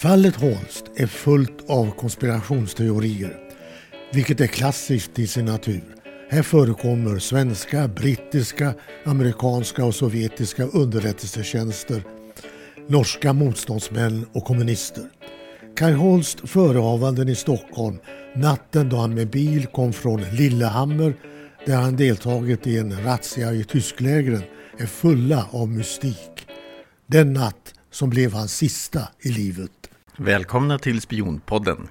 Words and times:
Fallet 0.00 0.36
Holst 0.36 0.84
är 0.96 1.06
fullt 1.06 1.70
av 1.70 1.90
konspirationsteorier, 1.90 3.36
vilket 4.12 4.40
är 4.40 4.46
klassiskt 4.46 5.18
i 5.18 5.26
sin 5.26 5.44
natur. 5.44 5.84
Här 6.30 6.42
förekommer 6.42 7.18
svenska, 7.18 7.88
brittiska, 7.88 8.74
amerikanska 9.04 9.84
och 9.84 9.94
sovjetiska 9.94 10.64
underrättelsetjänster, 10.64 12.02
norska 12.88 13.32
motståndsmän 13.32 14.26
och 14.32 14.44
kommunister. 14.44 15.04
Kai 15.76 15.92
Holst 15.92 16.48
förehavanden 16.48 17.28
i 17.28 17.34
Stockholm 17.34 17.98
natten 18.36 18.88
då 18.88 18.96
han 18.96 19.14
med 19.14 19.30
bil 19.30 19.66
kom 19.66 19.92
från 19.92 20.22
Lillehammer 20.22 21.14
där 21.66 21.76
han 21.76 21.96
deltagit 21.96 22.66
i 22.66 22.78
en 22.78 23.04
razzia 23.04 23.52
i 23.52 23.64
tysklägren 23.64 24.42
är 24.78 24.86
fulla 24.86 25.46
av 25.50 25.68
mystik. 25.68 26.46
Den 27.06 27.32
natt 27.32 27.74
som 27.90 28.10
blev 28.10 28.32
hans 28.32 28.56
sista 28.56 29.08
i 29.20 29.28
livet. 29.28 29.70
Välkomna 30.20 30.78
till 30.78 31.00
Spionpodden. 31.00 31.88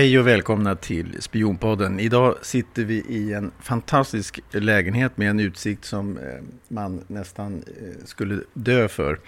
Hej 0.00 0.18
och 0.18 0.26
välkomna 0.26 0.76
till 0.76 1.16
Spionpodden. 1.22 2.00
Idag 2.00 2.34
sitter 2.42 2.84
vi 2.84 2.94
i 2.94 3.32
en 3.32 3.52
fantastisk 3.60 4.40
lägenhet 4.50 5.16
med 5.16 5.30
en 5.30 5.40
utsikt 5.40 5.84
som 5.84 6.18
eh, 6.18 6.24
man 6.68 7.04
nästan 7.06 7.62
eh, 7.66 8.04
skulle 8.04 8.40
dö 8.54 8.88
för 8.88 9.20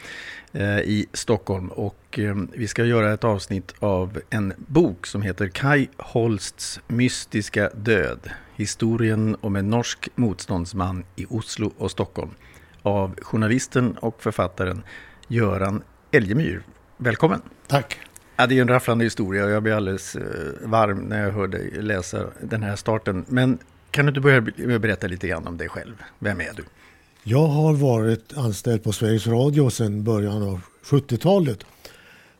eh, 0.52 0.78
i 0.78 1.06
Stockholm. 1.12 1.68
Och 1.68 2.18
vi 2.52 2.68
ska 2.68 2.84
göra 2.84 3.12
ett 3.12 3.24
avsnitt 3.24 3.74
av 3.78 4.20
en 4.30 4.52
bok 4.56 5.06
som 5.06 5.22
heter 5.22 5.48
Kai 5.48 5.88
Holsts 5.96 6.80
mystiska 6.88 7.70
död. 7.74 8.30
Historien 8.56 9.36
om 9.40 9.56
en 9.56 9.70
norsk 9.70 10.08
motståndsman 10.14 11.04
i 11.16 11.26
Oslo 11.28 11.72
och 11.78 11.90
Stockholm. 11.90 12.30
Av 12.82 13.14
journalisten 13.22 13.96
och 13.96 14.22
författaren 14.22 14.82
Göran 15.28 15.82
Elgemyr. 16.10 16.62
Välkommen! 16.96 17.40
Tack! 17.66 18.11
Ja, 18.42 18.46
det 18.46 18.58
är 18.58 18.62
en 18.62 18.68
rafflande 18.68 19.04
historia 19.04 19.44
och 19.44 19.50
jag 19.50 19.62
blir 19.62 19.72
alldeles 19.72 20.16
eh, 20.16 20.22
varm 20.62 20.98
när 20.98 21.24
jag 21.24 21.32
hör 21.32 21.46
dig 21.46 21.70
läsa 21.82 22.26
den 22.40 22.62
här 22.62 22.76
starten. 22.76 23.24
Men 23.28 23.58
kan 23.90 24.06
du 24.06 24.08
inte 24.08 24.20
börja 24.20 24.40
med 24.40 24.76
att 24.76 24.82
berätta 24.82 25.06
lite 25.06 25.28
grann 25.28 25.46
om 25.46 25.56
dig 25.56 25.68
själv? 25.68 25.94
Vem 26.18 26.40
är 26.40 26.52
du? 26.56 26.64
Jag 27.22 27.46
har 27.46 27.72
varit 27.72 28.36
anställd 28.36 28.82
på 28.82 28.92
Sveriges 28.92 29.26
Radio 29.26 29.70
sedan 29.70 30.04
början 30.04 30.42
av 30.42 30.60
70-talet. 30.84 31.58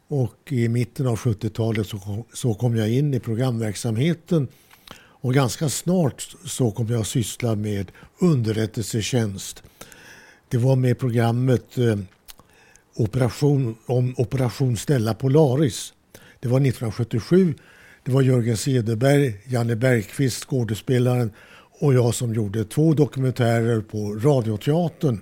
Och 0.09 0.39
i 0.53 0.69
mitten 0.69 1.07
av 1.07 1.19
70-talet 1.19 1.87
så 1.87 1.99
kom, 1.99 2.25
så 2.33 2.55
kom 2.55 2.77
jag 2.77 2.91
in 2.91 3.15
i 3.15 3.21
programverksamheten 3.21 4.49
och 4.97 5.35
ganska 5.35 5.69
snart 5.69 6.37
så 6.45 6.71
kom 6.71 6.87
jag 6.87 7.01
att 7.01 7.07
syssla 7.07 7.55
med 7.55 7.93
underrättelsetjänst. 8.19 9.63
Det 10.49 10.59
var 10.59 10.77
med 10.77 10.99
programmet 10.99 11.79
eh, 11.79 11.97
operation, 12.95 13.77
om 13.87 14.15
Operation 14.17 14.77
Stella 14.77 15.15
Polaris. 15.15 15.93
Det 16.41 16.49
var 16.49 16.61
1977. 16.61 17.55
Det 18.05 18.13
var 18.13 18.23
Jörgen 18.23 18.57
Cederberg, 18.57 19.35
Janne 19.45 19.77
Bergqvist, 19.77 20.45
skådespelaren 20.45 21.31
och 21.81 21.95
jag 21.95 22.15
som 22.15 22.35
gjorde 22.35 22.65
två 22.65 22.95
dokumentärer 22.95 23.81
på 23.81 24.15
Radioteatern 24.15 25.21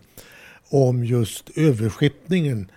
om 0.69 1.05
just 1.05 1.51
överskeppningen 1.57 2.71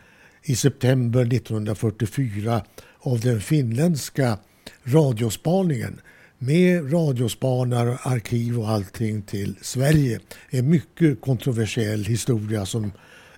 i 0.44 0.55
september 0.55 1.22
1944 1.22 2.62
av 3.00 3.19
den 3.19 3.41
finländska 3.41 4.38
radiospaningen 4.84 6.01
med 6.38 6.94
radiospanare, 6.94 7.97
arkiv 8.03 8.59
och 8.59 8.69
allting 8.69 9.22
till 9.22 9.56
Sverige. 9.62 10.19
En 10.50 10.69
mycket 10.69 11.22
kontroversiell 11.22 12.06
historia 12.06 12.66
som 12.66 12.91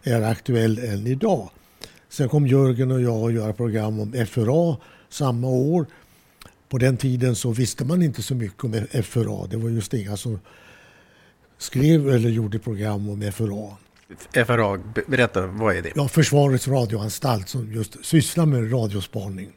är 0.05 0.21
aktuell 0.21 0.79
än 0.79 1.07
idag. 1.07 1.49
Sen 2.09 2.29
kom 2.29 2.47
Jörgen 2.47 2.91
och 2.91 3.01
jag 3.01 3.27
att 3.27 3.33
göra 3.33 3.53
program 3.53 3.99
om 3.99 4.25
FRA 4.25 4.77
samma 5.09 5.47
år. 5.47 5.85
På 6.69 6.77
den 6.77 6.97
tiden 6.97 7.35
så 7.35 7.51
visste 7.51 7.85
man 7.85 8.01
inte 8.01 8.21
så 8.23 8.35
mycket 8.35 8.63
om 8.63 8.73
FRA. 9.03 9.47
Det 9.47 9.57
var 9.57 9.69
just 9.69 9.93
inga 9.93 10.17
som 10.17 10.39
skrev 11.57 12.09
eller 12.09 12.29
gjorde 12.29 12.59
program 12.59 13.09
om 13.09 13.31
FRA. 13.31 13.77
FRA, 14.45 14.79
berätta, 15.07 15.47
vad 15.47 15.75
är 15.75 15.81
det? 15.81 15.91
Ja, 15.95 16.07
Försvarets 16.07 16.67
radioanstalt 16.67 17.49
som 17.49 17.73
just 17.73 18.05
sysslar 18.05 18.45
med 18.45 18.73
radiospaning. 18.73 19.51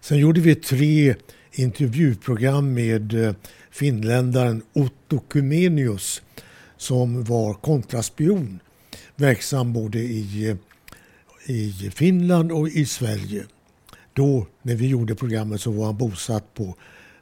Sen 0.00 0.18
gjorde 0.18 0.40
vi 0.40 0.54
tre 0.54 1.14
intervjuprogram 1.52 2.74
med 2.74 3.24
eh, 3.24 3.34
finländaren 3.70 4.62
Otto 4.72 5.18
Kumenius 5.18 6.22
som 6.76 7.24
var 7.24 7.54
kontraspion 7.54 8.60
verksam 9.16 9.72
både 9.72 9.98
i, 9.98 10.56
i 11.46 11.90
Finland 11.94 12.52
och 12.52 12.68
i 12.68 12.86
Sverige. 12.86 13.44
Då, 14.12 14.46
när 14.62 14.74
vi 14.74 14.86
gjorde 14.86 15.14
programmet, 15.14 15.60
så 15.60 15.70
var 15.70 15.86
han 15.86 15.96
bosatt 15.96 16.54
på 16.54 16.74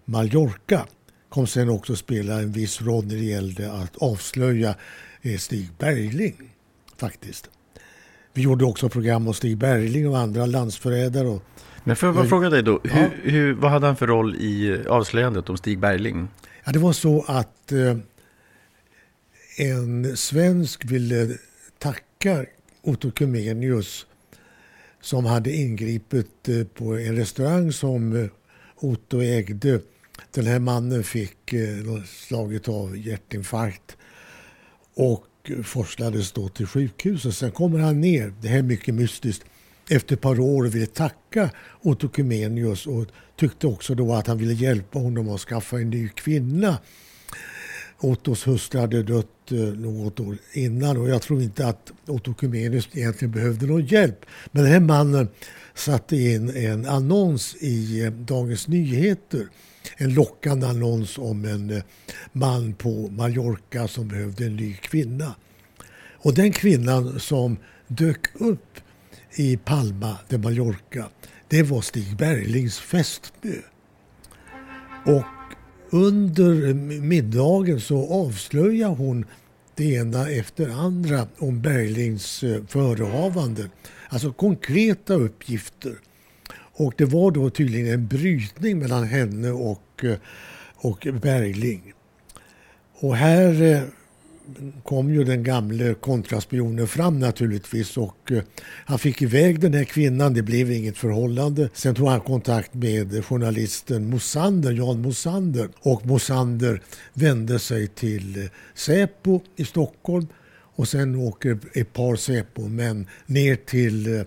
Mallorca. 0.04 0.86
Kom 1.28 1.46
sen 1.46 1.68
också 1.68 1.96
spela 1.96 2.40
en 2.40 2.52
viss 2.52 2.82
roll 2.82 3.06
när 3.06 3.14
det 3.14 3.24
gällde 3.24 3.72
att 3.72 3.96
avslöja 3.96 4.74
eh, 5.22 5.38
Stig 5.38 5.68
Bergling, 5.78 6.34
faktiskt. 6.96 7.50
Vi 8.32 8.42
gjorde 8.42 8.64
också 8.64 8.88
program 8.88 9.28
om 9.28 9.34
Stig 9.34 9.56
Bergling 9.56 10.08
och 10.08 10.18
andra 10.18 10.46
landsförrädare. 10.46 11.40
Men 11.84 11.96
får 11.96 12.06
jag 12.06 12.16
bara 12.16 12.26
fråga 12.26 12.50
dig 12.50 12.62
då, 12.62 12.80
ja. 12.82 12.90
hur, 12.90 13.30
hur, 13.30 13.54
vad 13.54 13.70
hade 13.70 13.86
han 13.86 13.96
för 13.96 14.06
roll 14.06 14.34
i 14.34 14.82
avslöjandet 14.88 15.48
om 15.48 15.56
Stig 15.56 15.78
Bergling? 15.78 16.28
Ja, 16.64 16.72
det 16.72 16.78
var 16.78 16.92
så 16.92 17.24
att 17.28 17.72
eh, 17.72 17.96
en 19.56 20.16
svensk 20.16 20.84
ville 20.84 21.36
tackar 21.78 22.46
Otto 22.82 23.10
Kumenius 23.10 24.06
som 25.00 25.24
hade 25.24 25.52
ingripit 25.52 26.48
eh, 26.48 26.64
på 26.64 26.98
en 26.98 27.16
restaurang 27.16 27.72
som 27.72 28.16
eh, 28.16 28.28
Otto 28.76 29.22
ägde. 29.22 29.80
Den 30.30 30.46
här 30.46 30.58
mannen 30.58 31.04
fick 31.04 31.52
eh, 31.52 32.02
slaget 32.06 32.68
av 32.68 32.96
hjärtinfarkt 32.96 33.96
och 34.94 35.26
forslades 35.64 36.32
då 36.32 36.48
till 36.48 36.66
sjukhuset. 36.66 37.34
Sen 37.34 37.50
kommer 37.50 37.78
han 37.78 38.00
ner, 38.00 38.34
det 38.40 38.48
här 38.48 38.58
är 38.58 38.62
mycket 38.62 38.94
mystiskt, 38.94 39.44
efter 39.90 40.14
ett 40.14 40.20
par 40.20 40.40
år 40.40 40.64
och 40.64 40.74
ville 40.74 40.86
tacka 40.86 41.50
Otto 41.82 42.08
Kumenius 42.08 42.86
och 42.86 43.06
tyckte 43.36 43.66
också 43.66 43.94
då 43.94 44.14
att 44.14 44.26
han 44.26 44.38
ville 44.38 44.54
hjälpa 44.54 44.98
honom 44.98 45.28
att 45.28 45.40
skaffa 45.40 45.76
en 45.76 45.90
ny 45.90 46.08
kvinna. 46.08 46.78
Ottos 47.98 48.46
hustru 48.46 48.80
hade 48.80 49.02
dött 49.02 49.52
eh, 49.52 49.58
något 49.58 50.20
år 50.20 50.36
innan 50.52 50.96
och 50.96 51.08
jag 51.08 51.22
tror 51.22 51.42
inte 51.42 51.66
att 51.66 51.92
Otto 52.06 52.34
Kumenius 52.34 52.88
egentligen 52.92 53.32
behövde 53.32 53.66
någon 53.66 53.86
hjälp. 53.86 54.26
Men 54.52 54.62
den 54.62 54.72
här 54.72 54.80
mannen 54.80 55.28
satte 55.74 56.16
in 56.16 56.56
en 56.56 56.86
annons 56.86 57.56
i 57.60 58.04
eh, 58.04 58.12
Dagens 58.12 58.68
Nyheter. 58.68 59.48
En 59.96 60.14
lockande 60.14 60.66
annons 60.66 61.18
om 61.18 61.44
en 61.44 61.70
eh, 61.70 61.82
man 62.32 62.74
på 62.74 63.08
Mallorca 63.08 63.88
som 63.88 64.08
behövde 64.08 64.46
en 64.46 64.56
ny 64.56 64.74
kvinna. 64.74 65.34
Och 66.12 66.34
den 66.34 66.52
kvinnan 66.52 67.20
som 67.20 67.56
dök 67.88 68.40
upp 68.40 68.78
i 69.36 69.56
Palma 69.56 70.18
de 70.28 70.38
Mallorca, 70.38 71.08
det 71.48 71.62
var 71.62 71.80
Stig 71.80 72.16
Berglings 72.16 72.78
fästmö. 72.78 73.56
Och 75.06 75.24
under 75.94 76.74
middagen 77.00 77.80
så 77.80 78.26
avslöjar 78.26 78.88
hon 78.88 79.24
det 79.74 79.84
ena 79.84 80.30
efter 80.30 80.68
andra 80.68 81.26
om 81.38 81.62
Berglings 81.62 82.42
eh, 82.42 82.62
förehavanden. 82.68 83.70
Alltså 84.08 84.32
konkreta 84.32 85.14
uppgifter. 85.14 85.94
Och 86.56 86.94
det 86.96 87.04
var 87.04 87.30
då 87.30 87.50
tydligen 87.50 87.94
en 87.94 88.06
brytning 88.06 88.78
mellan 88.78 89.04
henne 89.04 89.50
och, 89.50 90.04
eh, 90.04 90.16
och 90.76 91.06
Bergling. 91.22 91.92
Och 92.94 93.16
här 93.16 93.62
eh, 93.62 93.82
kom 94.84 95.14
ju 95.14 95.24
den 95.24 95.42
gamle 95.42 95.94
kontraspionen 95.94 96.88
fram 96.88 97.18
naturligtvis 97.18 97.96
och 97.96 98.32
eh, 98.32 98.42
han 98.86 98.98
fick 98.98 99.22
iväg 99.22 99.60
den 99.60 99.74
här 99.74 99.84
kvinnan. 99.84 100.34
Det 100.34 100.42
blev 100.42 100.72
inget 100.72 100.98
förhållande. 100.98 101.68
Sen 101.74 101.94
tog 101.94 102.08
han 102.08 102.20
kontakt 102.20 102.74
med 102.74 103.24
journalisten 103.24 104.10
Mosander, 104.10 104.72
Jan 104.72 105.00
Mosander 105.00 105.68
och 105.80 106.06
Mosander 106.06 106.82
vände 107.12 107.58
sig 107.58 107.88
till 107.88 108.42
eh, 108.42 108.50
Säpo 108.74 109.40
i 109.56 109.64
Stockholm 109.64 110.26
och 110.76 110.88
sen 110.88 111.14
åker 111.14 111.58
ett 111.72 111.92
par 111.92 112.16
Säpo-män 112.16 113.06
ner 113.26 113.56
till 113.56 114.16
eh, 114.16 114.22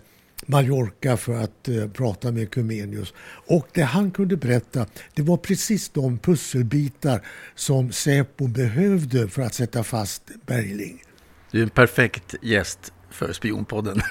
Mallorca 0.47 1.17
för 1.17 1.43
att 1.43 1.69
uh, 1.69 1.87
prata 1.87 2.31
med 2.31 2.51
Kumenius. 2.51 3.13
Och 3.47 3.67
det 3.73 3.81
han 3.81 4.11
kunde 4.11 4.37
berätta, 4.37 4.85
det 5.13 5.21
var 5.21 5.37
precis 5.37 5.89
de 5.89 6.17
pusselbitar 6.17 7.21
som 7.55 7.91
Säpo 7.91 8.47
behövde 8.47 9.27
för 9.27 9.41
att 9.41 9.53
sätta 9.53 9.83
fast 9.83 10.23
Bergling. 10.45 11.03
Du 11.51 11.59
är 11.59 11.63
en 11.63 11.69
perfekt 11.69 12.35
gäst 12.41 12.93
för 13.09 13.33
Spionpodden. 13.33 14.01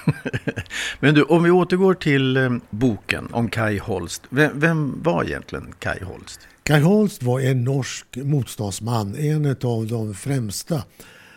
Men 0.99 1.15
du, 1.15 1.23
om 1.23 1.43
vi 1.43 1.51
återgår 1.51 1.93
till 1.93 2.37
um, 2.37 2.61
boken 2.69 3.27
om 3.31 3.49
Kai 3.49 3.77
Holst. 3.77 4.21
Vem, 4.29 4.59
vem, 4.59 5.03
var 5.03 5.23
egentligen 5.23 5.73
Kai 5.79 6.03
Holst? 6.03 6.39
Kai 6.63 6.81
Holst 6.81 7.23
var 7.23 7.39
en 7.39 7.63
norsk 7.63 8.05
motståndsman, 8.15 9.15
en 9.15 9.45
av 9.45 9.87
de 9.87 10.13
främsta. 10.13 10.83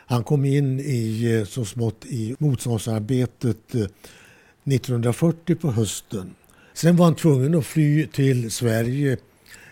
Han 0.06 0.24
kom 0.24 0.44
in 0.44 0.80
i, 0.80 1.34
eh, 1.36 1.46
så 1.46 1.64
smått 1.64 2.06
i 2.06 2.36
motståndsarbetet 2.38 3.74
1940 4.64 5.54
på 5.54 5.72
hösten. 5.72 6.34
Sen 6.72 6.96
var 6.96 7.04
han 7.04 7.14
tvungen 7.14 7.54
att 7.54 7.66
fly 7.66 8.06
till 8.06 8.50
Sverige 8.50 9.16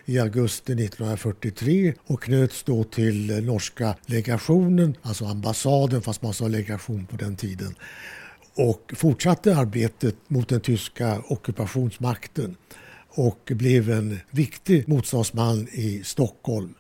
i 0.04 0.18
augusti 0.18 0.72
1943 0.72 1.94
och 2.06 2.22
knöts 2.22 2.62
då 2.62 2.84
till 2.84 3.44
norska 3.44 3.94
legationen, 4.06 4.96
alltså 5.02 5.24
ambassaden 5.24 6.02
fast 6.02 6.22
man 6.22 6.34
sa 6.34 6.48
legation 6.48 7.06
på 7.06 7.16
den 7.16 7.36
tiden 7.36 7.74
och 8.58 8.92
fortsatte 8.96 9.56
arbetet 9.56 10.16
mot 10.28 10.48
den 10.48 10.60
tyska 10.60 11.22
ockupationsmakten 11.28 12.56
och 13.08 13.52
blev 13.54 13.90
en 13.90 14.20
viktig 14.30 14.88
motståndsman 14.88 15.68
i 15.72 16.02
Stockholm. 16.04 16.74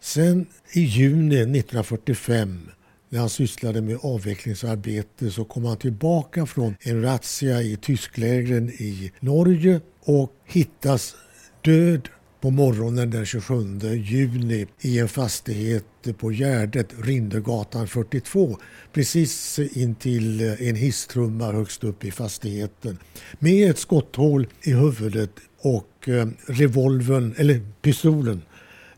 Sen 0.00 0.46
i 0.72 0.80
juni 0.80 1.34
1945 1.34 2.70
när 3.14 3.20
han 3.20 3.30
sysslade 3.30 3.80
med 3.80 3.98
avvecklingsarbete 4.02 5.30
så 5.30 5.44
kom 5.44 5.64
han 5.64 5.76
tillbaka 5.76 6.46
från 6.46 6.74
en 6.80 7.02
razzia 7.02 7.62
i 7.62 7.76
tysklägren 7.76 8.70
i 8.70 9.12
Norge 9.20 9.80
och 10.04 10.32
hittas 10.44 11.14
död 11.62 12.08
på 12.40 12.50
morgonen 12.50 13.10
den 13.10 13.26
27 13.26 13.54
juni 13.94 14.66
i 14.80 14.98
en 14.98 15.08
fastighet 15.08 15.84
på 16.18 16.32
Gärdet, 16.32 16.88
Rindergatan 17.02 17.88
42, 17.88 18.58
precis 18.92 19.58
intill 19.58 20.40
en 20.40 20.76
hisstrumma 20.76 21.52
högst 21.52 21.84
upp 21.84 22.04
i 22.04 22.10
fastigheten 22.10 22.98
med 23.38 23.70
ett 23.70 23.78
skotthål 23.78 24.46
i 24.62 24.72
huvudet 24.72 25.30
och 25.60 26.08
eh, 26.08 26.28
revolven, 26.46 27.34
eller 27.38 27.60
pistolen, 27.82 28.42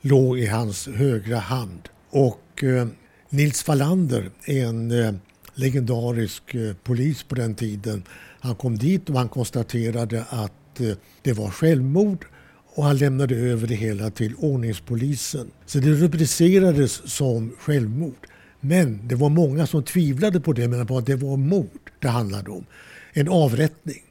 låg 0.00 0.38
i 0.38 0.46
hans 0.46 0.88
högra 0.88 1.38
hand. 1.38 1.88
Och 2.10 2.64
eh, 2.64 2.86
Nils 3.30 3.68
Wallander, 3.68 4.30
en 4.44 4.90
eh, 4.90 5.14
legendarisk 5.54 6.54
eh, 6.54 6.74
polis 6.82 7.22
på 7.22 7.34
den 7.34 7.54
tiden, 7.54 8.02
han 8.40 8.54
kom 8.54 8.78
dit 8.78 9.10
och 9.10 9.18
han 9.18 9.28
konstaterade 9.28 10.24
att 10.30 10.80
eh, 10.80 10.96
det 11.22 11.32
var 11.32 11.50
självmord 11.50 12.26
och 12.74 12.84
han 12.84 12.96
lämnade 12.96 13.36
över 13.36 13.66
det 13.66 13.74
hela 13.74 14.10
till 14.10 14.34
ordningspolisen. 14.34 15.50
Så 15.66 15.78
det 15.78 15.90
rubricerades 15.90 17.12
som 17.14 17.52
självmord. 17.58 18.26
Men 18.60 19.08
det 19.08 19.14
var 19.14 19.28
många 19.28 19.66
som 19.66 19.82
tvivlade 19.82 20.40
på 20.40 20.52
det, 20.52 20.68
men 20.68 20.80
att 20.80 21.06
det 21.06 21.16
var 21.16 21.36
mord 21.36 21.90
det 21.98 22.08
handlade 22.08 22.50
om. 22.50 22.64
En 23.12 23.28
avrättning. 23.28 24.02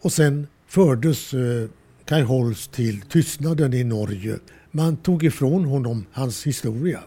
Och 0.00 0.12
sen 0.12 0.46
fördes 0.66 1.34
eh, 1.34 1.68
Kai 2.04 2.22
Holst 2.22 2.72
till 2.72 3.00
tystnaden 3.00 3.74
i 3.74 3.84
Norge. 3.84 4.38
Man 4.70 4.96
tog 4.96 5.24
ifrån 5.24 5.64
honom 5.64 6.06
hans 6.12 6.46
historia. 6.46 7.00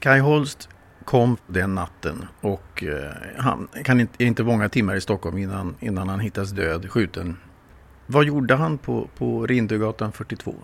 Kai 0.00 0.18
Holst 0.18 0.68
kom 1.04 1.36
den 1.46 1.74
natten 1.74 2.24
och 2.40 2.84
eh, 2.84 3.12
han 3.36 3.68
kan 3.84 4.00
inte, 4.00 4.24
inte 4.24 4.44
många 4.44 4.68
timmar 4.68 4.96
i 4.96 5.00
Stockholm 5.00 5.38
innan, 5.38 5.76
innan 5.80 6.08
han 6.08 6.20
hittas 6.20 6.50
död, 6.50 6.90
skjuten 6.90 7.36
vad 8.10 8.24
gjorde 8.24 8.54
han 8.54 8.78
på, 8.78 9.08
på 9.18 9.46
Rindögatan 9.46 10.12
42? 10.12 10.54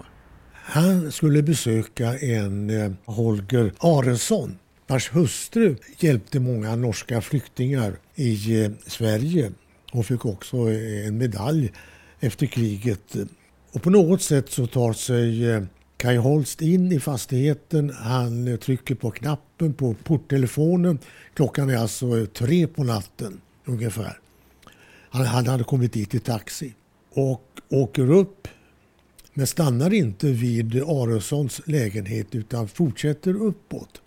Han 0.53 1.13
skulle 1.13 1.43
besöka 1.43 2.19
en 2.19 2.71
eh, 2.71 2.93
Holger 3.05 3.73
Arensson 3.79 4.59
vars 4.87 5.15
hustru 5.15 5.77
hjälpte 5.99 6.41
många 6.41 6.77
norska 6.77 7.21
flyktingar 7.21 7.99
i 8.15 8.63
eh, 8.65 8.71
Sverige. 8.87 9.53
Hon 9.93 10.05
fick 10.05 10.25
också 10.25 10.57
eh, 10.57 11.07
en 11.07 11.19
medalj 11.19 11.73
efter 12.21 12.47
kriget. 12.47 13.17
Och 13.73 13.83
på 13.83 13.91
något 13.91 14.23
sätt 14.23 14.51
så 14.51 14.67
tar 14.67 14.93
sig 14.93 15.51
eh, 15.51 15.63
Kai 16.05 16.17
Holst 16.17 16.63
in 16.63 16.93
i 16.93 17.01
fastigheten. 17.01 17.91
Han 17.91 18.59
trycker 18.59 18.95
på 18.95 19.11
knappen 19.11 19.75
på 19.75 19.95
porttelefonen. 19.95 20.99
Klockan 21.35 21.71
är 21.71 21.77
alltså 21.77 22.27
tre 22.27 22.67
på 22.67 22.85
natten 22.85 23.41
ungefär. 23.65 24.19
Han, 25.11 25.27
han 25.27 25.47
hade 25.47 25.65
kommit 25.65 25.93
dit 25.93 26.15
i 26.15 26.19
taxi 26.19 26.75
och 27.11 27.61
åker 27.69 28.11
upp 28.11 28.49
men 29.35 29.47
stannar 29.47 29.93
inte 29.93 30.27
vid 30.27 30.83
Aronsons 30.83 31.61
lägenhet 31.67 32.35
utan 32.35 32.69
fortsätter 32.69 33.35
uppåt. 33.35 34.03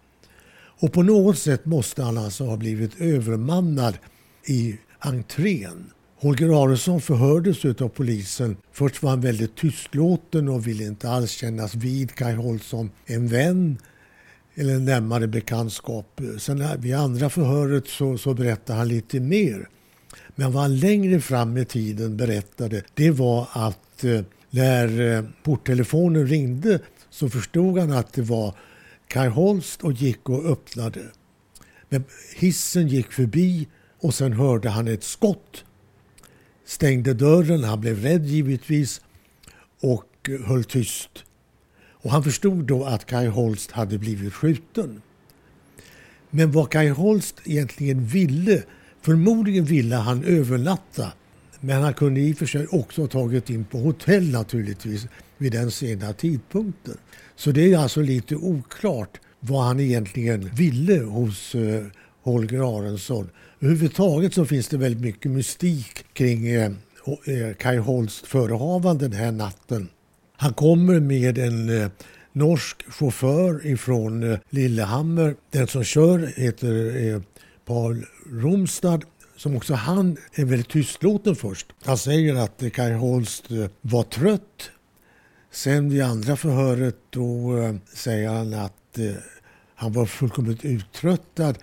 Och 0.80 0.94
på 0.94 1.04
något 1.04 1.38
sätt 1.38 1.66
måste 1.66 2.04
han 2.04 2.18
alltså 2.18 2.46
ha 2.46 2.58
blivit 2.58 3.02
övermannad 3.02 3.98
i 4.46 4.76
entrén. 5.00 5.92
Holger 6.20 6.64
Aronsson 6.64 7.02
förhördes 7.02 7.82
av 7.82 7.90
polisen. 7.90 8.58
Först 8.72 9.04
var 9.04 9.10
han 9.10 9.22
väldigt 9.22 9.56
tystlåten 9.56 10.48
och 10.48 10.68
ville 10.68 10.84
inte 10.84 11.10
alls 11.10 11.32
kännas 11.32 11.76
vid 11.76 12.16
Kai 12.16 12.34
Holt 12.34 12.64
som 12.64 12.90
en 13.06 13.28
vän 13.28 13.78
eller 14.56 14.74
en 14.74 14.86
närmare 14.86 15.28
bekantskap. 15.28 16.22
Sen 16.40 16.82
vid 16.82 16.96
andra 16.96 17.30
förhöret 17.30 17.88
så, 17.88 18.18
så 18.18 18.34
berättade 18.34 18.80
han 18.80 18.88
lite 18.88 19.20
mer. 19.20 19.70
Men 20.36 20.52
vad 20.52 20.62
han 20.62 20.80
längre 20.80 21.20
fram 21.22 21.58
i 21.58 21.66
tiden 21.66 22.18
berättade, 22.18 22.84
det 22.94 23.12
var 23.12 23.48
att 23.52 24.04
eh, 24.04 24.22
när 24.50 25.02
eh, 25.02 25.24
porttelefonen 25.44 26.28
ringde 26.28 26.80
så 27.10 27.30
förstod 27.30 27.78
han 27.78 27.92
att 27.92 28.14
det 28.14 28.22
var 28.22 28.56
Kai 29.08 29.28
Holst 29.28 29.84
och 29.84 29.94
gick 29.94 30.30
och 30.30 30.46
öppnade. 30.46 31.02
Men 31.90 32.04
hissen 32.36 32.88
gick 32.88 33.12
förbi 33.12 33.68
och 34.00 34.14
sen 34.14 34.34
hörde 34.34 34.70
han 34.70 34.88
ett 34.88 35.04
skott. 35.04 35.64
Stängde 36.68 37.14
dörren, 37.14 37.64
han 37.64 37.82
blev 37.82 38.02
rädd 38.02 38.26
givetvis 38.26 39.02
och 39.82 40.30
höll 40.46 40.64
tyst. 40.64 41.10
Och 41.92 42.12
han 42.12 42.24
förstod 42.24 42.64
då 42.64 42.86
att 42.86 43.06
Kai 43.06 43.28
Holst 43.28 43.72
hade 43.72 43.98
blivit 43.98 44.34
skjuten. 44.34 45.02
Men 46.30 46.52
vad 46.52 46.70
Kai 46.70 46.90
Holst 46.90 47.42
egentligen 47.44 48.06
ville 48.06 48.64
Förmodligen 49.02 49.66
ville 49.66 49.96
han 49.96 50.24
övernatta 50.24 51.12
men 51.60 51.82
han 51.82 51.94
kunde 51.94 52.20
i 52.20 52.34
och 52.34 52.38
för 52.38 52.46
sig 52.46 52.68
också 52.68 53.02
ha 53.02 53.08
tagit 53.08 53.50
in 53.50 53.66
på 53.66 53.78
hotell 53.78 54.32
naturligtvis 54.32 55.08
vid 55.38 55.52
den 55.52 55.72
sena 55.72 56.14
tidpunkten. 56.14 56.98
Så 57.36 57.52
det 57.52 57.74
är 57.74 57.78
alltså 57.78 58.02
lite 58.02 58.36
oklart 58.36 59.20
vad 59.40 59.64
han 59.64 59.80
egentligen 59.80 60.50
ville 60.56 61.00
hos 61.00 61.56
eh, 61.56 61.86
Holger 62.22 62.80
Arensson. 62.80 63.30
Överhuvudtaget 63.60 64.34
så 64.34 64.46
finns 64.46 64.68
det 64.68 64.78
väldigt 64.78 65.02
mycket 65.02 65.32
mystik 65.32 66.06
kring 66.14 66.48
eh, 66.48 66.72
eh 67.26 67.54
Kai 67.60 67.78
Holst 67.78 68.28
förehavanden 68.28 69.12
den 69.12 69.20
här 69.20 69.32
natten. 69.32 69.90
Han 70.36 70.54
kommer 70.54 71.00
med 71.00 71.38
en 71.38 71.82
eh, 71.82 71.90
norsk 72.34 72.92
chaufför 72.92 73.68
ifrån 73.68 74.32
eh, 74.32 74.40
Lillehammer. 74.50 75.36
Den 75.52 75.68
som 75.68 75.84
kör 75.84 76.34
heter 76.36 77.06
eh, 77.08 77.22
Paul 77.66 78.06
Romstad 78.32 79.02
som 79.38 79.56
också 79.56 79.74
han 79.74 80.18
är 80.34 80.46
väldigt 80.46 80.70
tystlåten 80.70 81.36
först. 81.36 81.68
Han 81.84 81.98
säger 81.98 82.36
att 82.36 82.64
Kai 82.74 82.94
Holst 82.94 83.52
eh, 83.52 83.66
var 83.82 84.04
trött. 84.04 84.70
Sen 85.52 85.90
vid 85.90 86.02
andra 86.02 86.36
förhöret 86.36 86.96
då 87.10 87.58
eh, 87.58 87.76
säger 87.94 88.30
han 88.30 88.54
att 88.54 88.98
eh, 88.98 89.12
han 89.76 89.94
var 89.94 90.06
fullkomligt 90.06 90.66
uttröttad. 90.66 91.58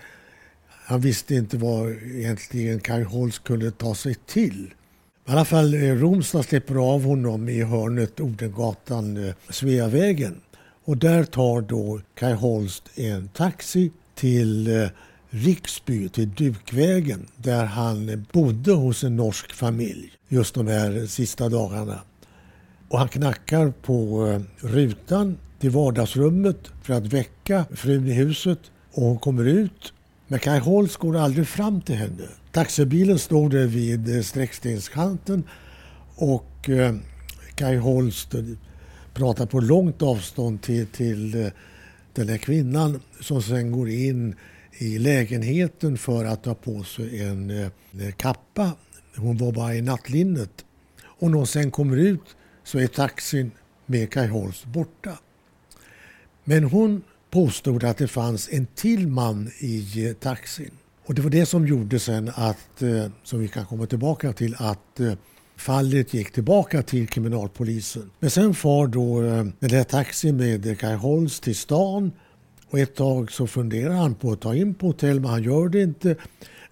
Han 0.87 1.01
visste 1.01 1.35
inte 1.35 1.57
vad 1.57 1.91
egentligen 1.91 2.79
Kai 2.79 3.03
Holst 3.03 3.43
kunde 3.43 3.71
ta 3.71 3.95
sig 3.95 4.15
till. 4.25 4.73
I 5.27 5.31
alla 5.31 5.45
fall 5.45 5.73
eh, 5.73 5.79
Romstad 5.79 6.43
släpper 6.43 6.75
av 6.75 7.03
honom 7.03 7.49
i 7.49 7.63
hörnet 7.63 8.19
Odengatan, 8.19 9.27
eh, 9.27 9.35
Sveavägen. 9.49 10.41
Och 10.83 10.97
där 10.97 11.23
tar 11.23 11.61
då 11.61 12.01
Kai 12.15 12.33
Holst 12.33 12.83
en 12.95 13.27
taxi 13.27 13.91
till 14.15 14.81
eh, 14.81 14.87
Riksby 15.29 16.09
till 16.09 16.29
Dukvägen 16.29 17.27
där 17.37 17.65
han 17.65 18.25
bodde 18.33 18.71
hos 18.71 19.03
en 19.03 19.15
norsk 19.15 19.53
familj 19.53 20.11
just 20.27 20.55
de 20.55 20.67
här 20.67 21.05
sista 21.05 21.49
dagarna. 21.49 21.99
Och 22.89 22.99
han 22.99 23.07
knackar 23.07 23.73
på 23.81 24.27
rutan 24.57 25.37
till 25.59 25.69
vardagsrummet 25.69 26.57
för 26.83 26.93
att 26.93 27.05
väcka 27.05 27.65
frun 27.71 28.07
i 28.07 28.13
huset 28.13 28.59
och 28.91 29.03
hon 29.03 29.19
kommer 29.19 29.45
ut. 29.45 29.93
Men 30.27 30.39
Kai 30.39 30.59
Holst 30.59 30.97
går 30.97 31.17
aldrig 31.17 31.47
fram 31.47 31.81
till 31.81 31.95
henne. 31.95 32.27
Taxibilen 32.51 33.19
står 33.19 33.49
där 33.49 33.65
vid 33.65 34.15
eh, 34.15 34.21
Sträckstenskanten 34.21 35.43
och 36.15 36.51
Kaj 36.61 36.99
Kai 37.55 37.77
Holst 37.77 38.33
eh, 38.33 38.43
pratar 39.13 39.45
på 39.45 39.59
långt 39.59 40.01
avstånd 40.01 40.61
till, 40.61 40.87
till 40.87 41.51
den 42.13 42.29
här 42.29 42.37
kvinnan 42.37 43.01
som 43.19 43.41
sen 43.41 43.71
går 43.71 43.89
in 43.89 44.35
i 44.77 44.99
lägenheten 44.99 45.97
för 45.97 46.25
att 46.25 46.43
ta 46.43 46.55
på 46.55 46.83
sig 46.83 47.23
en 47.23 47.71
kappa. 48.17 48.71
Hon 49.15 49.37
var 49.37 49.51
bara 49.51 49.75
i 49.75 49.81
nattlinnet. 49.81 50.65
Och 51.03 51.31
när 51.31 51.37
hon 51.37 51.47
sen 51.47 51.71
kommer 51.71 51.97
ut 51.97 52.35
så 52.63 52.79
är 52.79 52.87
taxin 52.87 53.51
med 53.85 54.11
Kai 54.11 54.27
Holst 54.27 54.65
borta. 54.65 55.19
Men 56.43 56.63
hon 56.63 57.03
påstod 57.35 57.83
att 57.83 57.97
det 57.97 58.07
fanns 58.07 58.49
en 58.51 58.67
till 58.75 59.07
man 59.07 59.51
i 59.59 60.05
eh, 60.07 60.13
taxin. 60.13 60.71
Och 61.05 61.15
det 61.15 61.21
var 61.21 61.29
det 61.29 61.45
som 61.45 61.67
gjorde 61.67 61.99
sen 61.99 62.31
att, 62.35 62.81
eh, 62.81 63.05
som 63.23 63.39
vi 63.39 63.47
kan 63.47 63.65
komma 63.65 63.85
tillbaka 63.85 64.33
till, 64.33 64.55
att 64.59 64.99
eh, 64.99 65.13
fallet 65.55 66.13
gick 66.13 66.31
tillbaka 66.31 66.81
till 66.81 67.07
kriminalpolisen. 67.07 68.09
Men 68.19 68.29
sen 68.29 68.53
far 68.53 68.87
då 68.87 69.21
den 69.21 69.53
där 69.59 69.83
taxin 69.83 70.37
med 70.37 70.79
Kai 70.79 70.95
Holst 70.95 71.43
till 71.43 71.55
stan 71.55 72.11
och 72.69 72.79
ett 72.79 72.95
tag 72.95 73.31
så 73.31 73.47
funderar 73.47 73.93
han 73.93 74.15
på 74.15 74.31
att 74.31 74.41
ta 74.41 74.55
in 74.55 74.73
på 74.73 74.87
hotell 74.87 75.19
men 75.19 75.29
han 75.29 75.43
gör 75.43 75.69
det 75.69 75.81
inte 75.81 76.15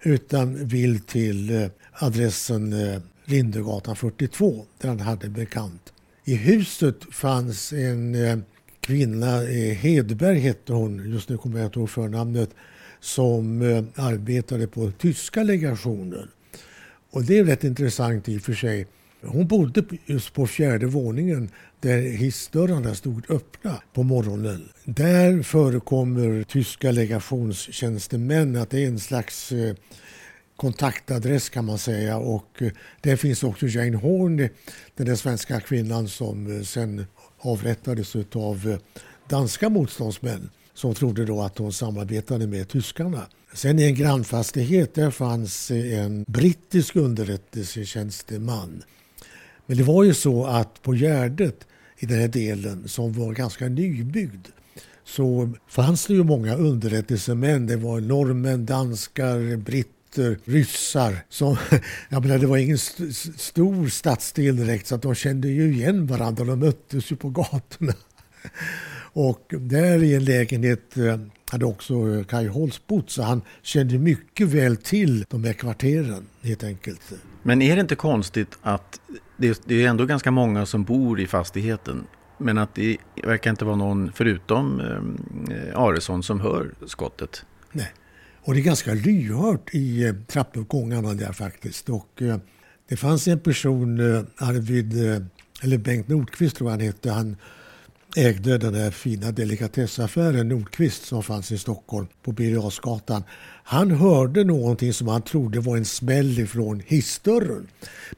utan 0.02 0.66
vill 0.66 1.00
till 1.00 1.68
adressen 1.92 2.72
eh, 2.72 3.00
Rindergatan 3.24 3.96
42 3.96 4.64
där 4.80 4.88
han 4.88 5.00
hade 5.00 5.28
bekant. 5.28 5.92
I 6.24 6.34
huset 6.34 6.96
fanns 7.10 7.72
en 7.72 8.44
kvinna, 8.84 9.42
eh, 9.42 9.74
Hedberg 9.74 10.38
hette 10.38 10.72
hon, 10.72 11.10
just 11.12 11.28
nu 11.28 11.38
kommer 11.38 11.58
jag 11.58 11.66
inte 11.66 11.78
ihåg 11.78 11.90
förnamnet, 11.90 12.50
som 13.00 13.62
eh, 13.62 13.84
arbetade 13.94 14.66
på 14.66 14.90
tyska 14.98 15.42
legationen. 15.42 16.28
Och 17.10 17.24
det 17.24 17.38
är 17.38 17.44
rätt 17.44 17.64
intressant 17.64 18.28
i 18.28 18.38
och 18.38 18.42
för 18.42 18.54
sig. 18.54 18.86
Hon 19.22 19.46
bodde 19.46 19.84
just 20.06 20.34
på 20.34 20.46
fjärde 20.46 20.86
våningen 20.86 21.48
där 21.80 22.00
hissdörrarna 22.00 22.94
stod 22.94 23.30
öppna 23.30 23.82
på 23.92 24.02
morgonen. 24.02 24.68
Där 24.84 25.42
förekommer 25.42 26.42
tyska 26.42 26.90
legationstjänstemän, 26.90 28.56
att 28.56 28.70
det 28.70 28.84
är 28.84 28.88
en 28.88 29.00
slags 29.00 29.52
eh, 29.52 29.74
kontaktadress 30.56 31.48
kan 31.48 31.64
man 31.64 31.78
säga. 31.78 32.16
Och 32.16 32.62
där 33.00 33.16
finns 33.16 33.44
också 33.44 33.66
Jane 33.66 33.96
Horn, 33.96 34.48
den 34.96 35.06
där 35.06 35.14
svenska 35.14 35.60
kvinnan 35.60 36.08
som 36.08 36.64
sen 36.64 37.06
avrättades 37.44 38.16
av 38.34 38.70
eh, 38.70 38.78
danska 39.28 39.68
motståndsmän 39.68 40.50
som 40.74 40.94
trodde 40.94 41.24
då 41.24 41.42
att 41.42 41.58
hon 41.58 41.72
samarbetade 41.72 42.46
med 42.46 42.68
tyskarna. 42.68 43.26
Sen 43.54 43.78
i 43.78 43.82
en 43.84 43.94
grannfastighet 43.94 44.94
där 44.94 45.10
fanns 45.10 45.70
eh, 45.70 46.04
en 46.04 46.24
brittisk 46.28 46.96
underrättelsetjänsteman. 46.96 48.82
Men 49.66 49.76
det 49.76 49.82
var 49.82 50.04
ju 50.04 50.14
så 50.14 50.46
att 50.46 50.82
på 50.82 50.94
Gärdet 50.94 51.66
i 51.98 52.06
den 52.06 52.18
här 52.18 52.28
delen 52.28 52.88
som 52.88 53.12
var 53.12 53.32
ganska 53.32 53.68
nybyggd 53.68 54.46
så 55.04 55.52
fanns 55.68 56.06
det 56.06 56.14
ju 56.14 56.24
många 56.24 56.54
underrättelsemän. 56.54 57.66
Det 57.66 57.76
var 57.76 58.00
norrmän, 58.00 58.66
danskar, 58.66 59.56
britter, 59.56 59.93
ryssar. 60.44 61.16
Som, 61.28 61.56
jag 62.08 62.22
menar, 62.22 62.38
det 62.38 62.46
var 62.46 62.56
ingen 62.56 62.76
st 62.76 63.12
stor 63.36 63.88
stadsdel 63.88 64.56
direkt 64.56 64.86
så 64.86 64.94
att 64.94 65.02
de 65.02 65.14
kände 65.14 65.48
ju 65.48 65.72
igen 65.72 66.06
varandra. 66.06 66.44
De 66.44 66.58
möttes 66.58 67.12
ju 67.12 67.16
på 67.16 67.30
gatorna. 67.30 67.92
Och 69.16 69.52
där 69.58 70.02
i 70.02 70.14
en 70.14 70.24
lägenhet 70.24 70.96
eh, 70.96 71.18
hade 71.50 71.64
också 71.64 72.24
Kai 72.28 72.46
Holst 72.46 72.86
bott 72.86 73.10
så 73.10 73.22
han 73.22 73.42
kände 73.62 73.98
mycket 73.98 74.48
väl 74.48 74.76
till 74.76 75.24
de 75.28 75.44
här 75.44 75.52
kvarteren 75.52 76.26
helt 76.42 76.64
enkelt. 76.64 77.12
Men 77.42 77.62
är 77.62 77.76
det 77.76 77.80
inte 77.80 77.96
konstigt 77.96 78.58
att 78.62 79.00
det, 79.36 79.62
det 79.66 79.84
är 79.84 79.88
ändå 79.88 80.06
ganska 80.06 80.30
många 80.30 80.66
som 80.66 80.84
bor 80.84 81.20
i 81.20 81.26
fastigheten 81.26 82.06
men 82.38 82.58
att 82.58 82.74
det 82.74 82.96
verkar 83.24 83.50
inte 83.50 83.64
vara 83.64 83.76
någon 83.76 84.12
förutom 84.14 84.80
eh, 84.80 85.80
Aresson 85.80 86.22
som 86.22 86.40
hör 86.40 86.70
skottet? 86.86 87.44
Nej, 87.72 87.92
och 88.44 88.54
det 88.54 88.60
är 88.60 88.64
ganska 88.64 88.94
lyhört 88.94 89.74
i 89.74 90.04
eh, 90.04 90.14
trappuppgångarna 90.26 91.14
där 91.14 91.32
faktiskt. 91.32 91.88
Och, 91.88 92.22
eh, 92.22 92.36
det 92.88 92.96
fanns 92.96 93.28
en 93.28 93.40
person, 93.40 94.14
eh, 94.14 94.22
Arvid, 94.36 95.06
eh, 95.06 95.22
eller 95.62 95.78
Bengt 95.78 96.08
Nordqvist 96.08 96.56
tror 96.56 96.70
jag 96.70 96.78
han 96.78 96.86
hette, 96.86 97.10
han 97.10 97.36
ägde 98.16 98.58
den 98.58 98.74
här 98.74 98.90
fina 98.90 99.32
delikatessaffären 99.32 100.48
Nordqvist 100.48 101.04
som 101.04 101.22
fanns 101.22 101.52
i 101.52 101.58
Stockholm 101.58 102.06
på 102.22 102.32
Birger 102.32 103.22
Han 103.64 103.90
hörde 103.90 104.44
någonting 104.44 104.92
som 104.92 105.08
han 105.08 105.22
trodde 105.22 105.60
var 105.60 105.76
en 105.76 105.84
smäll 105.84 106.38
ifrån 106.38 106.82
hissdörren. 106.86 107.68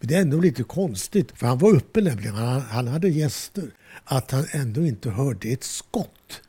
Men 0.00 0.08
det 0.08 0.14
är 0.14 0.20
ändå 0.20 0.40
lite 0.40 0.62
konstigt, 0.62 1.32
för 1.34 1.46
han 1.46 1.58
var 1.58 1.76
uppe 1.76 2.00
nämligen, 2.00 2.34
han, 2.34 2.60
han 2.60 2.88
hade 2.88 3.08
gäster, 3.08 3.70
att 4.04 4.30
han 4.30 4.46
ändå 4.52 4.86
inte 4.86 5.10
hörde 5.10 5.48
ett 5.48 5.64
skott. 5.64 6.42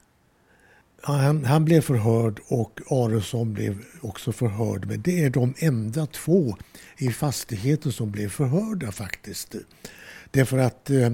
Han, 1.07 1.45
han, 1.45 1.65
blev 1.65 1.81
förhörd 1.81 2.39
och 2.47 2.79
Aronsson 2.89 3.53
blev 3.53 3.77
också 4.01 4.31
förhörd. 4.31 4.85
Men 4.85 5.01
det 5.01 5.23
är 5.23 5.29
de 5.29 5.53
enda 5.57 6.05
två 6.05 6.57
i 6.97 7.09
fastigheten 7.09 7.91
som 7.91 8.11
blev 8.11 8.29
förhörda 8.29 8.91
faktiskt. 8.91 9.55
Därför 10.31 10.57
att 10.57 10.89
eh, 10.89 11.11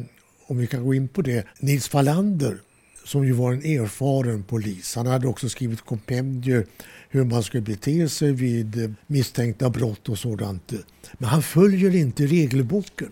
om 0.47 0.57
vi 0.57 0.67
kan 0.67 0.83
gå 0.83 0.93
in 0.93 1.07
på 1.07 1.21
det, 1.21 1.45
Nils 1.59 1.87
Fallander 1.87 2.57
som 3.05 3.25
ju 3.25 3.31
var 3.31 3.53
en 3.53 3.65
erfaren 3.65 4.43
polis. 4.43 4.95
Han 4.95 5.07
hade 5.07 5.27
också 5.27 5.49
skrivit 5.49 5.81
kompendier 5.81 6.65
hur 7.09 7.23
man 7.23 7.43
skulle 7.43 7.63
bete 7.63 8.09
sig 8.09 8.31
vid 8.31 8.95
misstänkta 9.07 9.69
brott 9.69 10.09
och 10.09 10.19
sådant. 10.19 10.73
Men 11.13 11.29
han 11.29 11.41
följer 11.43 11.95
inte 11.95 12.25
regelboken. 12.25 13.11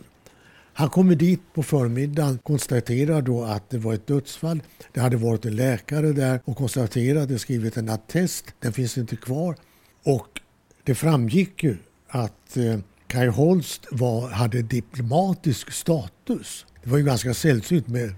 Han 0.81 0.89
kommer 0.89 1.15
dit 1.15 1.41
på 1.53 1.63
förmiddagen, 1.63 2.37
konstaterar 2.43 3.21
då 3.21 3.43
att 3.43 3.69
det 3.69 3.77
var 3.77 3.93
ett 3.93 4.07
dödsfall. 4.07 4.61
Det 4.93 4.99
hade 4.99 5.17
varit 5.17 5.45
en 5.45 5.55
läkare 5.55 6.11
där 6.11 6.39
och 6.45 6.57
konstaterade, 6.57 7.39
skrivit 7.39 7.77
en 7.77 7.89
attest. 7.89 8.45
Den 8.59 8.73
finns 8.73 8.97
inte 8.97 9.15
kvar. 9.15 9.55
Och 10.03 10.41
det 10.83 10.95
framgick 10.95 11.63
ju 11.63 11.77
att 12.07 12.57
eh, 12.57 12.79
Kai 13.07 13.27
Holst 13.27 13.87
var, 13.91 14.29
hade 14.29 14.61
diplomatisk 14.61 15.71
status. 15.71 16.65
Det 16.83 16.89
var 16.89 16.97
ju 16.97 17.03
ganska 17.03 17.33
sällsynt 17.33 17.87
med 17.87 18.13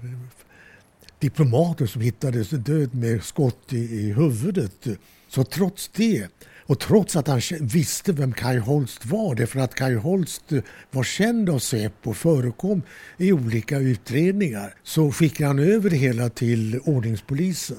diplomater 1.19 1.85
som 1.85 2.01
hittades 2.01 2.49
död 2.49 2.95
med 2.95 3.23
skott 3.23 3.73
i, 3.73 3.77
i 3.77 4.13
huvudet. 4.13 4.87
Så 5.27 5.43
trots 5.43 5.91
det, 5.95 6.27
och 6.65 6.79
trots 6.79 7.15
att 7.15 7.27
han 7.27 7.41
visste 7.61 8.13
vem 8.13 8.33
Kai 8.33 8.57
Holst 8.57 9.05
var, 9.05 9.35
därför 9.35 9.59
att 9.59 9.75
Kai 9.75 9.95
Holst 9.95 10.51
eh, 10.51 10.61
var 10.91 11.03
känd 11.03 11.49
av 11.49 11.59
Säpo, 11.59 12.09
och 12.09 12.17
förekom 12.17 12.81
i 13.17 13.31
olika 13.31 13.77
utredningar, 13.77 14.75
så 14.83 15.11
skickade 15.11 15.47
han 15.47 15.59
över 15.59 15.89
det 15.89 15.95
hela 15.95 16.29
till 16.29 16.79
ordningspolisen. 16.79 17.77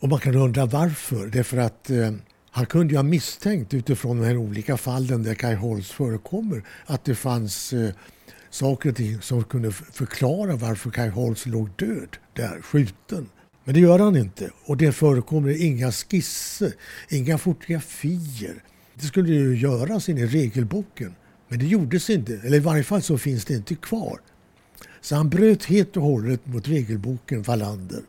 Och 0.00 0.08
man 0.08 0.18
kan 0.18 0.34
undra 0.34 0.66
varför, 0.66 1.26
därför 1.26 1.56
att 1.56 1.90
eh, 1.90 2.12
han 2.50 2.66
kunde 2.66 2.92
ju 2.92 2.98
ha 2.98 3.02
misstänkt 3.02 3.74
utifrån 3.74 4.20
de 4.20 4.26
här 4.26 4.36
olika 4.36 4.76
fallen 4.76 5.22
där 5.22 5.34
Kai 5.34 5.54
Holst 5.54 5.90
förekommer 5.90 6.62
att 6.86 7.04
det 7.04 7.14
fanns 7.14 7.72
eh, 7.72 7.90
saker 8.50 8.90
och 8.90 8.96
ting 8.96 9.20
som 9.22 9.44
kunde 9.44 9.72
förklara 9.72 10.56
varför 10.56 10.90
Kai 10.90 11.08
Holst 11.08 11.46
låg 11.46 11.70
död 11.76 12.16
där, 12.32 12.60
skjuten. 12.62 13.28
Men 13.66 13.74
det 13.74 13.80
gör 13.80 13.98
han 13.98 14.16
inte. 14.16 14.50
Och 14.64 14.76
det 14.76 14.92
förekommer 14.92 15.62
inga 15.62 15.92
skisser, 15.92 16.72
inga 17.08 17.38
fotografier. 17.38 18.62
Det 18.94 19.06
skulle 19.06 19.32
ju 19.32 19.56
göras 19.56 20.08
in 20.08 20.18
i 20.18 20.26
regelboken. 20.26 21.14
Men 21.48 21.58
det 21.58 21.66
gjordes 21.66 22.10
inte, 22.10 22.40
eller 22.44 22.56
i 22.56 22.60
varje 22.60 22.84
fall 22.84 23.02
så 23.02 23.18
finns 23.18 23.44
det 23.44 23.54
inte 23.54 23.74
kvar. 23.74 24.20
Så 25.00 25.14
han 25.14 25.28
bröt 25.28 25.64
helt 25.64 25.96
och 25.96 26.02
hållet 26.02 26.46
mot 26.46 26.68
regelboken, 26.68 27.42
Wallander. 27.42 28.02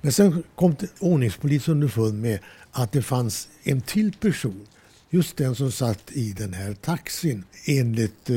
Men 0.00 0.12
sen 0.12 0.42
kom 0.54 0.76
ordningspolisen 0.98 1.74
underfund 1.74 2.22
med 2.22 2.38
att 2.70 2.92
det 2.92 3.02
fanns 3.02 3.48
en 3.62 3.80
till 3.80 4.12
person, 4.12 4.66
just 5.10 5.36
den 5.36 5.54
som 5.54 5.72
satt 5.72 6.12
i 6.12 6.32
den 6.32 6.54
här 6.54 6.74
taxin 6.74 7.44
enligt 7.66 8.30
eh, 8.30 8.36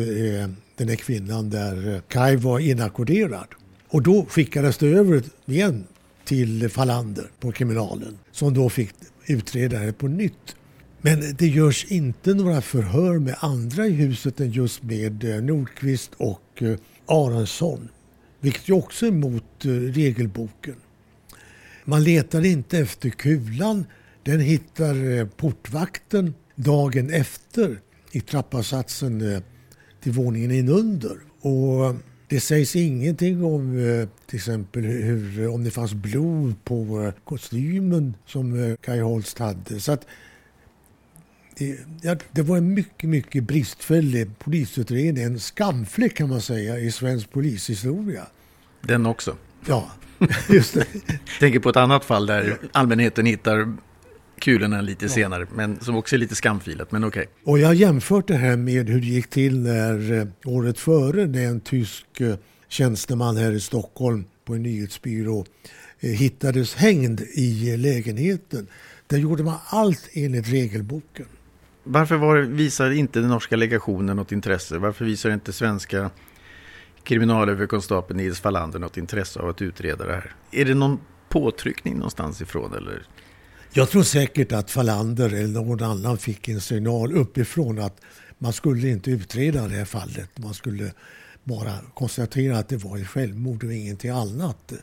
den 0.76 0.90
här 0.90 0.96
kvinnan 0.96 1.50
där 1.50 1.94
eh, 1.94 2.02
Kai 2.08 2.36
var 2.36 2.60
inackorderad. 2.60 3.48
Och 3.88 4.02
då 4.02 4.26
skickades 4.26 4.78
det 4.78 4.88
över 4.88 5.24
igen 5.46 5.88
till 6.28 6.70
Falander 6.70 7.32
på 7.40 7.52
kriminalen 7.52 8.18
som 8.32 8.54
då 8.54 8.70
fick 8.70 8.90
utreda 9.26 9.80
det 9.80 9.94
på 9.94 10.08
nytt. 10.08 10.56
Men 11.02 11.36
det 11.38 11.48
görs 11.48 11.86
inte 11.86 12.34
några 12.34 12.62
förhör 12.62 13.20
med 13.20 13.36
andra 13.40 13.88
i 13.88 13.92
huset 13.92 14.40
än 14.40 14.52
just 14.52 14.84
med 14.84 15.24
eh, 15.24 15.44
Nordqvist 15.44 16.12
och 16.18 16.64
eh, 16.64 16.78
Aronsson. 17.06 17.90
Vilket 18.40 18.70
ju 18.70 18.74
också 18.74 19.06
är 19.06 19.10
emot 19.10 19.66
eh, 19.66 19.70
regelboken. 19.70 20.76
Man 21.86 22.04
letar 22.04 22.46
inte 22.46 22.78
efter 22.78 23.10
kulan. 23.10 23.86
Den 24.24 24.40
hittar 24.40 25.26
portvakten 25.26 26.34
dagen 26.56 27.10
efter 27.10 27.80
i 28.12 28.22
trappasatsen 28.22 29.42
till 30.04 30.12
våningen 30.12 30.52
inunder. 30.52 31.18
Och 31.42 31.96
det 32.30 32.40
sägs 32.40 32.76
ingenting 32.76 33.44
om 33.44 33.80
eh, 33.80 34.08
till 34.26 34.36
exempel 34.36 34.84
hur, 34.84 35.48
om 35.48 35.64
det 35.64 35.72
fanns 35.72 35.94
blod 35.94 36.56
på 36.64 37.04
eh, 37.04 37.14
kostymen 37.24 38.16
som 38.26 38.64
eh, 38.64 38.76
Kai 38.76 39.00
Holst 39.00 39.40
hade. 39.40 39.80
Så 39.80 39.92
att, 39.92 40.08
det, 41.58 41.80
ja, 42.02 42.16
det 42.32 42.42
var 42.42 42.58
en 42.58 42.74
mycket, 42.74 43.10
mycket 43.10 43.44
bristfällig 43.44 44.40
polisutredning. 44.40 45.24
En 45.24 45.40
skamfläck 45.40 46.16
kan 46.16 46.30
man 46.30 46.42
säga 46.42 46.80
i 46.80 46.92
svensk 46.92 47.32
polishistoria. 47.32 48.28
Den 48.82 49.06
också? 49.06 49.38
Ja, 49.68 49.92
just 50.50 50.74
det. 50.74 50.86
tänker 51.40 51.60
på 51.60 51.70
ett 51.70 51.76
annat 51.76 52.06
fall 52.06 52.26
där 52.26 52.58
allmänheten 52.72 53.26
hittar 53.26 53.74
kulorna 54.42 54.82
lite 54.82 55.06
ja. 55.06 55.10
senare, 55.10 55.48
men 55.56 55.80
som 55.80 55.96
också 55.96 56.16
är 56.16 56.20
lite 56.20 56.36
skamfilat, 56.36 56.92
men 56.92 57.04
okej. 57.04 57.22
Okay. 57.22 57.52
Och 57.54 57.60
jag 57.60 57.68
har 57.68 57.74
jämfört 57.74 58.28
det 58.28 58.36
här 58.36 58.58
med 58.58 58.90
hur 58.90 59.02
det 59.02 59.08
gick 59.08 59.28
till 59.28 59.60
när 59.60 60.14
eh, 60.14 60.28
året 60.46 60.80
före 60.80 61.26
när 61.26 61.46
en 61.46 61.60
tysk 61.60 62.22
eh, 62.22 62.36
tjänsteman 62.68 63.38
här 63.38 63.52
i 63.52 63.60
Stockholm 63.60 64.26
på 64.46 64.56
en 64.56 64.64
nyhetsbyrå 64.64 65.46
eh, 66.00 66.10
hittades 66.10 66.76
hängd 66.76 67.22
i 67.22 67.78
lägenheten. 67.78 68.68
Där 69.08 69.18
gjorde 69.18 69.44
man 69.44 69.58
allt 69.70 70.10
enligt 70.14 70.50
regelboken. 70.50 71.26
Varför 71.84 72.18
var, 72.18 72.38
visar 72.38 72.92
inte 72.92 73.20
den 73.20 73.30
norska 73.30 73.56
legationen 73.56 74.16
något 74.16 74.32
intresse? 74.32 74.78
Varför 74.78 75.06
visar 75.06 75.30
inte 75.30 75.54
svenska 75.54 76.10
kriminalöverkonstapeln 77.04 78.18
Nils 78.18 78.40
Fallander 78.40 78.80
något 78.80 78.98
intresse 78.98 79.40
av 79.40 79.50
att 79.50 79.62
utreda 79.62 80.06
det 80.06 80.14
här? 80.14 80.36
Är 80.52 80.66
det 80.66 80.74
någon 80.74 81.00
påtryckning 81.30 81.96
någonstans 81.96 82.42
ifrån 82.42 82.74
eller? 82.74 83.04
Jag 83.74 83.90
tror 83.90 84.04
säkert 84.04 84.52
att 84.52 84.72
Falander 84.72 85.34
eller 85.34 85.48
någon 85.48 85.84
annan 85.84 86.18
fick 86.18 86.48
en 86.48 86.62
signal 86.62 87.18
uppifrån 87.18 87.80
att 87.80 88.02
man 88.38 88.54
skulle 88.54 88.90
inte 88.90 89.12
utreda 89.12 89.68
det 89.68 89.76
här 89.76 89.86
fallet. 89.86 90.30
Man 90.36 90.54
skulle 90.54 90.92
bara 91.44 91.74
konstatera 91.94 92.58
att 92.58 92.70
det 92.70 92.78
var 92.78 92.98
ett 92.98 93.08
självmord 93.08 93.64
och 93.64 93.74
ingenting 93.74 94.12
annat. 94.12 94.74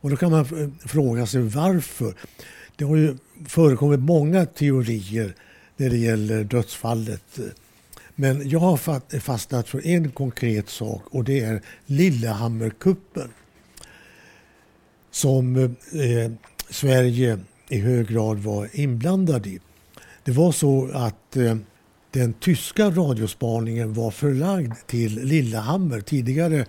Och 0.00 0.10
då 0.10 0.16
kan 0.16 0.30
man 0.30 0.74
fråga 0.84 1.26
sig 1.26 1.40
varför. 1.42 2.14
Det 2.76 2.84
har 2.84 2.96
ju 2.96 3.16
förekommit 3.48 4.00
många 4.00 4.46
teorier 4.46 5.34
när 5.76 5.90
det 5.90 5.98
gäller 5.98 6.44
dödsfallet. 6.44 7.38
Men 8.14 8.48
jag 8.48 8.60
har 8.60 9.20
fastnat 9.20 9.68
för 9.68 9.86
en 9.86 10.10
konkret 10.10 10.68
sak 10.68 11.02
och 11.10 11.24
det 11.24 11.40
är 11.40 11.62
Lillehammerkuppen. 11.86 13.28
Som 15.10 15.56
eh, 15.56 16.32
Sverige 16.70 17.38
i 17.68 17.78
hög 17.78 18.08
grad 18.08 18.38
var 18.38 18.68
inblandad 18.72 19.46
i. 19.46 19.60
Det 20.24 20.32
var 20.32 20.52
så 20.52 20.90
att 20.92 21.36
eh, 21.36 21.56
den 22.10 22.32
tyska 22.32 22.90
radiospaningen 22.90 23.94
var 23.94 24.10
förlagd 24.10 24.72
till 24.86 25.14
Lillehammer 25.14 26.00
tidigare 26.00 26.66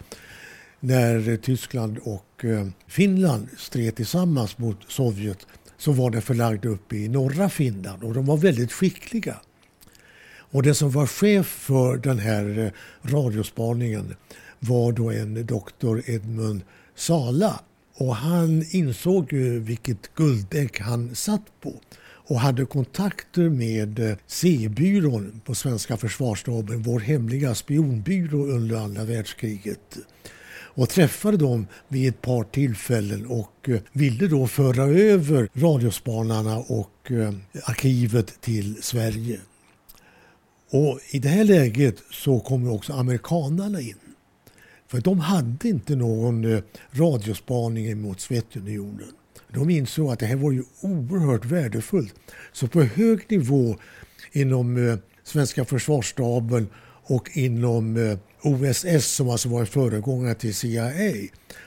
när 0.79 1.37
Tyskland 1.37 1.97
och 1.97 2.45
eh, 2.45 2.67
Finland 2.87 3.47
stred 3.57 3.95
tillsammans 3.95 4.57
mot 4.57 4.77
Sovjet 4.87 5.47
så 5.77 5.91
var 5.91 6.09
den 6.09 6.21
förlagd 6.21 6.65
uppe 6.65 6.95
i 6.95 7.07
norra 7.07 7.49
Finland 7.49 8.03
och 8.03 8.13
de 8.13 8.25
var 8.25 8.37
väldigt 8.37 8.71
skickliga. 8.71 9.35
Och 10.37 10.63
den 10.63 10.75
som 10.75 10.91
var 10.91 11.07
chef 11.07 11.45
för 11.45 11.97
den 11.97 12.19
här 12.19 12.59
eh, 12.59 12.71
radiospaningen 13.11 14.15
var 14.59 14.91
då 14.91 15.11
en 15.11 15.45
doktor 15.45 16.09
Edmund 16.09 16.61
Sala. 16.95 17.59
Och 17.97 18.15
han 18.15 18.65
insåg 18.69 19.33
ju 19.33 19.59
vilket 19.59 20.15
guldägg 20.15 20.79
han 20.79 21.15
satt 21.15 21.61
på 21.61 21.73
och 22.27 22.39
hade 22.39 22.65
kontakter 22.65 23.49
med 23.49 23.99
eh, 23.99 24.17
C-byrån 24.27 25.41
på 25.45 25.55
svenska 25.55 25.97
försvarsstaben, 25.97 26.81
vår 26.81 26.99
hemliga 26.99 27.55
spionbyrå 27.55 28.45
under 28.45 28.75
andra 28.75 29.03
världskriget 29.03 29.97
och 30.75 30.89
träffade 30.89 31.37
dem 31.37 31.67
vid 31.87 32.09
ett 32.09 32.21
par 32.21 32.43
tillfällen 32.43 33.25
och 33.25 33.69
eh, 33.69 33.79
ville 33.91 34.27
då 34.27 34.47
föra 34.47 34.83
över 34.83 35.49
radiospanarna 35.53 36.57
och 36.57 37.11
eh, 37.11 37.33
arkivet 37.63 38.41
till 38.41 38.83
Sverige. 38.83 39.39
Och 40.71 40.99
I 41.09 41.19
det 41.19 41.29
här 41.29 41.43
läget 41.43 41.95
så 42.11 42.39
kom 42.39 42.69
också 42.69 42.93
amerikanarna 42.93 43.81
in. 43.81 44.04
För 44.95 45.01
de 45.01 45.19
hade 45.19 45.67
inte 45.67 45.95
någon 45.95 46.53
eh, 46.53 46.63
radiospaning 46.91 48.01
mot 48.01 48.19
Sovjetunionen. 48.19 49.11
De 49.53 49.69
insåg 49.69 50.11
att 50.11 50.19
det 50.19 50.25
här 50.25 50.35
var 50.35 50.51
ju 50.51 50.63
oerhört 50.81 51.45
värdefullt. 51.45 52.15
Så 52.53 52.67
på 52.67 52.81
hög 52.81 53.31
nivå 53.31 53.75
inom 54.31 54.89
eh, 54.89 54.97
svenska 55.23 55.65
försvarsstaben 55.65 56.67
och 57.03 57.29
inom 57.33 57.97
eh, 57.97 58.17
OSS 58.41 59.05
som 59.05 59.29
alltså 59.29 59.49
var 59.49 59.65
föregångare 59.65 60.35
till 60.35 60.55
CIA 60.55 60.91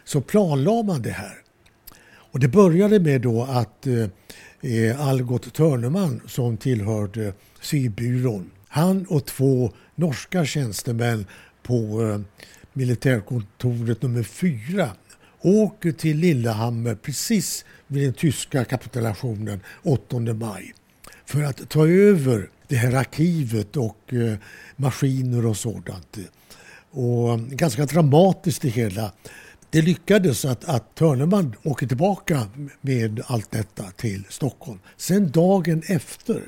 så 0.05 0.21
planlade 0.21 0.83
man 0.83 1.03
det 1.03 1.11
här. 1.11 1.39
Och 2.33 2.41
det 2.41 2.49
började 2.49 3.01
med 3.01 3.21
då 3.21 3.43
att 3.43 3.87
Algot 4.99 5.55
Törneman 5.55 6.21
som 6.27 6.57
tillhörde 6.57 7.33
Sydbyrån 7.61 8.51
han 8.69 9.07
och 9.09 9.27
två 9.27 9.73
norska 9.95 10.45
tjänstemän 10.45 11.27
på 11.63 12.01
militärkontoret 12.79 14.03
nummer 14.03 14.23
fyra 14.23 14.91
åker 15.41 15.93
till 15.93 16.17
Lillehammer 16.17 16.95
precis 16.95 17.65
vid 17.87 18.05
den 18.05 18.13
tyska 18.13 18.65
kapitulationen 18.65 19.61
8 19.83 20.19
maj 20.19 20.75
för 21.25 21.43
att 21.43 21.69
ta 21.69 21.89
över 21.89 22.51
det 22.69 22.77
här 22.77 22.95
arkivet 22.95 23.77
och 23.77 24.15
eh, 24.15 24.35
maskiner 24.77 25.47
och 25.47 25.57
sådant. 25.57 26.19
Och 26.91 27.33
eh, 27.33 27.37
ganska 27.37 27.87
dramatiskt 27.87 28.63
det 28.63 28.69
hela. 28.69 29.13
Det 29.71 29.83
lyckades 29.83 30.45
att, 30.45 30.65
att 30.65 30.95
Törneman 30.95 31.55
åker 31.63 31.87
tillbaka 31.87 32.47
med 32.81 33.21
allt 33.27 33.51
detta 33.51 33.85
till 33.85 34.25
Stockholm. 34.29 34.79
Sen 34.97 35.31
dagen 35.31 35.83
efter 35.87 36.43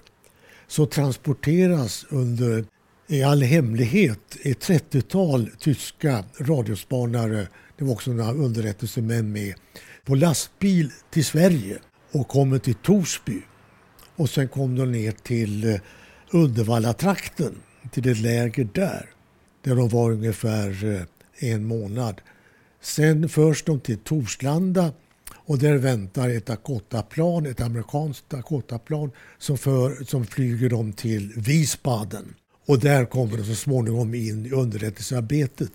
så 0.68 0.86
transporteras 0.86 2.06
under 2.08 2.64
i 3.10 3.22
all 3.22 3.42
hemlighet 3.42 4.36
ett 4.42 4.68
30-tal 4.68 5.50
tyska 5.58 6.24
radiospanare 6.38 7.48
det 7.78 7.84
var 7.84 7.92
också 7.92 8.12
några 8.12 8.32
underrättelsemän 8.32 9.32
med 9.32 9.54
på 10.04 10.14
lastbil 10.14 10.90
till 11.10 11.24
Sverige 11.24 11.78
och 12.12 12.28
kommer 12.28 12.58
till 12.58 12.74
Torsby. 12.74 13.42
Och 14.16 14.30
sen 14.30 14.48
kom 14.48 14.76
de 14.76 14.92
ner 14.92 15.12
till 15.12 15.64
eh, 15.64 15.80
Uddevallatrakten, 16.30 17.54
till 17.90 18.08
ett 18.08 18.18
läger 18.18 18.68
där. 18.74 19.10
Där 19.64 19.76
de 19.76 19.88
var 19.88 20.10
ungefär 20.10 20.84
eh, 20.84 21.50
en 21.50 21.64
månad. 21.64 22.20
Sen 22.80 23.28
förs 23.28 23.62
de 23.62 23.80
till 23.80 23.98
Torslanda 23.98 24.92
och 25.34 25.58
där 25.58 25.76
väntar 25.76 26.28
ett 26.28 26.46
Dakota-plan, 26.46 27.46
ett 27.46 27.60
amerikanskt 27.60 28.30
Dakota-plan 28.30 29.10
som, 29.38 29.58
för, 29.58 30.04
som 30.04 30.26
flyger 30.26 30.70
dem 30.70 30.92
till 30.92 31.32
Wiesbaden. 31.36 32.34
Och 32.70 32.78
där 32.78 33.04
kommer 33.04 33.36
de 33.36 33.44
så 33.44 33.54
småningom 33.54 34.14
in 34.14 34.46
i 34.46 34.50
underrättelsearbetet. 34.50 35.72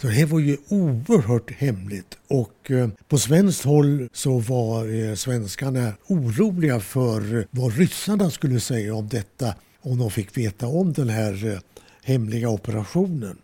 Så 0.00 0.06
det 0.06 0.12
här 0.12 0.26
var 0.26 0.38
ju 0.38 0.56
oerhört 0.68 1.50
hemligt 1.50 2.18
och 2.28 2.70
eh, 2.70 2.88
på 3.08 3.18
svenskt 3.18 3.64
håll 3.64 4.08
så 4.12 4.38
var 4.38 5.08
eh, 5.08 5.14
svenskarna 5.14 5.92
oroliga 6.06 6.80
för 6.80 7.38
eh, 7.38 7.44
vad 7.50 7.76
ryssarna 7.76 8.30
skulle 8.30 8.60
säga 8.60 8.94
om 8.94 9.08
detta 9.08 9.54
om 9.80 9.98
de 9.98 10.10
fick 10.10 10.36
veta 10.36 10.66
om 10.66 10.92
den 10.92 11.08
här 11.08 11.60
hemliga 12.04 12.48
operationen. 12.48 13.38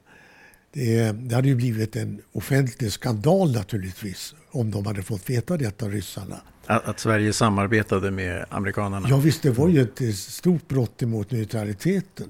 Det, 0.73 1.12
det 1.12 1.35
hade 1.35 1.49
ju 1.49 1.55
blivit 1.55 1.97
en 1.97 2.21
offentlig 2.33 2.92
skandal 2.92 3.53
naturligtvis 3.53 4.35
om 4.51 4.71
de 4.71 4.87
hade 4.87 5.03
fått 5.03 5.31
veta 5.31 5.57
detta, 5.57 5.88
ryssarna. 5.88 6.40
Att, 6.77 6.89
att 6.89 7.01
Sverige 7.01 7.33
samarbetade 7.33 8.11
med 8.11 8.45
amerikanerna? 8.49 9.09
Ja 9.09 9.17
visst, 9.17 9.43
det 9.43 9.51
var 9.51 9.69
ju 9.69 9.83
ett 9.83 10.17
stort 10.17 10.69
brott 10.69 11.03
emot 11.03 11.31
neutraliteten. 11.31 12.27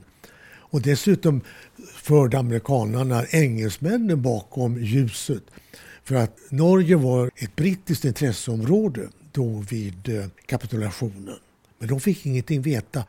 Och 0.73 0.83
dessutom 0.83 1.41
förde 1.95 2.39
amerikanerna 2.39 3.25
engelsmännen 3.31 4.23
bakom 4.23 4.79
ljuset. 4.79 5.43
För 6.05 6.15
att 6.15 6.39
Norge 6.51 6.97
var 6.97 7.31
ett 7.37 7.57
brittiskt 7.57 8.05
intresseområde 8.05 9.09
då 9.33 9.65
vid 9.71 10.09
eh, 10.09 10.27
kapitulationen. 10.47 11.35
Men 11.79 11.89
de 11.89 12.01
fick 12.01 12.27
ingenting 12.27 12.63
veta. 12.63 13.05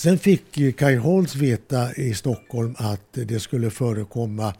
Sen 0.00 0.18
fick 0.18 0.76
Kai 0.76 0.96
Holtz 0.96 1.36
veta 1.36 1.94
i 1.94 2.14
Stockholm 2.14 2.74
att 2.78 3.12
det 3.12 3.40
skulle 3.40 3.70
förekomma 3.70 4.54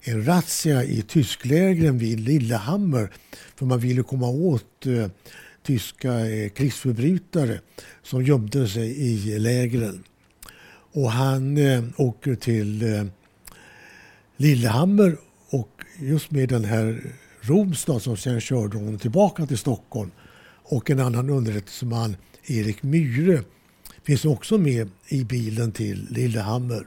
en 0.00 0.26
razzia 0.26 0.84
i 0.84 1.02
tysklägren 1.02 1.98
vid 1.98 2.20
Lillehammer 2.20 3.12
för 3.56 3.66
man 3.66 3.78
ville 3.78 4.02
komma 4.02 4.28
åt 4.28 4.86
eh, 4.86 5.08
tyska 5.62 6.26
eh, 6.26 6.48
krigsförbrytare 6.48 7.60
som 8.02 8.24
gömde 8.24 8.68
sig 8.68 9.00
i 9.00 9.38
lägren. 9.38 10.04
Och 10.92 11.10
han 11.10 11.56
eh, 11.56 11.84
åker 11.96 12.34
till 12.34 12.94
eh, 12.94 13.04
Lillehammer 14.36 15.16
och 15.50 15.82
just 15.98 16.30
med 16.30 16.48
den 16.48 16.64
här 16.64 17.02
Romstad 17.40 18.00
som 18.00 18.16
sen 18.16 18.40
körde 18.40 18.78
honom 18.78 18.98
tillbaka 18.98 19.46
till 19.46 19.58
Stockholm 19.58 20.10
och 20.62 20.90
en 20.90 21.00
annan 21.00 21.30
underrättelseman, 21.30 22.16
Erik 22.46 22.82
Myhre, 22.82 23.42
finns 24.06 24.24
också 24.24 24.58
med 24.58 24.88
i 25.08 25.24
bilen 25.24 25.72
till 25.72 26.06
Lillehammer. 26.10 26.86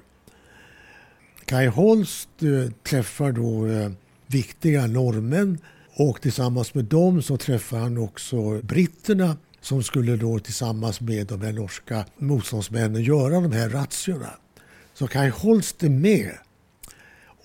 Kai 1.46 1.68
Holst 1.68 2.30
eh, 2.42 2.72
träffar 2.84 3.32
då 3.32 3.68
eh, 3.68 3.92
viktiga 4.28 4.88
norrmän 4.88 5.58
och 5.94 6.22
tillsammans 6.22 6.74
med 6.74 6.86
dem 6.86 7.22
så 7.22 7.38
träffar 7.38 7.80
han 7.80 7.98
också 7.98 8.62
britterna 8.62 9.38
som 9.62 9.84
skulle 9.84 10.16
då 10.16 10.40
tillsammans 10.40 11.02
med 11.02 11.28
de 11.28 11.42
här 11.42 11.54
norska 11.54 12.06
motståndsmännen 12.18 13.04
göra 13.04 13.40
de 13.40 13.52
här 13.52 13.70
razziorna. 13.70 14.32
Så 14.94 15.08
Kai 15.08 15.30
Holst 15.30 15.84
är 15.84 15.90
med. 15.90 16.32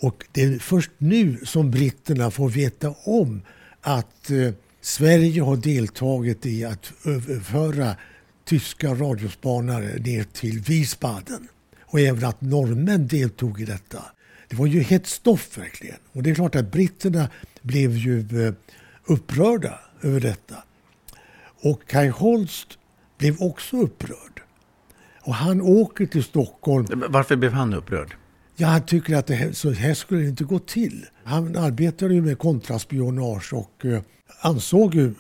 Och 0.01 0.25
det 0.33 0.43
är 0.43 0.59
först 0.59 0.91
nu 0.99 1.39
som 1.45 1.71
britterna 1.71 2.31
får 2.31 2.49
veta 2.49 2.95
om 3.05 3.43
att 3.81 4.31
eh, 4.31 4.53
Sverige 4.81 5.43
har 5.43 5.57
deltagit 5.57 6.47
i 6.47 6.65
att 6.65 6.93
överföra 7.05 7.97
tyska 8.45 8.95
radiospanare 8.95 9.99
ner 9.99 10.25
till 10.25 10.61
Wiesbaden 10.61 11.49
och 11.81 12.01
även 12.01 12.25
att 12.25 12.41
norrmän 12.41 13.09
deltog 13.09 13.61
i 13.61 13.65
detta. 13.65 14.03
det 14.49 14.57
var 14.57 14.67
ju 14.67 14.81
hett 14.81 15.07
stoff 15.07 15.59
verkligen. 15.59 15.97
Och 16.13 16.23
det 16.23 16.31
är 16.31 16.35
klart 16.35 16.55
att 16.55 16.73
britterna 16.73 17.29
blev 17.63 17.97
ju 17.97 18.47
eh, 18.47 18.55
upprörda 19.05 19.79
över 20.03 20.21
detta. 20.21 20.55
Och 21.63 21.87
Kai 21.87 22.09
Holst 22.09 22.79
blev 23.19 23.43
också 23.43 23.77
upprörd. 23.77 24.43
Och 25.21 25.35
han 25.35 25.61
åker 25.61 26.07
till 26.07 26.25
Stockholm. 26.25 27.05
Varför 27.09 27.37
blev 27.37 27.53
han 27.53 27.75
upprörd? 27.75 28.17
Ja, 28.57 28.67
han 28.67 28.87
tycker 28.87 29.17
att 29.17 29.27
det 29.27 29.35
här, 29.35 29.53
så 29.53 29.71
här 29.71 29.95
skulle 29.95 30.21
det 30.21 30.29
inte 30.29 30.45
gå 30.45 30.59
till. 30.59 31.07
Han 31.25 31.57
arbetade 31.57 32.15
ju 32.15 32.23
med 32.23 32.39
kontraspionage 32.39 33.53
och 33.53 33.85
eh, 33.85 34.03
ansåg 34.41 34.95
ju 34.95 35.15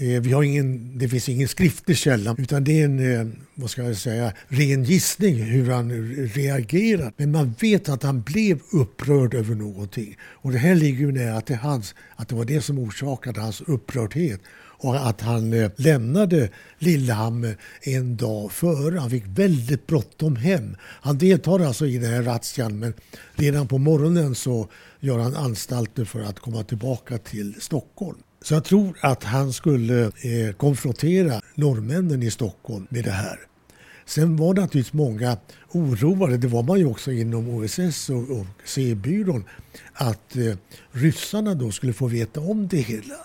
Eh, 0.00 0.20
vi 0.20 0.32
har 0.32 0.42
ingen, 0.42 0.98
det 0.98 1.08
finns 1.08 1.28
ingen 1.28 1.48
skriftlig 1.48 1.96
källa 1.96 2.36
utan 2.38 2.64
det 2.64 2.80
är 2.80 2.84
en 2.84 3.12
eh, 3.12 3.26
vad 3.54 3.70
ska 3.70 3.82
jag 3.82 3.96
säga, 3.96 4.32
ren 4.48 4.84
gissning 4.84 5.34
hur 5.34 5.70
han 5.70 5.90
reagerar. 6.34 7.12
Men 7.16 7.32
man 7.32 7.54
vet 7.60 7.88
att 7.88 8.02
han 8.02 8.22
blev 8.22 8.60
upprörd 8.72 9.34
över 9.34 9.54
någonting. 9.54 10.16
Och 10.20 10.52
det 10.52 10.58
här 10.58 10.74
ligger 10.74 10.98
ju 10.98 11.12
nära 11.12 11.40
till 11.40 11.56
hans, 11.56 11.94
att 12.16 12.28
det 12.28 12.34
var 12.34 12.44
det 12.44 12.60
som 12.60 12.78
orsakade 12.78 13.40
hans 13.40 13.60
upprördhet 13.60 14.40
och 14.80 15.08
att 15.08 15.20
han 15.20 15.52
eh, 15.52 15.70
lämnade 15.76 16.48
Lillehammer 16.78 17.56
en 17.80 18.16
dag 18.16 18.52
före. 18.52 18.98
Han 18.98 19.10
fick 19.10 19.24
väldigt 19.26 19.86
bråttom 19.86 20.36
hem. 20.36 20.76
Han 20.80 21.18
deltar 21.18 21.60
alltså 21.60 21.86
i 21.86 21.98
den 21.98 22.10
här 22.10 22.22
razzian 22.22 22.78
men 22.78 22.94
redan 23.34 23.68
på 23.68 23.78
morgonen 23.78 24.34
så 24.34 24.68
gör 25.00 25.18
han 25.18 25.36
anstalter 25.36 26.04
för 26.04 26.20
att 26.20 26.40
komma 26.40 26.62
tillbaka 26.62 27.18
till 27.18 27.54
Stockholm. 27.60 28.18
Så 28.42 28.54
jag 28.54 28.64
tror 28.64 28.98
att 29.00 29.24
han 29.24 29.52
skulle 29.52 30.04
eh, 30.04 30.52
konfrontera 30.56 31.40
norrmännen 31.54 32.22
i 32.22 32.30
Stockholm 32.30 32.86
med 32.90 33.04
det 33.04 33.10
här. 33.10 33.38
Sen 34.06 34.36
var 34.36 34.54
det 34.54 34.60
naturligtvis 34.60 34.92
många 34.92 35.36
oroade, 35.68 36.36
det 36.36 36.48
var 36.48 36.62
man 36.62 36.78
ju 36.78 36.86
också 36.86 37.12
inom 37.12 37.48
OSS 37.48 38.10
och, 38.10 38.30
och 38.30 38.46
C-byrån, 38.64 39.44
att 39.92 40.36
eh, 40.36 40.56
ryssarna 40.92 41.54
då 41.54 41.70
skulle 41.70 41.92
få 41.92 42.06
veta 42.06 42.40
om 42.40 42.68
det 42.68 42.80
hela. 42.80 43.16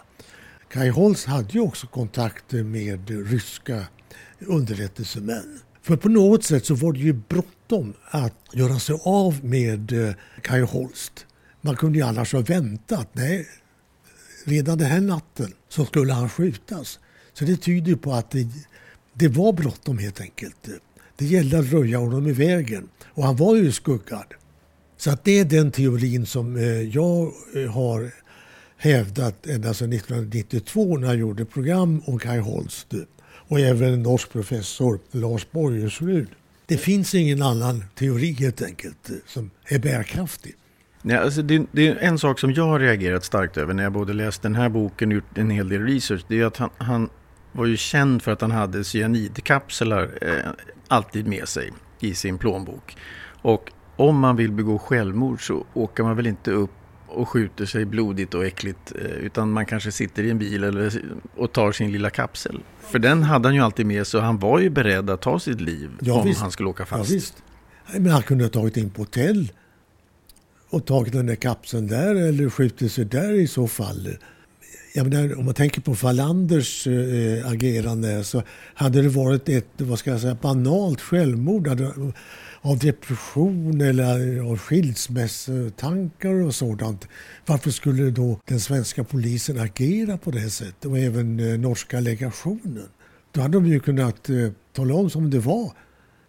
Kai 0.69 0.89
Holst 0.89 1.25
hade 1.25 1.49
ju 1.53 1.59
också 1.59 1.87
kontakter 1.87 2.63
med 2.63 3.29
ryska 3.31 3.87
underrättelsemän. 4.39 5.59
För 5.81 5.95
på 5.95 6.09
något 6.09 6.43
sätt 6.43 6.65
så 6.65 6.75
var 6.75 6.93
det 6.93 6.99
ju 6.99 7.13
bråttom 7.13 7.93
att 8.05 8.35
göra 8.53 8.79
sig 8.79 8.99
av 9.03 9.45
med 9.45 10.07
eh, 10.07 10.13
Kai 10.41 10.61
Holst. 10.61 11.25
Man 11.61 11.75
kunde 11.75 11.97
ju 11.97 12.05
annars 12.05 12.33
ha 12.33 12.41
väntat. 12.41 13.09
Nej, 13.13 13.47
redan 14.43 14.77
den 14.77 14.87
här 14.87 15.01
natten 15.01 15.53
så 15.69 15.85
skulle 15.85 16.13
han 16.13 16.29
skjutas. 16.29 16.99
Så 17.33 17.45
det 17.45 17.57
tyder 17.57 17.95
på 17.95 18.13
att 18.13 18.31
det, 18.31 18.47
det 19.13 19.27
var 19.27 19.53
bråttom 19.53 19.97
helt 19.97 20.21
enkelt. 20.21 20.69
Det 21.15 21.25
gällde 21.25 21.59
att 21.59 21.71
röja 21.71 21.97
honom 21.97 22.27
i 22.27 22.31
vägen. 22.31 22.89
Och 23.05 23.23
han 23.23 23.35
var 23.35 23.55
ju 23.55 23.71
skuggad. 23.71 24.25
Så 24.97 25.11
att 25.11 25.23
det 25.23 25.39
är 25.39 25.45
den 25.45 25.71
teorin 25.71 26.25
som 26.25 26.55
eh, 26.57 26.81
jag 26.81 27.33
eh, 27.55 27.71
har 27.71 28.11
hävdat 28.77 29.47
ända 29.47 29.73
sedan 29.73 29.93
1992 29.93 30.97
när 30.97 31.07
jag 31.07 31.15
gjorde 31.15 31.45
program 31.45 32.01
om 32.05 32.19
Kai 32.19 32.39
Holst 32.39 32.93
och 33.47 33.59
även 33.59 33.93
en 33.93 34.03
norsk 34.03 34.31
professor, 34.31 34.99
Lars 35.11 35.51
Borgersrud. 35.51 36.27
Det 36.65 36.77
finns 36.77 37.15
ingen 37.15 37.41
annan 37.41 37.85
teori 37.95 38.31
helt 38.31 38.61
enkelt 38.61 39.09
eh, 39.09 39.15
som 39.27 39.51
är 39.65 39.79
bärkraftig. 39.79 40.55
Nej, 41.05 41.17
alltså 41.17 41.41
det, 41.41 41.65
det, 41.71 41.87
är 41.87 41.95
en 41.95 42.19
sak 42.19 42.39
som 42.39 42.53
jag 42.53 42.67
har 42.67 42.79
reagerat 42.79 43.23
starkt 43.23 43.57
över 43.57 43.73
när 43.73 43.83
jag 43.83 43.93
både 43.93 44.13
läst 44.13 44.41
den 44.41 44.55
här 44.55 44.69
boken 44.69 45.09
och 45.09 45.15
gjort 45.15 45.37
en 45.37 45.49
hel 45.49 45.69
del 45.69 45.85
research. 45.85 46.25
Det 46.27 46.39
är 46.39 46.45
att 46.45 46.57
han, 46.57 46.69
han 46.77 47.09
var 47.51 47.65
ju 47.65 47.77
känd 47.77 48.21
för 48.21 48.31
att 48.31 48.41
han 48.41 48.51
hade 48.51 48.83
cyanidkapslar 48.83 50.09
eh, 50.21 50.51
alltid 50.87 51.27
med 51.27 51.47
sig 51.47 51.71
i 51.99 52.15
sin 52.15 52.37
plånbok. 52.37 52.97
Och 53.41 53.71
om 53.95 54.19
man 54.19 54.35
vill 54.35 54.51
begå 54.51 54.79
självmord 54.79 55.47
så 55.47 55.65
åker 55.73 56.03
man 56.03 56.15
väl 56.15 56.27
inte 56.27 56.51
upp 56.51 56.71
och 57.07 57.29
skjuter 57.29 57.65
sig 57.65 57.85
blodigt 57.85 58.33
och 58.33 58.45
äckligt. 58.45 58.91
Eh, 58.95 59.05
utan 59.05 59.51
man 59.51 59.65
kanske 59.65 59.91
sitter 59.91 60.23
i 60.23 60.29
en 60.29 60.39
bil 60.39 60.63
eller, 60.63 61.01
och 61.35 61.51
tar 61.51 61.71
sin 61.71 61.91
lilla 61.91 62.09
kapsel. 62.09 62.59
För 62.79 62.99
den 62.99 63.23
hade 63.23 63.47
han 63.47 63.55
ju 63.55 63.61
alltid 63.61 63.85
med 63.85 64.07
sig 64.07 64.17
och 64.17 64.23
han 64.23 64.39
var 64.39 64.59
ju 64.59 64.69
beredd 64.69 65.09
att 65.09 65.21
ta 65.21 65.39
sitt 65.39 65.61
liv 65.61 65.91
ja, 66.01 66.13
om 66.13 66.27
visst. 66.27 66.41
han 66.41 66.51
skulle 66.51 66.69
åka 66.69 66.85
fast. 66.85 67.09
Ja, 67.09 67.15
visst. 67.15 67.43
Men 67.93 68.11
han 68.11 68.23
kunde 68.23 68.43
ha 68.43 68.49
tagit 68.49 68.77
in 68.77 68.89
på 68.89 69.01
hotell 69.01 69.51
och 70.73 70.85
tagit 70.85 71.13
den 71.13 71.25
där 71.25 71.35
kapseln 71.35 71.87
där 71.87 72.15
eller 72.15 72.49
skjutit 72.49 72.91
sig 72.91 73.05
där 73.05 73.33
i 73.33 73.47
så 73.47 73.67
fall. 73.67 74.09
Jag 74.93 75.07
menar, 75.07 75.39
om 75.39 75.45
man 75.45 75.53
tänker 75.53 75.81
på 75.81 75.95
Fallanders 75.95 76.87
eh, 76.87 77.47
agerande 77.47 78.23
så 78.23 78.43
hade 78.73 79.01
det 79.01 79.09
varit 79.09 79.49
ett 79.49 79.67
vad 79.77 79.99
ska 79.99 80.11
jag 80.11 80.21
säga, 80.21 80.37
banalt 80.41 81.01
självmord 81.01 81.67
av 82.61 82.77
depression 82.79 83.81
eller 83.81 84.39
av 84.51 84.57
skilsmässotankar 84.57 86.43
och 86.43 86.55
sådant. 86.55 87.07
Varför 87.45 87.71
skulle 87.71 88.11
då 88.11 88.39
den 88.45 88.59
svenska 88.59 89.03
polisen 89.03 89.59
agera 89.59 90.17
på 90.17 90.31
det 90.31 90.49
sättet 90.49 90.85
och 90.85 90.99
även 90.99 91.39
eh, 91.39 91.59
norska 91.59 91.99
legationen? 91.99 92.87
Då 93.31 93.41
hade 93.41 93.53
de 93.53 93.65
ju 93.67 93.79
kunnat 93.79 94.29
eh, 94.29 94.35
tala 94.73 94.93
om 94.93 95.09
som 95.09 95.29
det 95.29 95.39
var. 95.39 95.71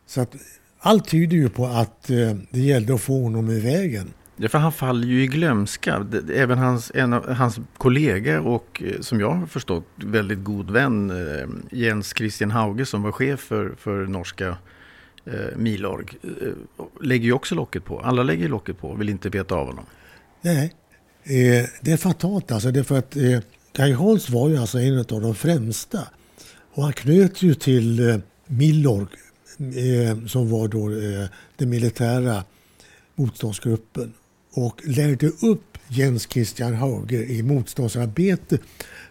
Så 0.06 0.20
att 0.20 0.36
allt 0.78 1.08
tyder 1.08 1.36
ju 1.36 1.48
på 1.48 1.66
att 1.66 2.10
eh, 2.10 2.34
det 2.50 2.60
gällde 2.60 2.94
att 2.94 3.00
få 3.00 3.22
honom 3.22 3.50
i 3.50 3.60
vägen. 3.60 4.10
Ja, 4.36 4.48
för 4.48 4.58
han 4.58 4.72
faller 4.72 5.06
ju 5.06 5.22
i 5.22 5.26
glömska. 5.26 6.06
Även 6.34 6.58
hans, 6.58 6.92
en 6.94 7.12
av 7.12 7.32
hans 7.32 7.58
kollega 7.78 8.40
och 8.40 8.82
eh, 8.84 9.00
som 9.00 9.20
jag 9.20 9.30
har 9.30 9.46
förstått 9.46 9.86
väldigt 9.96 10.44
god 10.44 10.70
vän 10.70 11.10
eh, 11.10 11.78
Jens 11.78 12.14
Christian 12.16 12.50
Hauge 12.50 12.86
som 12.86 13.02
var 13.02 13.12
chef 13.12 13.40
för, 13.40 13.74
för 13.78 14.06
norska 14.06 14.56
eh, 15.24 15.56
Milorg 15.56 16.06
eh, 16.22 16.48
lägger 17.02 17.24
ju 17.24 17.32
också 17.32 17.54
locket 17.54 17.84
på. 17.84 18.00
Alla 18.00 18.22
lägger 18.22 18.48
locket 18.48 18.78
på 18.78 18.88
och 18.88 19.00
vill 19.00 19.08
inte 19.08 19.28
veta 19.28 19.54
av 19.54 19.66
honom. 19.66 19.84
Nej, 20.40 20.74
eh, 21.22 21.68
det 21.80 21.92
är 21.92 21.96
fatalt 21.96 22.52
alltså. 22.52 22.70
Det 22.70 22.80
är 22.80 22.84
för 22.84 22.98
att 22.98 23.16
eh, 23.16 23.40
Kai 23.72 23.92
Holst 23.92 24.30
var 24.30 24.48
ju 24.48 24.56
alltså 24.56 24.78
en 24.78 24.98
av 24.98 25.04
de 25.04 25.34
främsta. 25.34 26.00
Och 26.74 26.82
han 26.82 26.92
knöt 26.92 27.42
ju 27.42 27.54
till 27.54 28.08
eh, 28.08 28.16
Milorg 28.46 29.06
som 30.28 30.50
var 30.50 30.68
då 30.68 30.88
den 31.56 31.70
militära 31.70 32.44
motståndsgruppen 33.14 34.12
och 34.54 34.80
lärde 34.84 35.26
upp 35.26 35.78
Jens 35.88 36.28
Christian 36.30 36.74
Hauge 36.74 37.24
i 37.24 37.42
motståndsarbete. 37.42 38.58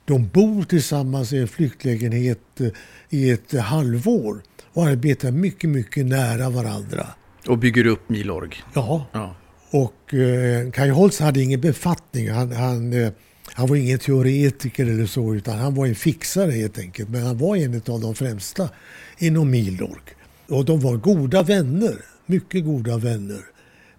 De 0.06 0.28
bor 0.28 0.64
tillsammans 0.64 1.34
i 1.34 1.38
en 1.38 1.48
flyktlägenhet 1.48 2.62
eh, 2.62 2.68
i 3.10 3.30
ett 3.30 3.60
halvår 3.60 4.42
och 4.74 4.86
arbetar 4.86 5.32
mycket, 5.32 5.70
mycket 5.70 6.06
nära 6.06 6.50
varandra. 6.50 7.08
Och 7.48 7.58
bygger 7.58 7.86
upp 7.86 8.10
Milorg. 8.10 8.64
Ja. 8.74 9.06
ja. 9.12 9.36
Och 9.72 10.14
eh, 10.14 10.72
Kai 10.72 10.90
Holst 10.90 11.20
hade 11.20 11.42
ingen 11.42 11.62
befattning. 11.62 12.30
Han, 12.32 12.52
han, 12.52 12.94
eh, 12.94 13.12
han 13.46 13.68
var 13.68 13.76
ingen 13.76 14.00
teoretiker 14.00 14.86
eller 14.86 15.06
så, 15.06 15.36
utan 15.36 15.60
han 15.60 15.76
var 15.76 15.86
en 15.86 15.96
fixare 15.96 16.52
helt 16.52 16.80
enkelt. 16.80 17.10
Men 17.10 17.26
han 17.26 17.38
var 17.38 17.56
en 17.56 17.76
av 17.76 18.02
de 18.02 18.16
främsta 18.16 18.70
inom 19.18 19.52
Milorg. 19.52 20.02
Och 20.48 20.66
de 20.66 20.80
var 20.80 20.98
goda 20.98 21.44
vänner, 21.44 21.96
mycket 22.26 22.66
goda 22.66 22.98
vänner. 22.98 23.53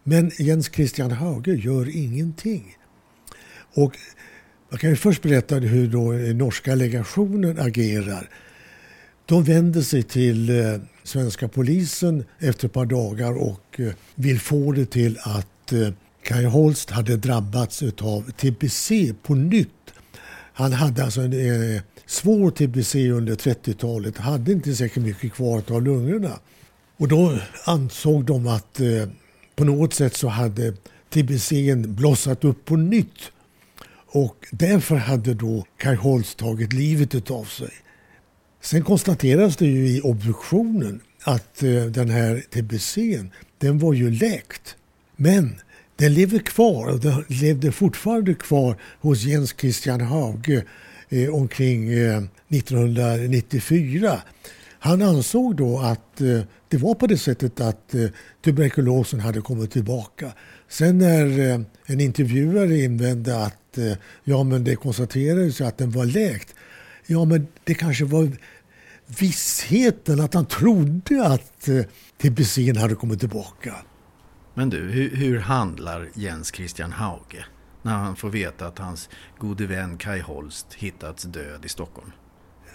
Men 0.04 0.30
Jens 0.38 0.70
Christian 0.74 1.10
Hauge 1.10 1.54
gör 1.54 1.96
ingenting. 1.96 2.76
Och 3.74 3.96
jag 4.70 4.80
kan 4.80 4.90
ju 4.90 4.96
först 4.96 5.22
berätta 5.22 5.56
hur 5.56 5.88
då 5.88 6.12
eh, 6.12 6.34
norska 6.34 6.74
legationen 6.74 7.58
agerar. 7.58 8.30
De 9.26 9.44
vänder 9.44 9.82
sig 9.82 10.02
till 10.02 10.50
eh, 10.50 10.80
svenska 11.02 11.48
polisen 11.48 12.24
efter 12.38 12.66
ett 12.66 12.72
par 12.72 12.86
dagar 12.86 13.32
och 13.32 13.80
eh, 13.80 13.92
vill 14.14 14.40
få 14.40 14.72
det 14.72 14.86
till 14.86 15.18
att 15.22 15.72
eh, 15.72 15.88
Kai 16.22 16.44
Holst 16.44 16.90
hade 16.90 17.16
drabbats 17.16 17.82
av 18.00 18.30
TBC 18.30 18.92
på 19.22 19.34
nytt. 19.34 19.68
Han 20.52 20.72
hade 20.72 21.04
alltså 21.04 21.20
en 21.20 21.74
eh, 21.74 21.82
svår 22.06 22.50
TBC 22.50 22.94
under 22.94 23.34
30-talet, 23.34 24.18
hade 24.18 24.52
inte 24.52 24.74
säkert 24.74 25.02
mycket 25.02 25.32
kvar 25.32 25.62
av 25.70 25.82
lungorna. 25.82 26.38
Och 26.96 27.08
då 27.08 27.38
ansåg 27.64 28.24
de 28.24 28.46
att 28.46 28.80
eh, 28.80 29.08
på 29.56 29.64
något 29.64 29.94
sätt 29.94 30.16
så 30.16 30.28
hade 30.28 30.74
TBC 31.10 31.52
blossat 31.86 32.44
upp 32.44 32.64
på 32.64 32.76
nytt. 32.76 33.30
Och 34.06 34.46
därför 34.50 34.96
hade 34.96 35.34
då 35.34 35.66
Kai 35.76 35.94
Holst 35.94 36.38
tagit 36.38 36.72
livet 36.72 37.30
av 37.30 37.44
sig. 37.44 37.70
Sen 38.60 38.84
konstateras 38.84 39.56
det 39.56 39.66
ju 39.66 39.88
i 39.88 40.00
obduktionen 40.00 41.00
att 41.24 41.62
eh, 41.62 41.84
den 41.84 42.08
här 42.08 42.44
TBC 42.50 42.98
den 43.58 43.78
var 43.78 43.92
ju 43.92 44.10
läkt. 44.10 44.76
Men 45.16 45.60
den 45.96 46.14
lever 46.14 46.38
kvar 46.38 46.86
och 46.86 47.00
den 47.00 47.24
levde 47.28 47.72
fortfarande 47.72 48.34
kvar 48.34 48.76
hos 49.00 49.22
Jens 49.22 49.54
Christian 49.60 50.00
Hauge 50.00 50.64
eh, 51.08 51.34
omkring 51.34 51.92
eh, 51.92 52.22
1994. 52.48 54.22
Han 54.84 55.02
ansåg 55.02 55.56
då 55.56 55.78
att 55.78 56.20
eh, 56.20 56.40
det 56.68 56.76
var 56.76 56.94
på 56.94 57.06
det 57.06 57.18
sättet 57.18 57.60
att 57.60 57.94
eh, 57.94 58.06
tuberkulosen 58.44 59.20
hade 59.20 59.40
kommit 59.40 59.70
tillbaka. 59.70 60.32
Sen 60.68 60.98
när 60.98 61.38
eh, 61.38 61.60
en 61.86 62.00
intervjuare 62.00 62.78
invände 62.78 63.44
att 63.44 63.78
eh, 63.78 63.92
ja 64.24 64.42
men 64.42 64.64
det 64.64 64.76
konstaterades 64.76 65.60
att 65.60 65.78
den 65.78 65.90
var 65.90 66.04
läkt. 66.04 66.54
Ja 67.06 67.24
men 67.24 67.46
det 67.64 67.74
kanske 67.74 68.04
var 68.04 68.30
vissheten 69.20 70.20
att 70.20 70.34
han 70.34 70.46
trodde 70.46 71.26
att 71.26 71.68
eh, 71.68 71.82
TBC 72.22 72.58
hade 72.78 72.94
kommit 72.94 73.20
tillbaka. 73.20 73.74
Men 74.54 74.70
du, 74.70 74.78
hur, 74.78 75.16
hur 75.16 75.38
handlar 75.38 76.08
Jens 76.14 76.54
Christian 76.54 76.92
Hauge 76.92 77.44
när 77.82 77.94
han 77.94 78.16
får 78.16 78.30
veta 78.30 78.66
att 78.66 78.78
hans 78.78 79.08
gode 79.38 79.66
vän 79.66 79.98
Kai 79.98 80.20
Holst 80.20 80.66
hittats 80.74 81.22
död 81.22 81.64
i 81.64 81.68
Stockholm? 81.68 82.10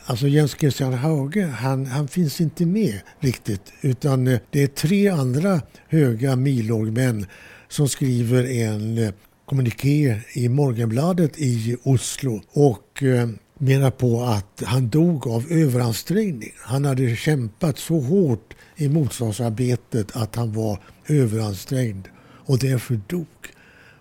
Alltså 0.09 0.27
Jens 0.27 0.55
Christian 0.59 0.93
Hauge, 0.93 1.45
han, 1.45 1.85
han 1.85 2.07
finns 2.07 2.41
inte 2.41 2.65
med 2.65 2.99
riktigt. 3.19 3.73
Utan 3.81 4.27
eh, 4.27 4.39
det 4.49 4.63
är 4.63 4.67
tre 4.67 5.07
andra 5.07 5.61
höga 5.87 6.35
milorgmän 6.35 7.25
som 7.67 7.89
skriver 7.89 8.43
en 8.43 8.97
eh, 8.97 9.11
kommuniké 9.45 10.21
i 10.33 10.49
Morgenbladet 10.49 11.31
i 11.37 11.77
Oslo. 11.83 12.41
Och 12.51 13.03
eh, 13.03 13.29
menar 13.57 13.91
på 13.91 14.23
att 14.23 14.63
han 14.65 14.89
dog 14.89 15.27
av 15.27 15.45
överansträngning. 15.51 16.53
Han 16.57 16.85
hade 16.85 17.15
kämpat 17.15 17.77
så 17.77 17.99
hårt 17.99 18.53
i 18.75 18.89
motståndsarbetet 18.89 20.15
att 20.15 20.35
han 20.35 20.53
var 20.53 20.79
överansträngd 21.07 22.07
och 22.21 22.59
därför 22.59 22.99
dog. 23.07 23.27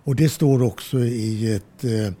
Och 0.03 0.15
det 0.15 0.29
står 0.29 0.63
också 0.63 0.99
i 0.99 1.55
ett 1.55 1.83
eh, 1.83 2.13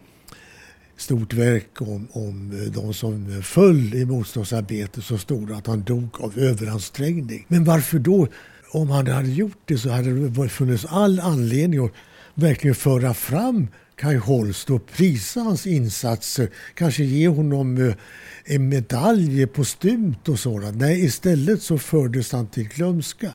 stort 1.01 1.33
verk 1.33 1.81
om, 1.81 2.07
om 2.11 2.51
eh, 2.51 2.71
de 2.71 2.93
som 2.93 3.43
föll 3.43 3.93
i 3.93 4.05
motståndsarbetet 4.05 5.03
så 5.03 5.17
stod 5.17 5.47
det 5.47 5.57
att 5.57 5.67
han 5.67 5.83
dog 5.83 6.09
av 6.19 6.39
överansträngning. 6.39 7.45
Men 7.47 7.63
varför 7.63 7.99
då? 7.99 8.27
Om 8.71 8.89
han 8.89 9.07
hade 9.07 9.29
gjort 9.29 9.61
det 9.65 9.77
så 9.77 9.89
hade 9.89 10.27
det 10.27 10.49
funnits 10.49 10.85
all 10.89 11.19
anledning 11.19 11.85
att 11.85 11.91
verkligen 12.33 12.75
föra 12.75 13.13
fram 13.13 13.67
Kai 13.95 14.15
Holst 14.15 14.69
och 14.69 14.87
prisa 14.87 15.39
hans 15.39 15.67
insatser. 15.67 16.49
Kanske 16.73 17.03
ge 17.03 17.27
honom 17.27 17.87
eh, 17.87 17.93
en 18.45 18.69
medalj 18.69 19.47
postumt 19.47 20.29
och 20.29 20.39
sådant. 20.39 20.77
Nej, 20.77 21.05
istället 21.05 21.61
så 21.61 21.77
fördes 21.77 22.31
han 22.31 22.47
till 22.47 22.67
glömska. 22.67 23.33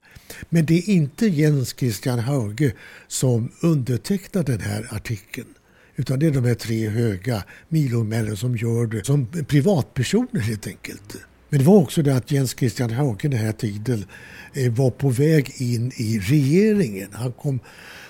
Men 0.48 0.66
det 0.66 0.74
är 0.74 0.88
inte 0.88 1.26
Jens 1.26 1.74
Christian 1.78 2.18
Hauge 2.18 2.72
som 3.08 3.52
undertecknar 3.60 4.42
den 4.42 4.60
här 4.60 4.88
artikeln. 4.90 5.48
Utan 5.96 6.18
det 6.18 6.26
är 6.26 6.30
de 6.30 6.44
här 6.44 6.54
tre 6.54 6.88
höga 6.88 7.42
milomännen 7.68 8.36
som 8.36 8.56
gör 8.56 8.86
det 8.86 9.06
som 9.06 9.26
privatpersoner 9.26 10.40
helt 10.40 10.66
enkelt. 10.66 11.16
Men 11.48 11.58
det 11.58 11.64
var 11.64 11.76
också 11.76 12.02
det 12.02 12.16
att 12.16 12.30
Jens 12.30 12.56
Christian 12.58 12.90
Hauge 12.90 13.28
den 13.28 13.40
här 13.40 13.52
tiden 13.52 14.04
eh, 14.54 14.72
var 14.72 14.90
på 14.90 15.08
väg 15.08 15.52
in 15.56 15.92
i 15.96 16.18
regeringen. 16.18 17.08
Han 17.12 17.32
kom 17.32 17.60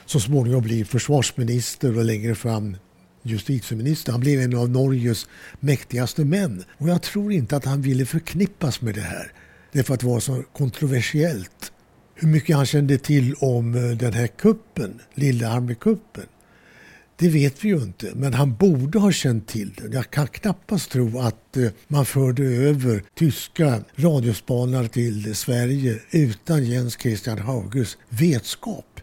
så 0.07 0.21
småningom 0.21 0.63
bli 0.63 0.85
försvarsminister 0.85 1.99
och 1.99 2.05
längre 2.05 2.35
fram 2.35 2.77
justitieminister. 3.23 4.13
Han 4.13 4.21
blev 4.21 4.41
en 4.41 4.57
av 4.57 4.71
Norges 4.71 5.27
mäktigaste 5.61 6.25
män. 6.25 6.65
Och 6.79 6.89
jag 6.89 7.03
tror 7.03 7.33
inte 7.33 7.57
att 7.57 7.65
han 7.65 7.83
ville 7.83 8.07
förknippas 8.07 8.81
med 8.81 8.95
det 8.95 9.01
här. 9.01 9.33
Därför 9.73 9.95
att 9.95 10.01
det 10.01 10.07
var 10.07 10.21
så 10.21 10.43
kontroversiellt. 10.53 11.73
Hur 12.15 12.29
mycket 12.29 12.57
han 12.57 12.67
kände 12.67 12.99
till 12.99 13.35
om 13.35 13.75
eh, 13.75 13.97
den 13.97 14.13
här 14.13 14.27
kuppen, 14.27 15.01
Lillehammerkuppen, 15.15 16.27
det 17.17 17.29
vet 17.29 17.65
vi 17.65 17.69
ju 17.69 17.77
inte, 17.77 18.13
men 18.15 18.35
han 18.35 18.55
borde 18.55 18.99
ha 18.99 19.13
känt 19.13 19.49
till 19.49 19.73
den. 19.77 19.93
Jag 19.93 20.11
kan 20.11 20.27
knappast 20.27 20.91
tro 20.91 21.19
att 21.21 21.57
eh, 21.57 21.69
man 21.89 22.07
förde 22.07 22.43
över 22.45 23.03
tyska 23.15 23.81
radiospanare 23.97 24.89
till 24.89 25.35
Sverige 25.35 25.99
utan 26.11 26.65
Jens 26.65 26.99
Christian 27.01 27.39
Hauges 27.39 27.99
vetskap. 28.09 29.01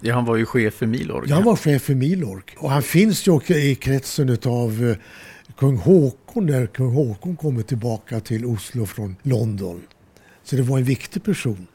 Ja, 0.00 0.14
han 0.14 0.24
var 0.24 0.36
ju 0.36 0.46
chef 0.46 0.74
för 0.74 0.86
Milorg. 0.86 1.28
Ja, 1.28 1.34
han 1.34 1.44
var 1.44 1.56
chef 1.56 1.82
för 1.82 1.94
Milorg. 1.94 2.42
Och 2.58 2.70
han 2.70 2.82
finns 2.82 3.28
ju 3.28 3.32
också 3.32 3.54
i 3.54 3.74
kretsen 3.74 4.38
av 4.44 4.84
eh, 4.88 4.96
kung 5.56 5.76
Håkon 5.76 6.46
när 6.46 6.66
kung 6.66 6.90
Håkon 6.90 7.36
kommer 7.36 7.62
tillbaka 7.62 8.20
till 8.20 8.44
Oslo 8.44 8.86
från 8.86 9.16
London. 9.22 9.82
Så 10.44 10.56
det 10.56 10.62
var 10.62 10.78
en 10.78 10.84
viktig 10.84 11.24
person. 11.24 11.66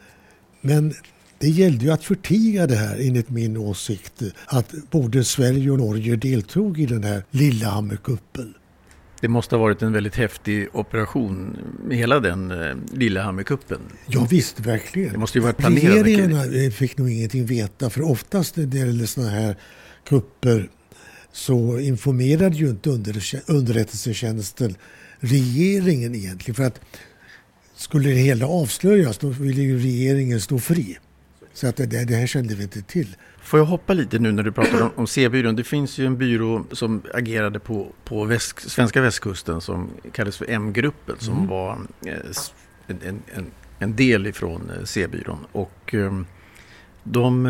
Men 0.62 0.94
det 1.40 1.50
gällde 1.50 1.86
ju 1.86 1.92
att 1.92 2.04
förtiga 2.04 2.68
det 2.68 2.76
här 2.76 2.98
enligt 3.00 3.30
min 3.30 3.58
åsikt. 3.58 4.22
Att 4.46 4.74
både 4.92 5.24
Sverige 5.24 5.72
och 5.72 5.78
Norge 5.78 6.16
deltog 6.16 6.80
i 6.80 6.86
den 6.86 7.04
här 7.04 7.24
Lillehammerkuppen. 7.32 8.54
Det 9.22 9.28
måste 9.28 9.56
ha 9.56 9.62
varit 9.62 9.82
en 9.82 9.94
väldigt 9.94 10.16
häftig 10.16 10.68
operation 10.74 11.58
hela 11.92 12.20
den 12.20 12.52
eh, 12.52 12.76
Lillehammerkuppen. 12.94 13.80
Ja 14.08 14.28
visst, 14.30 14.60
verkligen. 14.60 15.12
Det 15.12 15.18
måste 15.18 15.38
ju 15.38 15.44
varit 15.44 15.58
planerat. 15.58 16.06
Regeringen 16.06 16.72
fick 16.72 16.98
nog 16.98 17.10
ingenting 17.10 17.46
veta 17.46 17.90
för 17.90 18.02
oftast 18.02 18.56
när 18.56 18.66
det 18.66 18.78
gäller 18.78 19.06
sådana 19.06 19.32
här 19.32 19.58
kupper 20.10 20.70
så 21.32 21.80
informerade 21.80 22.56
ju 22.56 22.70
inte 22.70 22.90
underrättelsetjänsten 23.48 24.76
regeringen 25.20 26.16
egentligen. 26.16 26.56
För 26.56 26.64
att 26.64 26.82
skulle 27.76 28.10
det 28.10 28.16
hela 28.16 28.48
avslöjas 28.48 29.18
då 29.18 29.28
ville 29.28 29.62
ju 29.62 29.80
regeringen 29.80 30.42
stå 30.42 30.60
fri. 30.60 30.98
Så 31.58 31.68
att 31.68 31.76
det, 31.76 31.86
det 31.86 32.16
här 32.16 32.28
kände 32.28 32.56
vi 32.56 32.64
inte 32.64 32.82
till. 32.82 33.16
Får 33.42 33.60
jag 33.60 33.66
hoppa 33.66 33.94
lite 33.94 34.20
nu 34.20 34.32
när 34.32 34.44
du 34.44 34.52
pratar 34.52 34.82
om, 34.82 34.90
om 34.96 35.08
C-byrån? 35.08 35.56
Det 35.56 35.64
finns 35.64 35.98
ju 35.98 36.06
en 36.06 36.18
byrå 36.18 36.66
som 36.72 37.02
agerade 37.14 37.60
på, 37.60 37.88
på 38.04 38.26
väst, 38.26 38.70
svenska 38.70 39.02
västkusten 39.02 39.62
som 39.62 39.90
kallades 40.12 40.38
för 40.38 40.50
M-gruppen 40.50 41.16
som 41.20 41.34
mm. 41.34 41.48
var 41.48 41.80
eh, 42.06 42.14
en, 42.88 43.22
en, 43.34 43.46
en, 43.80 43.96
del 43.96 44.28
ifrån 44.28 44.72
eh, 44.78 44.84
C-byrån. 44.84 45.46
Och 45.52 45.94
eh, 45.94 46.22
de 47.04 47.46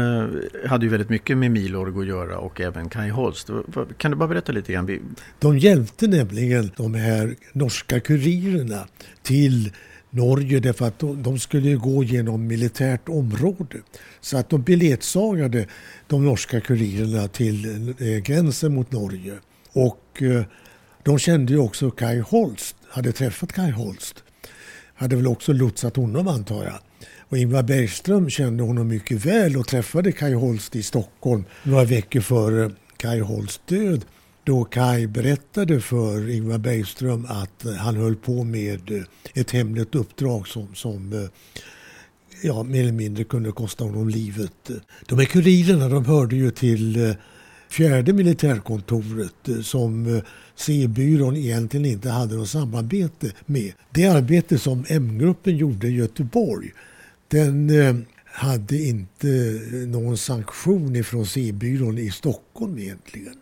hade 0.68 0.86
ju 0.86 0.92
väldigt 0.92 1.10
mycket 1.10 1.38
med 1.38 1.52
Milorg 1.52 2.02
att 2.02 2.08
göra 2.08 2.38
och 2.38 2.62
även 2.62 2.90
Kai 2.90 3.10
Holst. 3.10 3.50
Kan 3.98 4.12
du 4.12 4.18
bara 4.18 4.30
berätta 4.30 4.52
lite 4.52 4.74
grann? 4.74 5.16
De 5.40 5.58
hjälpte 5.58 6.08
nämligen 6.08 6.72
de 6.78 6.94
här 6.94 7.36
norska 7.54 8.00
kurirerna 8.00 8.88
till 9.22 9.72
Norge 10.10 10.60
därför 10.60 10.88
att 10.88 11.00
de 11.00 11.40
skulle 11.40 11.76
gå 11.76 12.04
genom 12.04 12.48
militärt 12.48 13.10
område. 13.10 13.78
Så 14.22 14.38
att 14.38 14.50
de 14.50 14.62
biljettsagade 14.62 15.68
de 16.08 16.26
norska 16.26 16.62
kurirerna 16.62 17.28
till 17.28 17.90
eh, 18.00 18.18
gränsen 18.18 18.74
mot 18.74 18.92
Norge. 18.92 19.34
Och 19.74 20.22
eh, 20.22 20.44
de 21.04 21.20
kände 21.20 21.54
ju 21.54 21.60
också 21.60 21.92
Kai 21.92 22.20
Holst, 22.20 22.76
hade 22.90 23.12
träffat 23.12 23.54
Kai 23.54 23.72
Holst. 23.72 24.24
Hade 24.94 25.16
väl 25.16 25.28
också 25.28 25.54
lotsat 25.54 25.96
honom 25.96 26.28
antar 26.28 26.64
jag. 26.64 26.80
Och 27.30 27.38
Ingvar 27.38 27.64
Bergström 27.64 28.30
kände 28.30 28.64
honom 28.64 28.88
mycket 28.88 29.26
väl 29.26 29.58
och 29.58 29.68
träffade 29.68 30.12
Kai 30.12 30.34
Holst 30.34 30.76
i 30.76 30.84
Stockholm 30.84 31.44
några 31.64 31.84
veckor 31.84 32.22
före 32.22 32.72
Kai 32.98 33.20
Holsts 33.20 33.62
död 33.66 34.06
då 34.48 34.64
Kai 34.64 35.08
berättade 35.08 35.82
för 35.82 36.30
Ingvar 36.30 36.58
Bergström 36.58 37.26
att 37.30 37.66
eh, 37.66 37.74
han 37.74 37.96
höll 37.96 38.16
på 38.16 38.44
med 38.44 38.92
eh, 38.92 39.04
ett 39.34 39.52
hemligt 39.52 39.96
uppdrag 39.96 40.48
som, 40.48 40.76
som 40.76 41.14
eh, 41.14 41.30
ja, 42.44 42.64
mer 42.64 42.82
eller 42.82 42.92
mindre 42.92 43.24
kunde 43.24 43.52
kosta 43.52 43.84
honom 43.84 44.10
livet. 44.10 44.70
De 45.06 45.20
här 45.20 45.26
kurirerna 45.26 45.90
de 45.90 46.06
hörde 46.06 46.36
ju 46.36 46.52
till 46.52 47.16
fjärde 47.70 48.14
militärkontoret 48.14 49.50
som 49.64 50.22
C-byrån 50.56 51.38
egentligen 51.38 51.86
inte 51.86 52.10
hade 52.10 52.36
något 52.36 52.50
samarbete 52.50 53.32
med. 53.46 53.74
Det 53.92 54.06
arbete 54.06 54.58
som 54.58 54.86
M-gruppen 54.88 55.58
gjorde 55.58 55.88
i 55.88 55.96
Göteborg 55.96 56.72
den 57.28 57.72
hade 58.26 58.78
inte 58.78 59.28
någon 59.88 60.18
sanktion 60.18 60.96
ifrån 60.96 61.26
C-byrån 61.26 61.98
i 61.98 62.12
Stockholm 62.12 62.78
egentligen. 62.80 63.36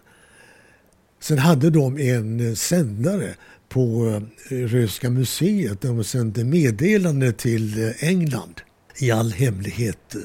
Sen 1.20 1.38
hade 1.38 1.70
de 1.70 1.98
en 1.98 2.50
eh, 2.50 2.54
sändare 2.54 3.36
på 3.70 4.08
eh, 4.50 4.56
Röhsska 4.56 5.10
museet 5.10 5.82
där 5.82 5.90
de 5.90 6.04
sände 6.04 6.44
meddelande 6.44 7.32
till 7.32 7.84
eh, 7.84 8.10
England 8.10 8.62
i 9.00 9.12
all 9.12 9.32
hemlighet. 9.32 10.16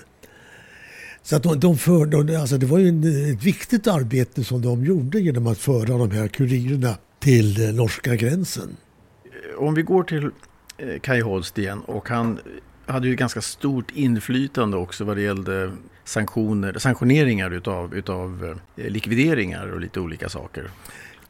Så 1.22 1.37
att 1.37 1.42
de, 1.42 1.61
de 1.61 1.79
för, 1.79 2.35
alltså 2.37 2.59
det 2.59 2.66
var 2.66 2.79
ju 2.79 2.88
ett 3.33 3.42
viktigt 3.42 3.87
arbete 3.87 4.44
som 4.44 4.62
de 4.62 4.85
gjorde 4.85 5.20
genom 5.20 5.46
att 5.46 5.59
föra 5.59 5.98
de 5.98 6.11
här 6.11 6.29
kurirerna 6.29 6.94
till 7.18 7.74
norska 7.74 8.16
gränsen. 8.16 8.76
Om 9.59 9.74
vi 9.74 9.83
går 9.83 10.03
till 10.03 10.31
Kai 11.00 11.20
Holst 11.20 11.59
igen 11.59 11.81
och 11.81 12.09
han 12.09 12.38
hade 12.87 13.09
ju 13.09 13.14
ganska 13.14 13.40
stort 13.40 13.90
inflytande 13.90 14.76
också 14.76 15.05
vad 15.05 15.16
det 15.16 15.22
gällde 15.22 15.72
sanktioner, 16.11 16.79
sanktioneringar 16.79 17.51
utav, 17.51 17.94
utav 17.94 18.57
eh, 18.77 18.90
likvideringar 18.90 19.66
och 19.73 19.81
lite 19.81 20.01
olika 20.01 20.29
saker. 20.29 20.70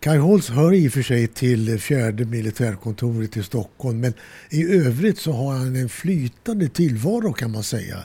Kajholz 0.01 0.49
hör 0.49 0.73
i 0.73 0.89
och 0.89 0.93
för 0.93 1.03
sig 1.03 1.27
till 1.27 1.81
fjärde 1.81 2.25
militärkontoret 2.25 3.37
i 3.37 3.43
Stockholm 3.43 4.01
men 4.01 4.15
i 4.51 4.73
övrigt 4.73 5.19
så 5.19 5.33
har 5.33 5.53
han 5.53 5.77
en 5.77 5.89
flytande 5.89 6.69
tillvaro 6.69 7.33
kan 7.33 7.51
man 7.51 7.63
säga 7.63 7.97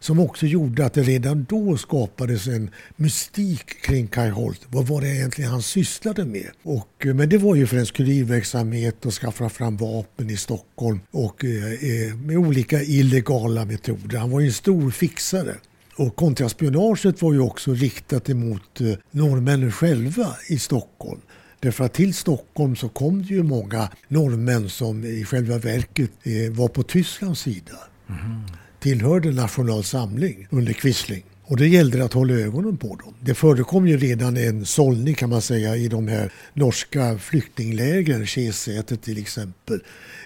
som 0.00 0.20
också 0.20 0.46
gjorde 0.46 0.86
att 0.86 0.94
det 0.94 1.02
redan 1.02 1.46
då 1.48 1.76
skapades 1.76 2.46
en 2.46 2.70
mystik 2.96 3.82
kring 3.82 4.06
Kai 4.06 4.32
Vad 4.68 4.86
var 4.86 5.00
det 5.00 5.08
egentligen 5.08 5.50
han 5.50 5.62
sysslade 5.62 6.24
med? 6.24 6.50
Och, 6.62 7.06
eh, 7.06 7.14
men 7.14 7.28
det 7.28 7.38
var 7.38 7.54
ju 7.54 7.66
främst 7.66 7.92
kurirverksamhet 7.92 9.06
och 9.06 9.12
skaffa 9.12 9.48
fram 9.48 9.76
vapen 9.76 10.30
i 10.30 10.36
Stockholm 10.36 11.00
och 11.10 11.44
eh, 11.44 11.72
eh, 11.72 12.14
med 12.14 12.36
olika 12.36 12.82
illegala 12.82 13.64
metoder. 13.64 14.18
Han 14.18 14.30
var 14.30 14.40
ju 14.40 14.46
en 14.46 14.52
stor 14.52 14.90
fixare. 14.90 15.54
Och 16.02 16.16
kontraspionaget 16.16 17.22
var 17.22 17.32
ju 17.32 17.40
också 17.40 17.72
riktat 17.72 18.30
emot 18.30 18.80
eh, 18.80 18.92
norrmännen 19.10 19.72
själva 19.72 20.36
i 20.48 20.58
Stockholm. 20.58 21.20
Därför 21.60 21.84
att 21.84 21.92
till 21.92 22.14
Stockholm 22.14 22.76
så 22.76 22.88
kom 22.88 23.22
det 23.22 23.34
ju 23.34 23.42
många 23.42 23.88
norrmän 24.08 24.68
som 24.68 25.04
i 25.04 25.24
själva 25.24 25.58
verket 25.58 26.10
eh, 26.22 26.52
var 26.52 26.68
på 26.68 26.82
Tysklands 26.82 27.40
sida. 27.40 27.78
Mm 28.08 28.42
tillhörde 28.82 29.30
National 29.30 29.84
Samling 29.84 30.46
under 30.50 30.72
Quisling. 30.72 31.24
Och 31.44 31.56
det 31.56 31.68
gällde 31.68 32.04
att 32.04 32.12
hålla 32.12 32.34
ögonen 32.34 32.76
på 32.76 32.88
dem. 32.96 33.14
Det 33.20 33.34
förekom 33.34 33.88
ju 33.88 33.96
redan 33.96 34.36
en 34.36 34.66
sållning 34.66 35.14
kan 35.14 35.30
man 35.30 35.42
säga 35.42 35.76
i 35.76 35.88
de 35.88 36.08
här 36.08 36.32
norska 36.54 37.18
flyktinglägren, 37.18 38.26
Kesätet 38.26 39.02
till 39.02 39.18
exempel, 39.18 39.80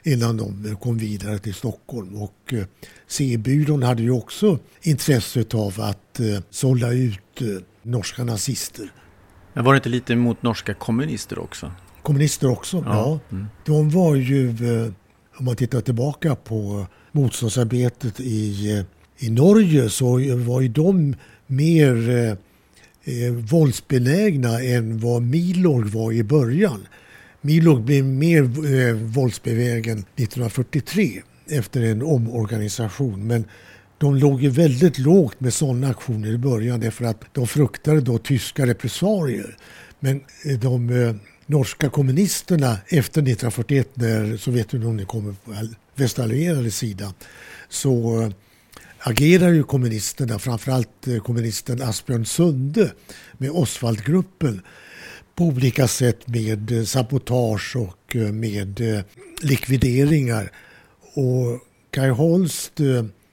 innan 0.07 0.37
de 0.37 0.77
kom 0.77 0.99
vidare 0.99 1.38
till 1.38 1.55
Stockholm. 1.55 2.23
Och 2.23 2.53
eh, 2.53 2.64
C-byrån 3.07 3.83
hade 3.83 4.03
ju 4.03 4.11
också 4.11 4.59
intresset 4.83 5.55
av 5.55 5.81
att 5.81 6.21
eh, 6.21 6.40
sålla 6.51 6.92
ut 6.92 7.40
eh, 7.40 7.47
norska 7.83 8.25
nazister. 8.25 8.92
Men 9.53 9.64
var 9.64 9.73
det 9.73 9.77
inte 9.77 9.88
lite 9.88 10.16
mot 10.16 10.42
norska 10.42 10.75
kommunister 10.75 11.38
också? 11.38 11.73
Kommunister 12.03 12.49
också, 12.51 12.77
ja. 12.87 13.21
ja. 13.31 13.37
Mm. 13.37 13.47
De 13.64 13.90
var 13.90 14.14
ju, 14.14 14.55
om 15.37 15.45
man 15.45 15.57
tittar 15.57 15.81
tillbaka 15.81 16.37
på 16.37 16.87
motståndsarbetet 17.12 18.21
i, 18.21 18.85
i 19.19 19.31
Norge 19.31 19.90
så 19.90 20.12
var 20.37 20.61
ju 20.61 20.69
de 20.69 21.14
mer 21.47 22.09
eh, 23.07 23.33
våldsbenägna 23.33 24.61
än 24.61 24.99
vad 24.99 25.23
Milorg 25.23 25.90
var 25.90 26.12
i 26.12 26.25
början. 26.25 26.87
Milog 27.47 27.85
blev 27.85 28.05
mer 28.05 28.43
eh, 28.43 28.95
våldsbevägen 28.95 29.99
1943 29.99 31.23
efter 31.51 31.83
en 31.83 32.03
omorganisation. 32.03 33.27
Men 33.27 33.45
de 33.99 34.17
låg 34.17 34.43
ju 34.43 34.49
väldigt 34.49 34.99
lågt 34.99 35.41
med 35.41 35.55
sådana 35.55 35.89
aktioner 35.89 36.29
i 36.29 36.39
början 36.39 36.81
därför 36.81 37.05
att 37.05 37.25
de 37.33 37.47
fruktade 37.47 38.01
då 38.01 38.19
tyska 38.19 38.67
repressalier. 38.67 39.57
Men 40.01 40.21
eh, 40.45 40.59
de 40.59 40.91
eh, 40.91 41.15
norska 41.47 41.91
kommunisterna 41.91 42.79
efter 42.87 43.21
1941 43.21 43.89
när 43.95 44.37
Sovjetunionen 44.37 45.07
kommer 45.07 45.33
på 45.45 45.55
västallierade 45.95 46.71
sida 46.71 47.15
så 47.69 48.23
eh, 48.23 48.31
agerar 48.99 49.53
ju 49.53 49.63
kommunisterna, 49.63 50.39
framförallt 50.39 51.09
eh, 51.09 51.19
kommunisten 51.19 51.83
Asbjörn 51.83 52.27
Sunde 52.27 52.93
med 53.39 53.51
Oswaldgruppen 53.51 54.63
på 55.37 55.44
olika 55.44 55.88
sätt 55.88 56.29
med 56.29 56.72
eh, 56.72 56.85
sabotage 56.85 57.77
och 57.77 58.16
eh, 58.16 58.33
med 58.33 58.81
eh, 58.81 59.05
likvideringar. 59.40 60.51
Och 61.14 61.61
Kai 61.90 62.09
Holst 62.09 62.72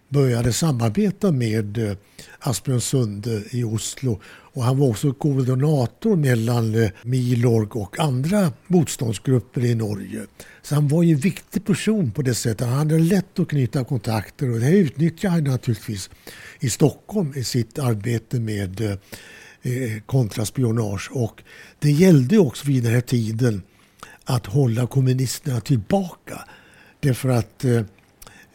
började 0.10 0.54
samarbeta 0.54 1.32
med 1.32 1.98
Asbjörn 2.40 2.82
Sunde 2.82 3.44
i 3.52 3.64
Oslo 3.64 4.22
och 4.26 4.64
han 4.64 4.78
var 4.78 4.88
också 4.88 5.14
koordinator 5.14 6.16
mellan 6.16 6.90
Milorg 7.04 7.68
och 7.72 8.00
andra 8.00 8.54
motståndsgrupper 8.68 9.66
i 9.66 9.76
Norge. 9.76 10.22
Så 10.62 10.76
han 10.76 10.88
var 10.88 11.04
ju 11.04 11.14
en 11.14 11.20
viktig 11.20 11.66
person 11.66 12.12
på 12.12 12.22
det 12.22 12.36
sättet. 12.36 12.68
Han 12.68 12.78
hade 12.78 13.00
lätt 13.00 13.40
att 13.40 13.48
knyta 13.48 13.84
kontakter 13.84 14.50
och 14.50 14.60
det 14.60 14.72
utnyttjade 14.72 15.34
han 15.36 15.44
naturligtvis 15.44 16.10
i 16.60 16.70
Stockholm 16.70 17.34
i 17.36 17.44
sitt 17.44 17.80
arbete 17.80 18.40
med 18.40 18.98
eh, 19.64 20.02
kontraspionage. 20.06 21.10
Och 21.12 21.44
det 21.80 21.92
gällde 21.92 22.38
också 22.38 22.68
vid 22.68 22.84
den 22.84 22.94
här 22.94 23.02
tiden 23.02 23.62
att 24.24 24.46
hålla 24.46 24.88
kommunisterna 24.88 25.62
tillbaka. 25.62 26.46
Därför 27.00 27.30
att 27.30 27.66
eh, 27.66 27.76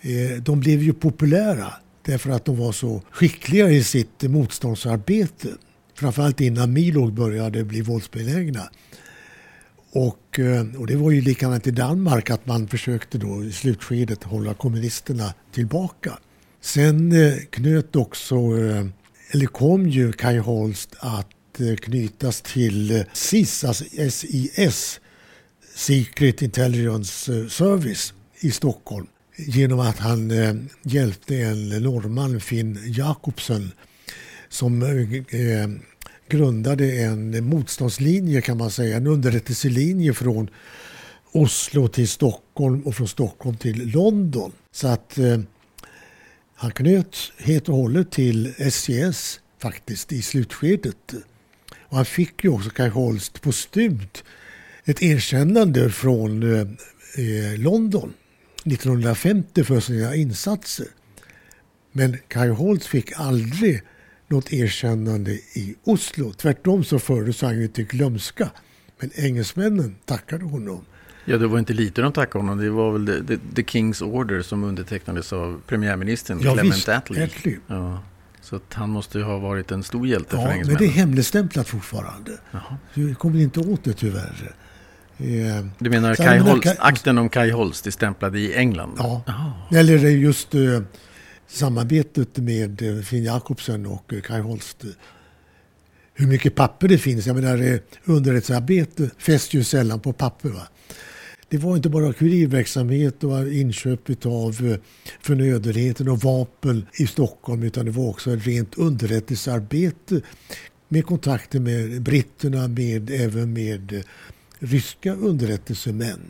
eh, 0.00 0.42
de 0.42 0.60
blev 0.60 0.82
ju 0.82 0.92
populära 0.92 1.72
därför 2.02 2.30
att 2.30 2.44
de 2.44 2.56
var 2.56 2.72
så 2.72 3.02
skickliga 3.10 3.70
i 3.70 3.84
sitt 3.84 4.22
motståndsarbete 4.22 5.48
framförallt 5.94 6.40
innan 6.40 6.72
Milog 6.72 7.12
började 7.12 7.64
bli 7.64 7.80
våldsbenägna. 7.80 8.70
Och, 9.92 10.38
eh, 10.38 10.80
och 10.80 10.86
det 10.86 10.96
var 10.96 11.10
ju 11.10 11.20
likadant 11.20 11.66
i 11.66 11.70
Danmark 11.70 12.30
att 12.30 12.46
man 12.46 12.68
försökte 12.68 13.18
då 13.18 13.44
i 13.44 13.52
slutskedet 13.52 14.24
hålla 14.24 14.54
kommunisterna 14.54 15.34
tillbaka. 15.52 16.18
Sen 16.60 17.12
eh, 17.12 17.34
knöt 17.50 17.96
också, 17.96 18.36
eller 19.30 19.46
kom 19.46 19.88
ju 19.88 20.12
Kai 20.12 20.38
Holst 20.38 20.96
att 20.98 21.60
eh, 21.60 21.76
knytas 21.76 22.40
till 22.40 22.96
eh, 22.96 23.02
SIS, 23.12 23.64
alltså 23.64 23.84
SIS, 24.10 25.00
Secret 25.74 26.42
Intelligence 26.42 27.32
eh, 27.34 27.48
Service 27.48 28.14
i 28.40 28.50
Stockholm 28.50 29.06
genom 29.36 29.80
att 29.80 29.98
han 29.98 30.32
hjälpte 30.82 31.36
en 31.36 31.68
norrman, 31.68 32.40
Finn 32.40 32.78
Jakobsen, 32.86 33.72
som 34.48 34.82
eh, 34.82 35.68
grundade 36.28 36.92
en 36.92 37.44
motståndslinje 37.44 38.40
kan 38.40 38.58
man 38.58 38.70
säga, 38.70 38.96
en 38.96 39.06
underrättelselinje 39.06 40.14
från 40.14 40.50
Oslo 41.32 41.88
till 41.88 42.08
Stockholm 42.08 42.82
och 42.82 42.94
från 42.94 43.08
Stockholm 43.08 43.56
till 43.56 43.90
London. 43.90 44.52
Så 44.72 44.88
att 44.88 45.18
eh, 45.18 45.40
han 46.60 46.70
knöt 46.70 47.16
helt 47.38 47.68
och 47.68 47.76
hållet 47.76 48.10
till 48.10 48.54
SCS 48.58 49.40
faktiskt 49.58 50.12
i 50.12 50.22
slutskedet. 50.22 51.14
Och 51.88 51.96
han 51.96 52.04
fick 52.04 52.44
ju 52.44 52.50
också 52.50 52.70
Kai 52.70 52.88
Holst 52.88 53.32
på 53.32 53.40
postumt 53.40 54.24
ett 54.84 55.02
erkännande 55.02 55.90
från 55.90 56.42
eh, 56.42 56.60
eh, 56.60 57.58
London 57.58 58.12
1950 58.64 59.64
för 59.64 59.80
sina 59.80 60.14
insatser. 60.14 60.86
Men 61.92 62.16
Kai 62.28 62.48
Holst 62.48 62.86
fick 62.86 63.12
aldrig 63.16 63.82
något 64.28 64.52
erkännande 64.52 65.32
i 65.32 65.76
Oslo. 65.84 66.32
Tvärtom 66.32 66.84
så 66.84 66.98
fördes 66.98 67.42
han 67.42 67.60
ju 67.60 67.68
till 67.68 67.86
glömska. 67.86 68.50
Men 69.00 69.10
engelsmännen 69.14 69.96
tackade 70.04 70.44
honom. 70.44 70.84
Ja, 71.28 71.38
det 71.38 71.46
var 71.46 71.58
inte 71.58 71.72
lite 71.72 72.02
de 72.02 72.12
tackade 72.12 72.44
honom. 72.44 72.58
Det 72.58 72.70
var 72.70 72.92
väl 72.92 73.06
the, 73.06 73.36
the, 73.36 73.42
the 73.54 73.62
King's 73.62 74.02
Order 74.02 74.42
som 74.42 74.64
undertecknades 74.64 75.32
av 75.32 75.60
premiärministern 75.66 76.40
ja, 76.42 76.54
Clement 76.54 76.76
visst, 76.76 76.88
Attlee. 76.88 77.24
Attlee. 77.24 77.58
Ja, 77.66 78.02
så 78.40 78.56
att 78.56 78.74
han 78.74 78.90
måste 78.90 79.18
ju 79.18 79.24
ha 79.24 79.38
varit 79.38 79.70
en 79.72 79.82
stor 79.82 80.06
hjälte 80.06 80.36
ja, 80.36 80.42
för 80.42 80.52
engelsmännen. 80.52 80.82
men 80.82 80.88
det 80.88 80.94
är 80.94 81.00
hemligstämplat 81.00 81.68
fortfarande. 81.68 82.32
Jaha. 82.50 82.76
Du 82.94 83.14
kommer 83.14 83.40
inte 83.40 83.60
åt 83.60 83.84
det 83.84 83.92
tyvärr. 83.92 84.54
Eh, 85.18 85.66
du 85.78 85.90
menar 85.90 86.14
Kai 86.14 86.38
Holst, 86.38 86.76
akten 86.78 87.18
om 87.18 87.28
Kai 87.28 87.50
Holst 87.50 87.86
är 87.86 87.90
stämplad 87.90 88.36
i 88.36 88.54
England? 88.54 88.94
Ja, 88.98 89.22
Aha. 89.26 89.68
eller 89.70 89.98
just 89.98 90.54
uh, 90.54 90.80
samarbetet 91.48 92.36
med 92.36 92.82
eh, 92.82 93.02
Finn 93.02 93.24
Jakobsen 93.24 93.86
och 93.86 94.12
eh, 94.12 94.20
Kai 94.20 94.40
Holst. 94.40 94.84
Hur 96.14 96.26
mycket 96.26 96.54
papper 96.54 96.88
det 96.88 96.98
finns. 96.98 97.26
Jag 97.26 97.36
menar, 97.36 97.72
eh, 97.72 97.78
underrättelsearbete 98.04 99.10
fäster 99.18 99.58
ju 99.58 99.64
sällan 99.64 100.00
på 100.00 100.12
papper. 100.12 100.48
Va? 100.48 100.68
Det 101.50 101.58
var 101.58 101.76
inte 101.76 101.88
bara 101.88 102.12
kurirverksamhet 102.12 103.24
och 103.24 103.52
inköp 103.52 104.26
av 104.26 104.76
förnödenheter 105.20 106.08
och 106.08 106.20
vapen 106.20 106.86
i 106.94 107.06
Stockholm 107.06 107.62
utan 107.62 107.84
det 107.84 107.90
var 107.90 108.08
också 108.08 108.34
ett 108.34 108.46
rent 108.46 108.78
underrättelsearbete 108.78 110.20
med 110.88 111.06
kontakter 111.06 111.60
med 111.60 112.02
britterna, 112.02 112.68
med, 112.68 113.10
även 113.10 113.52
med 113.52 114.04
ryska 114.58 115.14
underrättelsemän. 115.14 116.20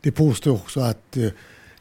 Det 0.00 0.12
påstår 0.12 0.52
också 0.52 0.80
att 0.80 1.16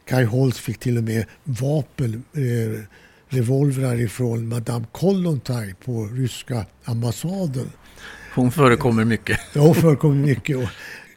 Kai 0.06 0.24
Holst 0.24 0.58
fick 0.58 0.78
till 0.80 0.98
och 0.98 1.04
med 1.04 1.26
vapen, 1.44 2.24
eh, 2.34 2.84
revolvrar 3.30 4.00
ifrån 4.02 4.48
Madame 4.48 4.86
Kollontaj 4.92 5.76
på 5.86 6.06
ryska 6.06 6.66
ambassaden. 6.84 7.70
Hon 8.36 8.52
förekommer 8.52 9.06
mycket. 9.06 9.40
Ja, 9.54 9.62
hon 9.62 9.76
förekommer 9.76 10.26
mycket. 10.26 10.70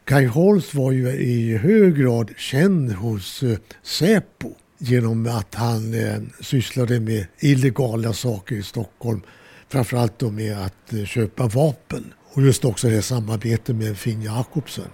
Kai 0.05 0.25
Holst 0.25 0.73
var 0.73 0.91
ju 0.91 1.09
i 1.09 1.57
hög 1.57 1.95
grad 1.95 2.31
känd 2.37 2.91
hos 2.91 3.43
eh, 3.43 3.57
Säpo 3.83 4.51
genom 4.77 5.27
att 5.27 5.55
han 5.55 5.93
eh, 5.93 6.21
sysslade 6.39 6.99
med 6.99 7.25
illegala 7.39 8.13
saker 8.13 8.55
i 8.55 8.63
Stockholm. 8.63 9.21
Framförallt 9.69 10.19
då 10.19 10.31
med 10.31 10.57
att 10.57 10.93
eh, 10.93 11.05
köpa 11.05 11.47
vapen 11.47 12.13
och 12.33 12.41
just 12.41 12.65
också 12.65 12.89
det 12.89 13.01
samarbetet 13.01 13.75
med 13.75 13.97
Finn 13.97 14.21
Jakobsen. 14.21 14.89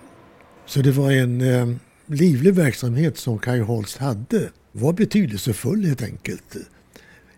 Så 0.65 0.81
det 0.81 0.91
var 0.91 1.11
en 1.11 1.41
eh, 1.41 1.75
livlig 2.05 2.53
verksamhet 2.53 3.17
som 3.17 3.39
Kai 3.39 3.59
Holst 3.59 3.97
hade 3.97 4.49
var 4.71 4.93
betydelsefull 4.93 5.85
helt 5.85 6.03
enkelt. 6.03 6.55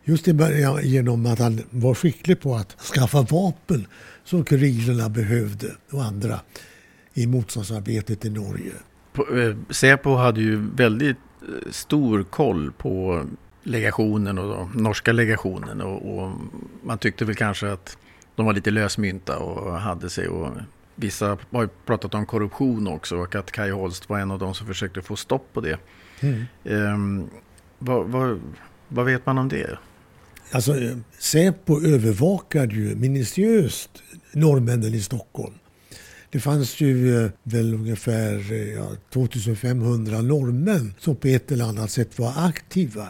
Just 0.04 0.28
genom 0.84 1.26
att 1.26 1.40
han 1.40 1.62
var 1.70 1.96
skicklig 1.96 2.42
på 2.42 2.56
att 2.56 2.82
skaffa 2.82 3.22
vapen 3.22 3.88
som 4.24 4.46
kurirerna 4.46 5.10
behövde 5.10 5.68
och 5.92 6.04
andra 6.04 6.40
i 7.14 7.28
motståndsarbetet 7.28 8.26
i 8.26 8.30
Norge. 8.30 8.74
Eh, 9.18 9.56
Säpo 9.70 10.16
hade 10.16 10.42
ju 10.42 10.70
väldigt 10.76 11.18
eh, 11.42 11.72
stor 11.72 12.24
koll 12.24 12.72
på 12.72 13.26
legationen 13.64 14.38
och 14.38 14.48
då, 14.48 14.70
norska 14.76 15.12
legationen 15.12 15.82
och, 15.82 16.18
och, 16.18 16.32
man 16.84 16.98
tyckte 16.98 17.26
väl 17.26 17.36
kanske 17.36 17.72
att 17.72 17.98
de 18.36 18.46
var 18.46 18.54
lite 18.54 18.72
lösmynta 18.72 19.38
och 19.38 19.80
hade 19.80 20.10
sig 20.10 20.28
och 20.28 20.52
Vissa 20.96 21.38
har 21.52 21.62
ju 21.62 21.70
pratat 21.86 22.14
om 22.14 22.26
korruption 22.26 22.88
också 22.88 23.18
och 23.18 23.36
att 23.36 23.52
Kai 23.52 23.72
Holst 23.72 24.10
var 24.10 24.20
en 24.20 24.32
av 24.32 24.40
de 24.40 24.54
som 24.54 24.68
försökte 24.68 25.02
få 25.02 25.16
stopp 25.16 25.54
på 25.54 25.62
det. 25.62 25.80
Mm. 26.20 26.46
Um, 26.64 27.30
vad, 27.80 28.08
vad, 28.08 28.42
vad, 28.88 29.06
vet 29.06 29.26
man 29.26 29.38
om 29.38 29.50
det? 29.50 29.78
Alltså, 30.52 30.76
Säpo 31.20 31.82
övervakade 31.82 32.76
ju 32.76 32.96
minutiöst 32.96 34.04
norrmännen 34.32 34.94
i 34.94 35.02
Stockholm. 35.02 35.54
Det 36.34 36.40
fanns 36.40 36.82
ju 36.82 37.24
eh, 37.24 37.32
väl 37.44 37.74
ungefär 37.74 38.52
eh, 38.52 38.74
ja, 38.74 38.90
2500 39.10 40.22
norrmän 40.22 40.94
som 41.00 41.16
på 41.16 41.28
ett 41.28 41.52
eller 41.52 41.66
annat 41.66 41.92
sätt 41.92 42.20
var 42.20 42.34
aktiva. 42.38 43.08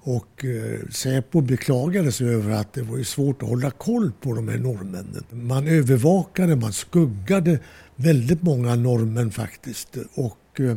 Och 0.00 0.44
eh, 0.44 0.88
Säpo 0.90 1.40
beklagade 1.40 2.12
sig 2.12 2.28
över 2.28 2.50
att 2.50 2.72
det 2.72 2.82
var 2.82 3.02
svårt 3.02 3.42
att 3.42 3.48
hålla 3.48 3.70
koll 3.70 4.12
på 4.20 4.34
de 4.34 4.48
här 4.48 4.58
norrmännen. 4.58 5.24
Man 5.30 5.66
övervakade, 5.66 6.56
man 6.56 6.72
skuggade 6.72 7.58
väldigt 7.96 8.42
många 8.42 8.74
norrmän 8.74 9.30
faktiskt. 9.30 9.96
Och, 10.14 10.60
eh, 10.60 10.76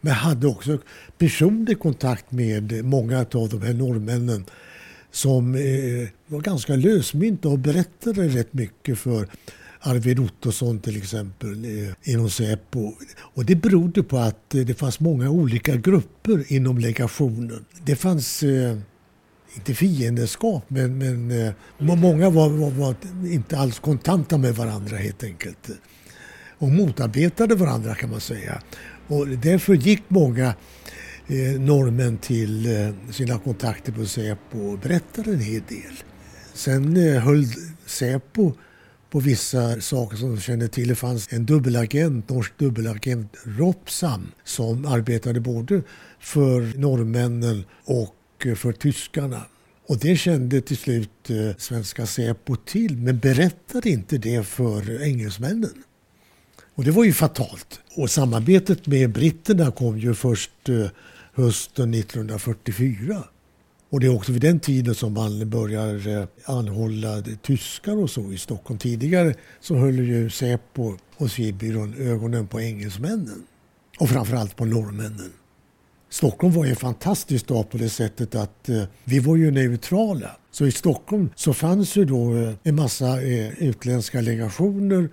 men 0.00 0.12
hade 0.12 0.46
också 0.46 0.78
personlig 1.18 1.78
kontakt 1.78 2.32
med 2.32 2.84
många 2.84 3.18
av 3.18 3.48
de 3.48 3.62
här 3.62 3.74
norrmännen 3.74 4.44
som 5.10 5.54
eh, 5.54 6.08
var 6.26 6.40
ganska 6.40 6.76
lösmynta 6.76 7.48
och 7.48 7.58
berättade 7.58 8.28
rätt 8.28 8.52
mycket 8.52 8.98
för 8.98 9.28
Arvid 9.80 10.18
Ottosson 10.18 10.78
till 10.78 10.96
exempel 10.96 11.64
eh, 11.64 12.12
inom 12.12 12.30
Säpo. 12.30 12.92
Och 13.18 13.44
det 13.44 13.54
berodde 13.56 14.02
på 14.02 14.18
att 14.18 14.54
eh, 14.54 14.60
det 14.60 14.74
fanns 14.74 15.00
många 15.00 15.30
olika 15.30 15.76
grupper 15.76 16.52
inom 16.52 16.78
legationen. 16.78 17.64
Det 17.84 17.96
fanns 17.96 18.42
eh, 18.42 18.76
inte 19.54 19.74
fiendeskap, 19.74 20.64
men, 20.68 20.98
men 20.98 21.52
många 21.78 22.30
var, 22.30 22.48
var, 22.48 22.70
var, 22.70 22.94
inte 23.24 23.58
alls 23.58 23.78
kontanta 23.78 24.38
med 24.38 24.54
varandra 24.54 24.96
helt 24.96 25.24
enkelt. 25.24 25.70
Och 26.58 26.68
motarbetade 26.68 27.54
varandra 27.54 27.94
kan 27.94 28.10
man 28.10 28.20
säga. 28.20 28.62
Och 29.06 29.28
därför 29.28 29.74
gick 29.74 30.02
många 30.08 30.54
eh, 31.26 31.60
norrmän 31.60 32.18
till 32.18 32.66
eh, 32.66 32.94
sina 33.10 33.38
kontakter 33.38 33.92
på 33.92 34.04
Säpo 34.04 34.58
och 34.58 34.78
berättade 34.78 35.30
en 35.30 35.40
hel 35.40 35.62
del. 35.68 36.02
Sen 36.54 36.96
eh, 36.96 37.22
höll 37.22 37.44
Säpo 37.86 38.52
på 39.10 39.20
vissa 39.20 39.80
saker 39.80 40.16
som 40.16 40.34
de 40.34 40.40
kände 40.40 40.68
till. 40.68 40.88
Det 40.88 40.94
fanns 40.94 41.32
en 41.32 41.46
dubbelagent, 41.46 42.28
norsk 42.28 42.58
dubbelagent, 42.58 43.36
Ropsam, 43.44 44.32
som 44.44 44.86
arbetade 44.86 45.40
både 45.40 45.82
för 46.20 46.78
norrmännen 46.78 47.64
och 47.84 48.16
för 48.56 48.72
tyskarna. 48.72 49.42
Och 49.86 49.98
det 49.98 50.16
kände 50.16 50.60
till 50.60 50.76
slut 50.76 51.30
eh, 51.30 51.56
svenska 51.58 52.06
Säpo 52.06 52.56
till, 52.56 52.96
men 52.96 53.18
berättade 53.18 53.90
inte 53.90 54.18
det 54.18 54.46
för 54.46 55.02
engelsmännen. 55.02 55.82
Och 56.74 56.84
det 56.84 56.90
var 56.90 57.04
ju 57.04 57.12
fatalt. 57.12 57.80
Och 57.96 58.10
samarbetet 58.10 58.86
med 58.86 59.12
britterna 59.12 59.70
kom 59.70 59.98
ju 59.98 60.14
först 60.14 60.68
eh, 60.68 60.86
hösten 61.34 61.94
1944. 61.94 63.24
Och 63.90 64.00
det 64.00 64.06
är 64.06 64.14
också 64.14 64.32
vid 64.32 64.42
den 64.42 64.60
tiden 64.60 64.94
som 64.94 65.12
man 65.12 65.50
börjar 65.50 66.08
eh, 66.08 66.26
anhålla 66.44 67.22
tyskar 67.42 67.96
och 67.96 68.10
så 68.10 68.32
i 68.32 68.38
Stockholm. 68.38 68.78
Tidigare 68.78 69.34
så 69.60 69.76
höll 69.76 69.98
ju 69.98 70.30
Säpo 70.30 70.96
och 71.16 71.30
Civilbyrån 71.30 71.94
ögonen 71.94 72.46
på 72.46 72.60
engelsmännen. 72.60 73.46
Och 73.98 74.08
framförallt 74.08 74.56
på 74.56 74.64
norrmännen. 74.64 75.32
Stockholm 76.10 76.54
var 76.54 76.64
ju 76.64 76.70
en 76.70 76.76
fantastisk 76.76 77.44
stad 77.44 77.70
på 77.70 77.78
det 77.78 77.88
sättet 77.88 78.34
att 78.34 78.68
eh, 78.68 78.82
vi 79.04 79.18
var 79.18 79.36
ju 79.36 79.50
neutrala. 79.50 80.30
Så 80.50 80.66
i 80.66 80.72
Stockholm 80.72 81.30
så 81.36 81.54
fanns 81.54 81.96
ju 81.96 82.04
då 82.04 82.36
eh, 82.36 82.52
en 82.62 82.74
massa 82.74 83.22
eh, 83.22 83.62
utländska 83.62 84.20
legationer, 84.20 85.08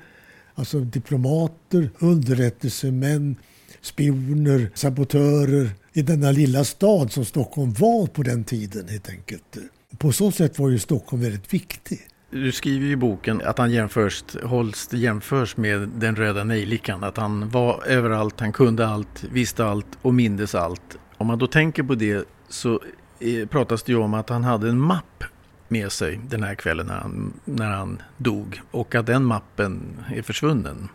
alltså 0.56 0.80
diplomater, 0.80 1.90
underrättelsemän, 2.00 3.36
spioner, 3.82 4.72
sabotörer 4.74 5.70
i 5.94 6.02
denna 6.02 6.32
lilla 6.32 6.64
stad 6.64 7.12
som 7.12 7.26
Stockholm 7.26 7.74
var 7.74 8.08
på 8.08 8.24
den 8.24 8.44
tiden 8.44 8.88
helt 8.88 9.10
enkelt. 9.10 9.58
På 9.98 10.12
så 10.12 10.32
sätt 10.32 10.60
var 10.60 10.70
ju 10.70 10.80
Stockholm 10.80 11.24
väldigt 11.24 11.54
viktig. 11.54 12.00
Du 12.30 12.52
skriver 12.52 12.88
i 12.88 12.96
boken 12.96 13.42
att 13.46 13.58
han 13.58 13.72
jämförs, 13.72 14.24
Holst 14.44 14.94
jämförs 14.94 15.58
med 15.58 15.90
den 15.90 16.16
röda 16.16 16.44
nejlikan. 16.44 17.04
Att 17.04 17.18
han 17.18 17.50
var 17.50 17.84
överallt, 17.86 18.40
han 18.40 18.52
kunde 18.52 18.88
allt, 18.88 19.24
visste 19.32 19.66
allt 19.66 19.98
och 20.02 20.14
mindes 20.14 20.56
allt. 20.56 20.98
Om 21.18 21.28
man 21.28 21.40
då 21.40 21.48
tänker 21.48 21.84
på 21.84 21.96
det 21.96 22.28
så 22.50 22.82
eh, 23.20 23.48
pratas 23.48 23.84
det 23.84 23.92
ju 23.92 23.98
om 23.98 24.14
att 24.14 24.30
han 24.30 24.44
hade 24.44 24.70
en 24.70 24.80
mapp 24.80 25.24
med 25.68 25.92
sig 25.92 26.20
den 26.30 26.44
här 26.44 26.56
kvällen 26.56 26.88
när 26.88 26.98
han, 26.98 27.34
när 27.46 27.70
han 27.72 28.02
dog. 28.18 28.62
Och 28.72 28.96
att 28.96 29.06
den 29.06 29.26
mappen 29.26 29.98
är 30.16 30.22
försvunnen. 30.22 30.90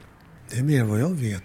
Det 0.50 0.58
är 0.58 0.62
mer 0.62 0.84
vad 0.84 1.00
jag 1.00 1.10
vet. 1.10 1.44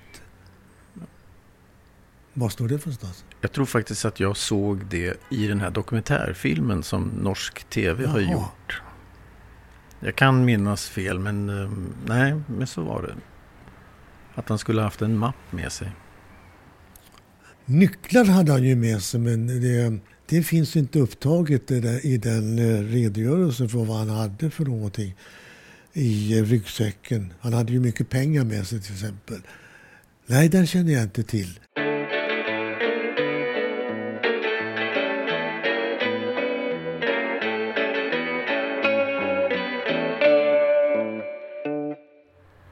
Vad 2.39 2.51
står 2.51 2.67
det 2.67 2.79
för 2.79 2.88
någonstans? 2.88 3.25
Jag 3.41 3.51
tror 3.51 3.65
faktiskt 3.65 4.05
att 4.05 4.19
jag 4.19 4.38
såg 4.38 4.85
det 4.85 5.19
i 5.29 5.47
den 5.47 5.61
här 5.61 5.71
dokumentärfilmen 5.71 6.83
som 6.83 7.03
norsk 7.03 7.69
tv 7.69 8.03
Jaha. 8.03 8.11
har 8.11 8.19
gjort. 8.19 8.81
Jag 9.99 10.15
kan 10.15 10.45
minnas 10.45 10.89
fel, 10.89 11.19
men 11.19 11.49
eh, 11.49 11.71
nej, 12.05 12.41
men 12.47 12.67
så 12.67 12.81
var 12.81 13.01
det. 13.01 13.15
Att 14.35 14.49
han 14.49 14.57
skulle 14.57 14.81
haft 14.81 15.01
en 15.01 15.17
mapp 15.17 15.51
med 15.51 15.71
sig. 15.71 15.91
Nycklar 17.65 18.25
hade 18.25 18.51
han 18.51 18.63
ju 18.63 18.75
med 18.75 19.01
sig, 19.01 19.19
men 19.19 19.47
det, 19.47 19.99
det 20.25 20.43
finns 20.43 20.75
inte 20.75 20.99
upptaget 20.99 21.71
i 21.71 22.17
den 22.17 22.59
eh, 22.59 22.81
redogörelsen 22.81 23.69
för 23.69 23.85
vad 23.85 23.97
han 23.97 24.09
hade 24.09 24.49
för 24.49 24.65
någonting 24.65 25.15
i 25.93 26.41
ryggsäcken. 26.41 27.33
Han 27.39 27.53
hade 27.53 27.73
ju 27.73 27.79
mycket 27.79 28.09
pengar 28.09 28.43
med 28.43 28.67
sig 28.67 28.81
till 28.81 28.93
exempel. 28.93 29.41
Nej, 30.25 30.49
den 30.49 30.67
känner 30.67 30.93
jag 30.93 31.03
inte 31.03 31.23
till. 31.23 31.59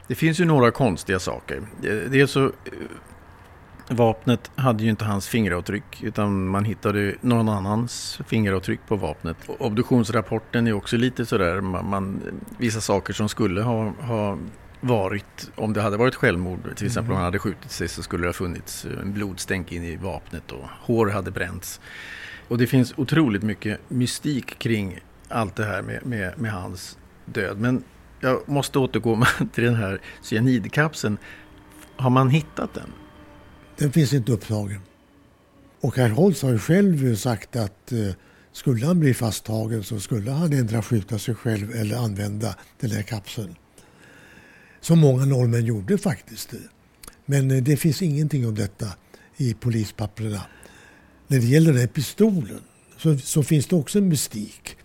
Det 0.08 0.16
finns 0.16 0.40
ju 0.40 0.46
några 0.46 0.72
konstiga 0.72 1.20
saker. 1.20 1.62
Dels 2.10 2.32
så 2.32 2.52
Vapnet 3.90 4.52
hade 4.56 4.84
ju 4.84 4.90
inte 4.90 5.06
hans 5.06 5.28
fingeravtryck 5.28 6.04
utan 6.04 6.48
man 6.48 6.66
hittade 6.66 7.16
någon 7.22 7.50
annans 7.50 8.20
fingeravtryck 8.28 8.80
på 8.88 8.96
vapnet. 8.96 9.38
Obduktionsrapporten 9.60 10.68
är 10.68 10.74
också 10.74 10.98
lite 10.98 11.26
sådär, 11.26 11.62
man, 11.62 11.90
man, 11.90 12.22
vissa 12.58 12.82
saker 12.82 13.14
som 13.14 13.30
skulle 13.30 13.62
ha, 13.62 13.90
ha 13.90 14.38
varit, 14.82 15.52
om 15.56 15.74
det 15.74 15.82
hade 15.82 15.98
varit 15.98 16.16
självmord, 16.16 16.76
till 16.76 16.86
exempel 16.86 17.06
mm. 17.06 17.12
om 17.12 17.16
han 17.16 17.26
hade 17.26 17.40
skjutit 17.40 17.72
sig 17.72 17.88
så 17.88 18.04
skulle 18.04 18.24
det 18.24 18.28
ha 18.28 18.34
funnits 18.34 18.86
en 19.02 19.14
blodstänk 19.14 19.72
in 19.72 19.84
i 19.84 19.96
vapnet 19.96 20.52
och 20.52 20.66
hår 20.82 21.08
hade 21.08 21.32
bränts. 21.32 21.80
Och 22.48 22.58
det 22.58 22.68
finns 22.68 22.94
otroligt 22.98 23.44
mycket 23.44 23.80
mystik 23.88 24.60
kring 24.60 25.00
allt 25.30 25.56
det 25.56 25.66
här 25.66 25.82
med, 25.82 26.06
med, 26.06 26.40
med 26.40 26.52
hans 26.52 26.98
död. 27.26 27.60
Men 27.60 27.84
jag 28.26 28.50
måste 28.50 28.80
återgå 28.80 29.26
till 29.54 29.64
den 29.64 29.76
här 29.76 30.02
cyanidkapseln. 30.22 31.18
Har 31.96 32.10
man 32.10 32.30
hittat 32.30 32.74
den? 32.74 32.94
Den 33.78 33.92
finns 33.92 34.14
inte 34.14 34.32
upptagen. 34.32 34.80
Och 35.82 35.98
herr 35.98 36.10
Holtz 36.10 36.42
har 36.42 36.52
ju 36.52 36.60
själv 36.60 37.16
sagt 37.16 37.56
att 37.56 37.92
eh, 37.92 38.00
skulle 38.52 38.86
han 38.86 39.00
bli 39.00 39.14
fasttagen 39.14 39.84
så 39.84 40.00
skulle 40.00 40.32
han 40.32 40.54
ändra 40.54 40.82
skjuta 40.82 41.20
sig 41.20 41.36
själv 41.36 41.76
eller 41.76 41.98
använda 41.98 42.56
den 42.80 42.92
här 42.92 43.02
kapseln. 43.02 43.56
Som 44.82 45.00
många 45.00 45.26
norrmän 45.26 45.66
gjorde 45.66 45.98
faktiskt. 45.98 46.54
Men 47.26 47.52
eh, 47.52 47.64
det 47.64 47.78
finns 47.78 48.02
ingenting 48.02 48.48
om 48.48 48.56
detta 48.56 48.88
i 49.38 49.54
polispapperna. 49.54 50.42
När 51.28 51.40
det 51.40 51.46
gäller 51.46 51.72
den 51.72 51.82
här 51.82 51.88
pistolen 51.88 52.62
så, 52.98 53.18
så 53.18 53.44
finns 53.44 53.68
det 53.68 53.76
också 53.76 53.98
en 53.98 54.08
mystik. 54.08 54.78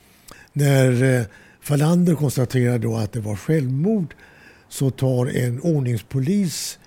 När 0.53 1.03
eh, 1.03 1.27
Falander 1.61 2.15
konstaterar 2.15 2.79
då 2.79 2.97
att 2.97 3.13
det 3.13 3.21
var 3.21 3.37
självmord 3.37 4.15
så 4.69 4.91
tar 4.91 5.27
en 5.27 5.61
ordningspolis 5.61 6.79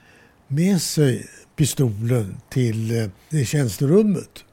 med 0.47 0.81
sig 0.81 1.27
pistolen 1.55 2.37
till 2.49 3.09
eh, 3.31 3.43
tjänsterummet 3.45 4.43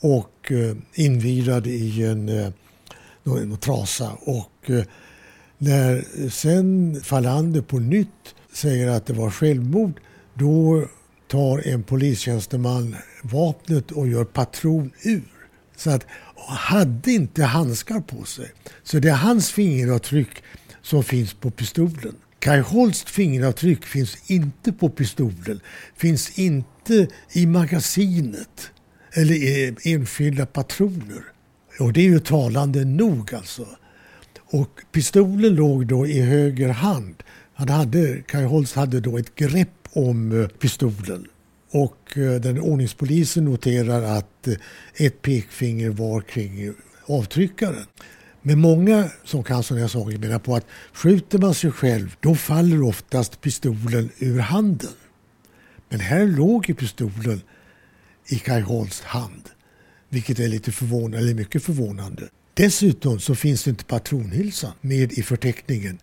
och 0.00 0.52
eh, 0.52 0.76
invirad 0.94 1.66
i 1.66 2.02
en, 2.02 2.28
eh, 2.28 2.52
en 3.24 3.56
trasa. 3.56 4.12
Och 4.20 4.70
eh, 4.70 4.84
när 5.58 6.04
sen 6.30 7.00
Falander 7.02 7.60
på 7.60 7.78
nytt 7.78 8.34
säger 8.52 8.88
att 8.88 9.06
det 9.06 9.12
var 9.12 9.30
självmord 9.30 10.00
då 10.34 10.84
tar 11.28 11.68
en 11.68 11.82
polistjänsteman 11.82 12.96
vapnet 13.22 13.90
och 13.90 14.08
gör 14.08 14.24
patron 14.24 14.90
ur. 15.02 15.32
Så 15.76 15.90
att 15.90 16.06
hade 16.48 17.12
inte 17.12 17.44
handskar 17.44 18.00
på 18.00 18.24
sig. 18.24 18.52
Så 18.82 18.98
det 18.98 19.08
är 19.08 19.14
hans 19.14 19.50
fingeravtryck 19.50 20.42
som 20.82 21.04
finns 21.04 21.34
på 21.34 21.50
pistolen. 21.50 22.14
Kai 22.38 22.60
Holsts 22.60 23.12
fingeravtryck 23.12 23.84
finns 23.84 24.30
inte 24.30 24.72
på 24.72 24.88
pistolen, 24.88 25.60
finns 25.96 26.38
inte 26.38 27.08
i 27.32 27.46
magasinet 27.46 28.70
eller 29.12 29.34
i 29.34 29.76
enskilda 29.84 30.46
patroner. 30.46 31.22
Och 31.78 31.92
det 31.92 32.00
är 32.00 32.04
ju 32.04 32.20
talande 32.20 32.84
nog 32.84 33.34
alltså. 33.34 33.66
Och 34.44 34.80
pistolen 34.92 35.54
låg 35.54 35.86
då 35.86 36.06
i 36.06 36.20
höger 36.20 36.68
hand. 36.68 37.22
Han 37.54 37.68
hade, 37.68 38.22
Kai 38.26 38.44
Holst 38.44 38.74
hade 38.74 39.00
då 39.00 39.18
ett 39.18 39.34
grepp 39.34 39.88
om 39.92 40.40
eh, 40.40 40.48
pistolen. 40.48 41.26
Och 41.74 42.18
eh, 42.18 42.40
den 42.40 42.60
ordningspolisen 42.60 43.44
noterar 43.44 44.02
att 44.02 44.48
eh, 44.48 44.54
ett 44.94 45.22
pekfinger 45.22 45.90
var 45.90 46.20
kring 46.20 46.72
avtryckaren. 47.06 47.86
Men 48.42 48.60
många 48.60 49.10
som 49.24 49.44
kan 49.44 49.62
sådana 49.62 49.80
här 49.80 49.88
saker 49.88 50.18
menar 50.18 50.38
på 50.38 50.56
att 50.56 50.66
skjuter 50.92 51.38
man 51.38 51.54
sig 51.54 51.70
själv 51.70 52.16
då 52.20 52.34
faller 52.34 52.82
oftast 52.82 53.40
pistolen 53.40 54.10
ur 54.18 54.38
handen. 54.38 54.90
Men 55.88 56.00
här 56.00 56.26
låg 56.26 56.68
ju 56.68 56.74
pistolen 56.74 57.40
i 58.26 58.38
Kai 58.38 58.60
Holsts 58.60 59.00
hand. 59.00 59.48
vilket 60.08 60.38
är 60.38 60.48
lite 60.48 60.72
förvånande, 60.72 61.18
eller 61.18 61.34
mycket 61.34 61.62
förvånande. 61.62 62.28
Dessutom 62.54 63.20
så 63.20 63.34
finns 63.34 63.64
det 63.64 63.70
inte 63.70 63.84
patronhylsan 63.84 64.72
med 64.80 65.12
i 65.12 65.22
förteckningen. 65.22 65.98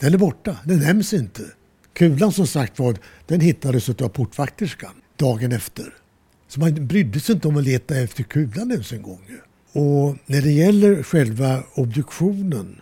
Den 0.00 0.14
är 0.14 0.18
borta, 0.18 0.56
den 0.64 0.78
nämns 0.78 1.12
inte. 1.12 1.42
Kulan 1.92 2.32
som 2.32 2.46
sagt 2.46 2.78
var, 2.78 2.96
den 3.26 3.40
hittades 3.40 3.88
av 3.88 4.08
portvakterskan 4.08 4.94
dagen 5.16 5.52
efter. 5.52 5.94
Så 6.48 6.60
man 6.60 6.86
brydde 6.86 7.20
sig 7.20 7.34
inte 7.34 7.48
om 7.48 7.56
att 7.56 7.64
leta 7.64 7.96
efter 7.96 8.22
kulan 8.22 8.70
ens 8.70 8.92
en 8.92 9.02
gång. 9.02 9.20
Och 9.72 10.16
när 10.26 10.42
det 10.42 10.52
gäller 10.52 11.02
själva 11.02 11.62
obduktionen 11.74 12.80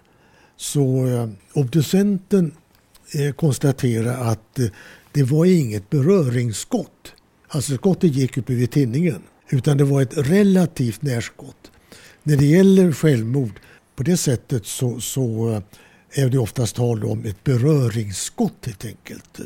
så 0.57 1.07
eh, 1.07 1.28
obducenten 1.53 2.55
eh, 3.14 3.33
konstaterar 3.33 4.33
att 4.33 4.59
eh, 4.59 4.66
det 5.12 5.22
var 5.22 5.45
inget 5.45 5.91
beröringsskott. 5.91 7.14
Alltså 7.49 7.76
skottet 7.76 8.14
gick 8.14 8.39
upp 8.39 8.51
vid 8.51 8.70
tinningen. 8.70 9.22
Utan 9.51 9.76
det 9.76 9.85
var 9.85 10.03
ett 10.03 10.16
relativt 10.16 11.03
närskott. 11.03 11.70
När 12.22 12.37
det 12.37 12.47
gäller 12.47 12.93
självmord 12.93 13.61
på 13.97 14.03
det 14.03 14.16
sättet 14.16 14.66
så, 14.66 15.01
så 15.01 15.62
är 16.11 16.28
det 16.28 16.39
oftast 16.39 16.76
tal 16.76 17.05
om 17.05 17.24
ett 17.24 17.45
beröringsskott 17.45 18.66
helt 18.66 18.85
enkelt. 18.85 19.41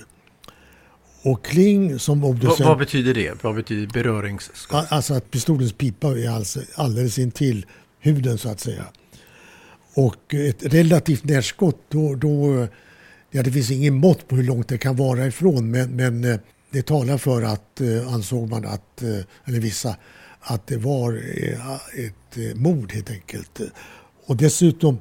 Och 1.26 1.44
Kling 1.44 1.98
som 1.98 2.24
obducent... 2.24 2.60
Vad, 2.60 2.68
vad 2.68 2.78
betyder 2.78 3.14
det? 3.14 3.44
Vad 3.44 3.54
betyder 3.54 3.86
beröringsskott? 3.86 4.86
Alltså 4.88 5.14
att 5.14 5.30
pistolens 5.30 5.72
pipa 5.72 6.08
är 6.08 6.30
alltså 6.30 6.60
alldeles 6.74 7.18
intill 7.18 7.66
huden 8.00 8.38
så 8.38 8.48
att 8.48 8.60
säga. 8.60 8.84
Och 9.94 10.34
ett 10.34 10.74
relativt 10.74 11.24
närskott, 11.24 11.80
då, 11.88 12.14
då, 12.14 12.66
ja, 13.30 13.42
det 13.42 13.52
finns 13.52 13.70
ingen 13.70 13.94
mått 13.94 14.28
på 14.28 14.36
hur 14.36 14.42
långt 14.42 14.68
det 14.68 14.78
kan 14.78 14.96
vara 14.96 15.26
ifrån 15.26 15.70
men, 15.70 15.96
men 15.96 16.24
eh, 16.24 16.38
det 16.70 16.82
talar 16.82 17.18
för 17.18 17.42
att, 17.42 17.80
eh, 17.80 18.14
ansåg 18.14 18.48
man, 18.48 18.64
att, 18.66 19.02
eh, 19.02 19.08
eller 19.44 19.60
vissa, 19.60 19.96
att 20.40 20.66
det 20.66 20.76
var 20.76 21.22
ett 21.94 22.56
mord 22.56 22.92
helt 22.92 23.10
enkelt. 23.10 23.60
Och 24.26 24.36
dessutom 24.36 24.98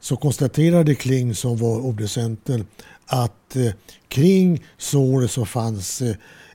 så 0.00 0.16
konstaterade 0.16 0.94
Kling 0.94 1.34
som 1.34 1.56
var 1.56 1.80
obducenten 1.80 2.66
att 3.10 3.56
kring 4.08 4.64
såret 4.78 5.30
så 5.30 5.44
fanns 5.44 6.02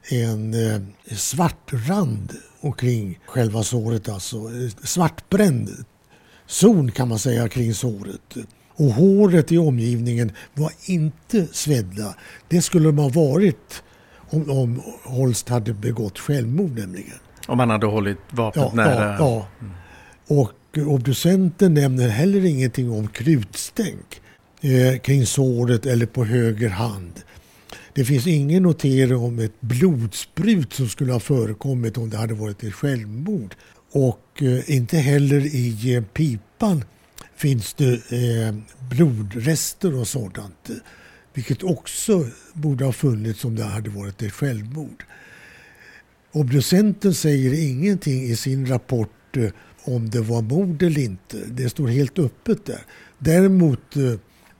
en 0.10 0.56
svart 1.12 1.74
rand 1.88 2.34
omkring 2.62 3.20
själva 3.26 3.64
såret, 3.64 4.10
alltså 4.10 4.38
svartbränd 4.84 5.70
zon 6.48 6.92
kan 6.92 7.08
man 7.08 7.20
säga 7.20 7.50
kring 7.50 7.74
såret. 7.74 8.36
Och 8.76 8.92
håret 8.92 9.52
i 9.52 9.58
omgivningen 9.58 10.32
var 10.54 10.72
inte 10.86 11.48
svedda. 11.52 12.16
Det 12.48 12.62
skulle 12.62 12.86
de 12.86 12.98
ha 12.98 13.10
varit 13.10 13.84
om, 14.30 14.50
om 14.50 14.82
Holst 15.04 15.50
hade 15.50 15.74
begått 15.74 16.20
självmord 16.20 16.80
nämligen. 16.80 17.20
Om 17.48 17.60
han 17.60 17.70
hade 17.70 17.86
hållit 17.86 18.18
vapnet 18.32 18.66
ja, 18.66 18.76
nära? 18.76 19.06
Ja, 19.06 19.18
ja. 19.20 19.48
Mm. 19.62 19.74
Och 20.28 20.78
obducenten 20.88 21.74
nämner 21.74 22.08
heller 22.08 22.46
ingenting 22.46 22.92
om 22.92 23.08
krutstänk 23.08 24.22
eh, 24.66 25.00
kring 25.00 25.26
såret 25.26 25.86
eller 25.86 26.06
på 26.06 26.26
höger 26.26 26.70
hand. 26.70 27.22
Det 27.94 28.06
finns 28.06 28.28
ingen 28.28 28.64
notering 28.64 29.18
om 29.18 29.40
ett 29.40 29.62
blodsprut 29.62 30.74
som 30.74 30.90
skulle 30.90 31.14
ha 31.14 31.20
förekommit 31.20 31.98
om 31.98 32.10
det 32.10 32.18
hade 32.18 32.34
varit 32.34 32.64
ett 32.64 32.74
självmord. 32.74 33.56
Och 33.92 34.42
eh, 34.42 34.76
inte 34.76 34.98
heller 34.98 35.56
i 35.56 35.94
eh, 35.96 36.04
pipan 36.04 36.84
finns 37.36 37.74
det 37.74 37.94
eh, 37.94 38.56
blodrester 38.90 39.96
och 39.96 40.08
sådant. 40.08 40.70
Vilket 41.34 41.64
också 41.64 42.26
borde 42.54 42.86
ha 42.86 42.92
funnits 42.92 43.46
om 43.46 43.56
det 43.56 43.64
hade 43.64 43.90
varit 43.90 44.22
ett 44.22 44.34
självmord. 44.34 45.04
Obducenten 46.32 47.14
säger 47.14 47.70
ingenting 47.70 48.24
i 48.24 48.36
sin 48.36 48.68
rapport 48.68 49.38
eh, 49.38 49.50
om 49.84 50.10
det 50.10 50.22
var 50.22 50.42
mord 50.42 50.84
eller 50.84 51.02
inte. 51.02 51.38
Det 51.38 51.70
står 51.70 51.88
helt 51.88 52.20
öppet 52.20 52.66
där. 52.66 52.82
Däremot 53.18 53.96
eh, 53.96 54.14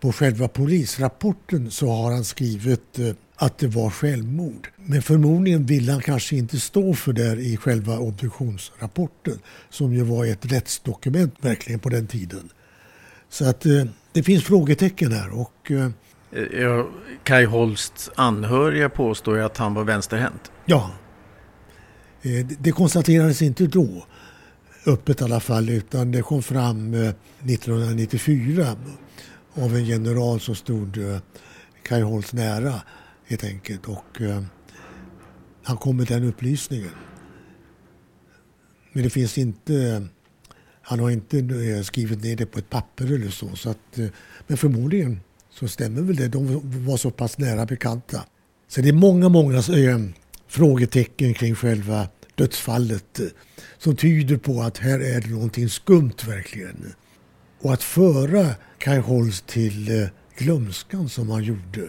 på 0.06 0.12
själva 0.12 0.48
polisrapporten 0.48 1.72
så 1.72 1.90
har 1.90 2.12
han 2.12 2.24
skrivit 2.24 3.00
att 3.36 3.58
det 3.58 3.68
var 3.68 3.90
självmord. 3.90 4.68
Men 4.76 5.02
förmodligen 5.02 5.66
ville 5.66 5.92
han 5.92 6.02
kanske 6.02 6.36
inte 6.36 6.60
stå 6.60 6.94
för 6.94 7.14
det 7.14 7.36
i 7.36 7.58
själva 7.58 7.98
obduktionsrapporten 7.98 9.40
som 9.70 9.94
ju 9.94 10.04
var 10.04 10.26
ett 10.26 10.52
rättsdokument 10.52 11.36
verkligen 11.42 11.80
på 11.80 11.90
den 11.90 12.08
tiden. 12.08 12.50
Så 13.30 13.46
att 13.46 13.66
eh, 13.66 13.86
det 14.12 14.24
finns 14.24 14.44
frågetecken 14.44 15.12
här. 15.12 15.40
Och, 15.40 15.72
eh, 15.72 15.90
ja, 16.62 16.88
Kai 17.24 17.46
Holsts 17.46 18.12
anhöriga 18.16 18.90
påstår 18.90 19.38
ju 19.38 19.44
att 19.44 19.58
han 19.58 19.74
var 19.74 19.84
vänsterhänt. 19.84 20.52
Ja. 20.66 20.92
Eh, 22.22 22.46
det 22.60 22.72
konstaterades 22.72 23.42
inte 23.42 23.68
då 23.68 24.06
öppet 24.86 25.22
i 25.22 25.24
alla 25.24 25.40
fall 25.40 25.70
utan 25.70 26.12
det 26.12 26.22
kom 26.22 26.44
fram 26.44 26.94
1994 26.94 28.62
eh, 28.62 28.74
av 29.56 29.76
en 29.76 29.86
general 29.86 30.40
som 30.40 30.56
stod 30.56 30.98
eh, 30.98 31.18
Kai 31.84 32.02
Holst 32.02 32.34
nära 32.34 32.82
helt 33.26 33.44
enkelt. 33.44 33.88
Och 33.88 34.22
eh, 34.22 34.44
han 35.64 35.78
kom 35.78 35.98
med 35.98 36.08
den 36.08 36.24
upplysningen. 36.24 36.92
Men 38.92 39.04
det 39.04 39.10
finns 39.10 39.38
inte, 39.38 40.08
han 40.82 41.00
har 41.00 41.10
inte 41.10 41.40
eh, 41.40 41.82
skrivit 41.82 42.24
ner 42.24 42.36
det 42.36 42.46
på 42.46 42.60
ett 42.60 42.70
papper 42.70 43.06
eller 43.06 43.30
så. 43.30 43.56
så 43.56 43.70
att, 43.70 43.98
eh, 43.98 44.08
men 44.48 44.58
förmodligen 44.58 45.20
så 45.50 45.68
stämmer 45.68 46.02
väl 46.02 46.16
det. 46.16 46.28
De 46.28 46.62
var 46.86 46.98
så 46.98 47.12
pass 47.12 47.38
nära 47.38 47.66
bekanta. 47.66 48.26
Så 48.68 48.82
det 48.82 48.90
är 48.90 48.94
många, 48.94 49.30
många 49.30 49.58
eh, 49.58 50.00
frågetecken 50.48 51.34
kring 51.34 51.56
själva 51.56 52.08
dödsfallet 52.36 53.20
som 53.78 53.96
tyder 53.96 54.38
på 54.38 54.62
att 54.62 54.78
här 54.78 55.00
är 55.00 55.22
det 55.22 55.30
någonting 55.30 55.70
skumt 55.70 56.16
verkligen. 56.28 56.94
Och 57.66 57.74
att 57.74 57.84
föra 57.84 58.50
Kai 58.78 58.98
Holst 58.98 59.48
till 59.48 60.02
eh, 60.02 60.08
glömskan 60.38 61.10
som 61.10 61.30
han 61.30 61.44
gjorde 61.44 61.82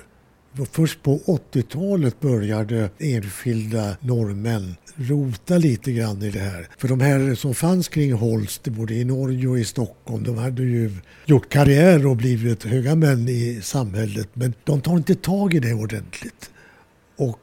Först 0.71 1.03
på 1.03 1.19
80-talet 1.19 2.21
började 2.21 2.91
enskilda 2.99 3.97
norrmän 4.01 4.77
rota 4.95 5.59
lite 5.59 5.93
grann 5.93 6.23
i 6.23 6.31
det 6.31 6.39
här. 6.39 6.69
För 6.79 6.89
de 6.89 7.01
här 7.01 7.35
som 7.35 7.55
fanns 7.55 7.89
kring 7.89 8.13
Holst, 8.13 8.69
både 8.69 8.95
i 8.95 9.05
Norge 9.05 9.49
och 9.49 9.59
i 9.59 9.65
Stockholm, 9.65 10.25
de 10.25 10.39
hade 10.39 10.63
ju 10.63 10.91
gjort 11.27 11.49
karriär 11.49 12.07
och 12.07 12.17
blivit 12.17 12.65
höga 12.65 12.95
män 12.95 13.29
i 13.29 13.61
samhället. 13.63 14.29
Men 14.33 14.55
de 14.65 14.81
tar 14.81 14.97
inte 14.97 15.15
tag 15.15 15.55
i 15.55 15.59
det 15.59 15.75
ordentligt. 15.75 16.51
Och 17.17 17.41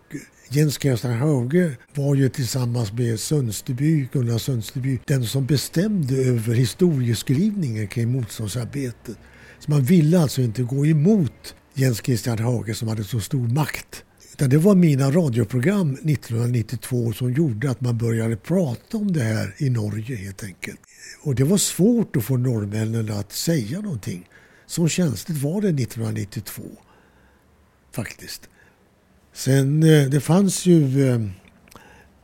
Jens 0.55 0.77
Christian 0.77 1.13
Hauge 1.13 1.71
var 1.95 2.15
ju 2.15 2.29
tillsammans 2.29 2.93
med 2.93 3.19
Sundsteby, 3.19 4.07
Gunnar 4.11 4.37
Sundsteby 4.37 4.99
den 5.05 5.25
som 5.25 5.45
bestämde 5.45 6.15
över 6.15 6.53
historieskrivningen 6.53 7.87
kring 7.87 8.11
motståndsarbetet. 8.11 9.17
Så 9.59 9.71
man 9.71 9.83
ville 9.83 10.19
alltså 10.19 10.41
inte 10.41 10.63
gå 10.63 10.85
emot 10.85 11.55
Jens 11.73 12.01
Christian 12.01 12.39
Hage 12.39 12.73
som 12.73 12.87
hade 12.87 13.03
så 13.03 13.19
stor 13.19 13.47
makt. 13.47 14.03
Utan 14.33 14.49
det 14.49 14.57
var 14.57 14.75
mina 14.75 15.11
radioprogram 15.11 15.93
1992 15.93 17.13
som 17.13 17.33
gjorde 17.33 17.71
att 17.71 17.81
man 17.81 17.97
började 17.97 18.37
prata 18.37 18.97
om 18.97 19.11
det 19.11 19.23
här 19.23 19.55
i 19.57 19.69
Norge 19.69 20.15
helt 20.15 20.43
enkelt. 20.43 20.79
Och 21.21 21.35
det 21.35 21.43
var 21.43 21.57
svårt 21.57 22.15
att 22.15 22.23
få 22.23 22.37
norrmännen 22.37 23.11
att 23.11 23.31
säga 23.31 23.81
någonting. 23.81 24.29
Så 24.65 24.87
känsligt 24.87 25.37
var 25.37 25.61
det 25.61 25.83
1992. 25.83 26.63
Faktiskt. 27.91 28.49
Sen 29.33 29.83
eh, 29.83 30.09
det 30.09 30.19
fanns 30.19 30.65
ju 30.65 31.09
eh, 31.09 31.21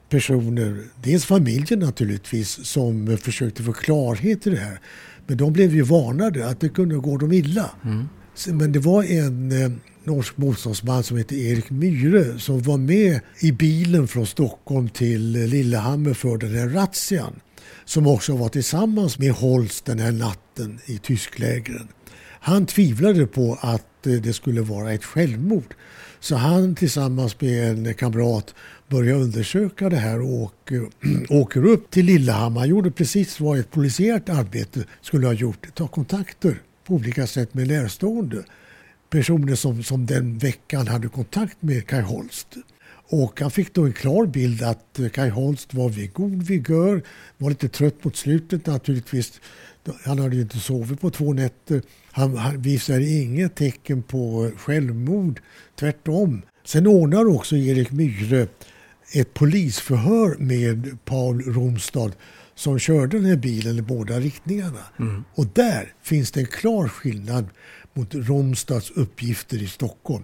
personer, 0.10 0.84
dels 1.04 1.26
familjen 1.26 1.80
naturligtvis, 1.80 2.66
som 2.66 3.18
försökte 3.18 3.64
få 3.64 3.74
klarhet 3.74 4.48
i 4.48 4.50
det 4.50 4.58
här. 4.58 4.80
Men 5.28 5.38
de 5.38 5.54
blev 5.54 5.76
ju 5.76 5.82
varnade 5.82 6.48
att 6.48 6.60
det 6.60 6.70
kunde 6.70 6.96
gå 6.96 7.18
dem 7.18 7.32
illa. 7.32 7.72
Mm. 7.84 8.08
Men 8.48 8.72
det 8.72 8.80
var 8.80 9.04
en 9.04 9.64
eh, 9.64 9.72
norsk 10.04 10.38
motståndsman 10.38 11.04
som 11.04 11.18
hette 11.18 11.36
Erik 11.36 11.70
Myhre 11.70 12.40
som 12.40 12.62
var 12.62 12.78
med 12.78 13.20
i 13.40 13.52
bilen 13.52 14.08
från 14.08 14.28
Stockholm 14.28 14.90
till 14.90 15.32
Lillehammer 15.32 16.14
för 16.14 16.38
den 16.38 16.56
här 16.56 16.68
razzian. 16.68 17.40
Som 17.86 18.08
också 18.08 18.36
var 18.36 18.50
tillsammans 18.50 19.20
med 19.20 19.32
Holst 19.32 19.86
den 19.86 20.00
här 20.00 20.12
natten 20.12 20.80
i 20.86 20.98
tysklägren. 20.98 21.88
Han 22.40 22.66
tvivlade 22.66 23.28
på 23.28 23.58
att 23.62 24.08
eh, 24.08 24.14
det 24.14 24.34
skulle 24.34 24.62
vara 24.62 24.94
ett 24.94 25.06
självmord. 25.06 25.76
Så 26.20 26.36
han 26.36 26.76
tillsammans 26.76 27.42
med 27.42 27.70
en 27.70 27.94
kamrat 27.94 28.56
börjar 28.88 29.16
undersöka 29.16 29.90
det 29.90 29.96
här 29.96 30.22
och 30.22 30.34
åker, 30.34 30.88
åker 31.30 31.66
upp 31.66 31.92
till 31.92 32.06
Lillehammar. 32.06 32.60
Han 32.60 32.70
gjorde 32.70 32.92
precis 32.92 33.40
vad 33.40 33.60
ett 33.60 33.72
polisiärt 33.72 34.30
arbete 34.30 34.84
skulle 35.02 35.28
ha 35.28 35.34
gjort, 35.34 35.76
ta 35.76 35.88
kontakter 35.88 36.62
på 36.86 36.94
olika 36.94 37.28
sätt 37.28 37.54
med 37.54 37.68
närstående 37.68 38.44
personer 39.10 39.56
som, 39.56 39.84
som 39.84 40.06
den 40.06 40.38
veckan 40.38 40.88
hade 40.88 41.08
kontakt 41.08 41.58
med 41.62 41.88
Kai 41.88 42.02
Holst. 42.02 42.48
Och 43.12 43.42
han 43.42 43.52
fick 43.52 43.74
då 43.74 43.86
en 43.86 43.94
klar 43.94 44.26
bild 44.26 44.64
att 44.64 45.00
Kai 45.14 45.30
Holst 45.30 45.74
var 45.74 45.90
vid 45.90 46.14
god 46.14 46.44
vigör, 46.44 47.04
var 47.38 47.50
lite 47.50 47.70
trött 47.70 48.04
mot 48.04 48.16
slutet 48.16 48.66
naturligtvis. 48.66 49.42
Han 50.04 50.20
hade 50.20 50.36
ju 50.36 50.42
inte 50.42 50.60
sovit 50.60 51.02
på 51.02 51.10
två 51.10 51.34
nätter. 51.34 51.82
Han, 52.12 52.38
han 52.38 52.62
visade 52.62 53.06
inget 53.06 53.56
tecken 53.56 54.04
på 54.04 54.52
självmord, 54.58 55.42
tvärtom. 55.80 56.42
Sen 56.66 56.88
ordnar 56.88 57.36
också 57.36 57.56
Erik 57.56 57.92
Myhre 57.92 58.48
ett 59.14 59.34
polisförhör 59.34 60.36
med 60.38 60.98
Paul 61.06 61.42
Romstad 61.42 62.12
som 62.56 62.80
körde 62.80 63.18
den 63.18 63.26
här 63.26 63.36
bilen 63.36 63.78
i 63.78 63.82
båda 63.82 64.20
riktningarna. 64.20 64.84
Mm. 65.00 65.24
Och 65.36 65.48
där 65.54 65.94
finns 66.02 66.32
det 66.32 66.40
en 66.40 66.46
klar 66.46 66.88
skillnad 66.88 67.46
mot 67.94 68.16
Romstads 68.16 68.92
uppgifter 68.92 69.64
i 69.64 69.68
Stockholm. 69.68 70.24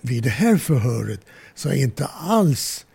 vid 0.00 0.22
det 0.22 0.30
här 0.30 0.56
förhöret 0.56 1.20
så 1.54 1.68
är 1.68 1.74
inte 1.74 2.06
alls 2.06 2.85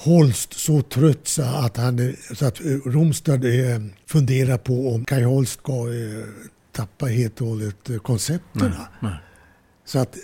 Holst 0.00 0.52
så 0.52 0.82
trött 0.82 1.28
så 1.28 1.42
att, 1.42 1.76
han, 1.76 2.16
så 2.34 2.46
att 2.46 2.60
eh, 2.60 2.66
Romstad 2.66 3.34
eh, 3.34 3.80
funderar 4.06 4.58
på 4.58 4.94
om 4.94 5.04
Kai 5.04 5.22
Holst 5.22 5.52
ska 5.52 5.72
eh, 5.72 6.24
tappa 6.72 7.06
helt 7.06 7.40
och 7.40 7.46
hållet 7.46 7.90
koncepterna. 8.02 8.68
Nej, 8.68 9.10
nej. 9.10 9.18
Så 9.84 9.98
att 9.98 10.16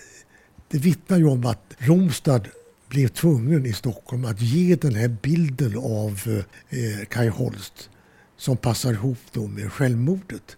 det 0.68 0.79
vittnar 0.79 1.18
ju 1.18 1.24
om 1.24 1.47
att 1.47 1.74
Romstad 1.79 2.41
blev 2.89 3.09
tvungen 3.09 3.66
i 3.66 3.72
Stockholm 3.72 4.24
att 4.24 4.41
ge 4.41 4.77
den 4.77 4.95
här 4.95 5.09
bilden 5.09 5.77
av 5.79 6.43
eh, 6.68 7.07
Kai 7.09 7.29
Holst 7.29 7.91
som 8.37 8.57
passar 8.57 8.93
ihop 8.93 9.18
då 9.33 9.47
med 9.47 9.72
självmordet. 9.72 10.57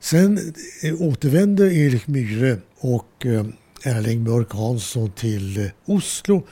Sen 0.00 0.54
eh, 0.82 1.02
återvände 1.02 1.74
Erik 1.74 2.06
Myhre 2.06 2.58
och 2.78 3.26
eh, 3.26 3.46
Erling 3.84 4.22
Mörk 4.22 4.52
Hansson 4.52 5.10
till 5.10 5.64
eh, 5.64 5.70
Oslo 5.84 6.46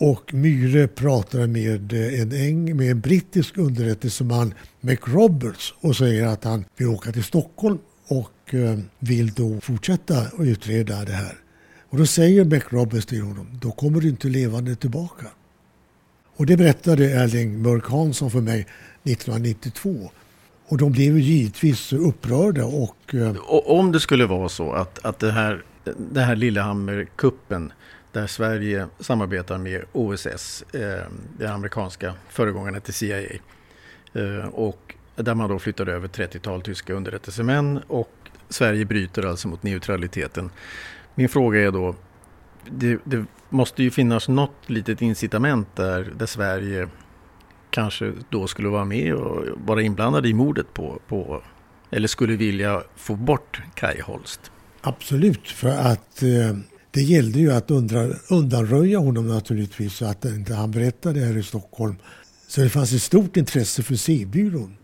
och 0.00 0.34
Myhre 0.34 0.88
pratar 0.88 1.46
med 1.46 1.92
eh, 1.92 2.20
en, 2.20 2.32
eng, 2.32 2.76
med 2.76 2.90
en 2.90 3.00
brittisk 3.00 3.58
underrättelseman, 3.58 4.54
McRoberts, 4.80 5.74
och 5.80 5.96
säger 5.96 6.26
att 6.26 6.44
han 6.44 6.64
vill 6.76 6.88
åka 6.88 7.12
till 7.12 7.24
Stockholm 7.24 7.78
och 8.08 8.54
eh, 8.54 8.78
vill 8.98 9.30
då 9.30 9.60
fortsätta 9.60 10.18
att 10.18 10.40
utreda 10.40 11.04
det 11.04 11.12
här. 11.12 11.34
Och 11.88 11.98
då 11.98 12.06
säger 12.06 12.44
McRoberts 12.44 13.06
till 13.06 13.22
honom, 13.22 13.46
då 13.62 13.70
kommer 13.70 14.00
du 14.00 14.08
inte 14.08 14.28
levande 14.28 14.76
tillbaka. 14.76 15.26
Och 16.36 16.46
det 16.46 16.56
berättade 16.56 17.04
Erling 17.04 17.62
Mörk 17.62 17.88
Hansson 17.90 18.30
för 18.30 18.40
mig 18.40 18.66
1992. 19.04 20.10
Och 20.68 20.78
de 20.78 20.92
blev 20.92 21.18
givetvis 21.18 21.92
upprörda 21.92 22.64
och... 22.64 23.14
Eh, 23.14 23.36
och 23.36 23.78
om 23.78 23.92
det 23.92 24.00
skulle 24.00 24.26
vara 24.26 24.48
så 24.48 24.72
att, 24.72 25.04
att 25.04 25.18
det 25.18 25.32
här, 25.32 25.62
det 26.12 26.20
här 26.20 26.36
Lillehammer-kuppen 26.36 27.72
där 28.12 28.26
Sverige 28.26 28.86
samarbetar 29.00 29.58
med 29.58 29.84
OSS, 29.92 30.64
eh, 30.74 31.06
det 31.38 31.46
amerikanska 31.46 32.14
föregångarna 32.28 32.80
till 32.80 32.94
CIA. 32.94 33.20
Eh, 34.12 34.46
och 34.52 34.94
där 35.16 35.34
man 35.34 35.50
då 35.50 35.58
flyttar 35.58 35.88
över 35.88 36.08
30-tal 36.08 36.62
tyska 36.62 36.92
underrättelsemän 36.92 37.80
och 37.86 38.12
Sverige 38.48 38.84
bryter 38.84 39.26
alltså 39.26 39.48
mot 39.48 39.62
neutraliteten. 39.62 40.50
Min 41.14 41.28
fråga 41.28 41.60
är 41.60 41.70
då, 41.70 41.94
det, 42.70 42.98
det, 43.04 43.24
måste 43.48 43.82
ju 43.82 43.90
finnas 43.90 44.28
något 44.28 44.70
litet 44.70 45.02
incitament 45.02 45.76
där, 45.76 46.12
där 46.16 46.26
Sverige 46.26 46.88
kanske 47.70 48.12
då 48.28 48.46
skulle 48.46 48.68
vara 48.68 48.84
med 48.84 49.14
och 49.14 49.46
vara 49.66 49.82
inblandade 49.82 50.28
i 50.28 50.34
mordet 50.34 50.74
på, 50.74 51.00
på 51.08 51.42
eller 51.90 52.08
skulle 52.08 52.36
vilja 52.36 52.82
få 52.96 53.14
bort 53.14 53.62
Kai 53.74 54.00
Holst? 54.00 54.52
Absolut, 54.80 55.48
för 55.48 55.68
att 55.68 56.22
eh, 56.22 56.56
det 56.90 57.02
gällde 57.02 57.38
ju 57.38 57.52
att 57.52 57.70
undra, 57.70 58.08
undanröja 58.28 58.98
honom 58.98 59.28
naturligtvis 59.28 59.94
så 59.94 60.04
att 60.04 60.24
inte 60.24 60.54
han 60.54 60.70
berättade 60.70 61.20
här 61.20 61.36
i 61.36 61.42
Stockholm. 61.42 61.96
Så 62.48 62.60
det 62.60 62.70
fanns 62.70 62.92
ett 62.92 63.02
stort 63.02 63.36
intresse 63.36 63.82
för 63.82 63.94
C-byrån 63.94 64.76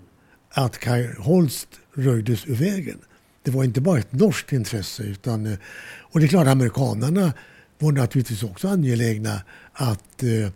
att 0.51 0.79
Kai 0.79 1.15
Holst 1.19 1.69
röjdes 1.95 2.47
ur 2.47 2.55
vägen. 2.55 2.99
Det 3.43 3.51
var 3.51 3.65
inte 3.65 3.81
bara 3.81 3.99
ett 3.99 4.13
norskt 4.13 4.53
intresse 4.53 5.03
utan 5.03 5.47
eh, 5.47 5.59
och 6.01 6.21
det 6.21 6.27
är 6.27 6.29
klart 6.29 6.47
amerikanerna 6.47 7.33
var 7.79 7.93
naturligtvis 7.93 8.43
också 8.43 8.69
angelägna 8.69 9.41
att 9.73 10.23
eh, 10.23 10.51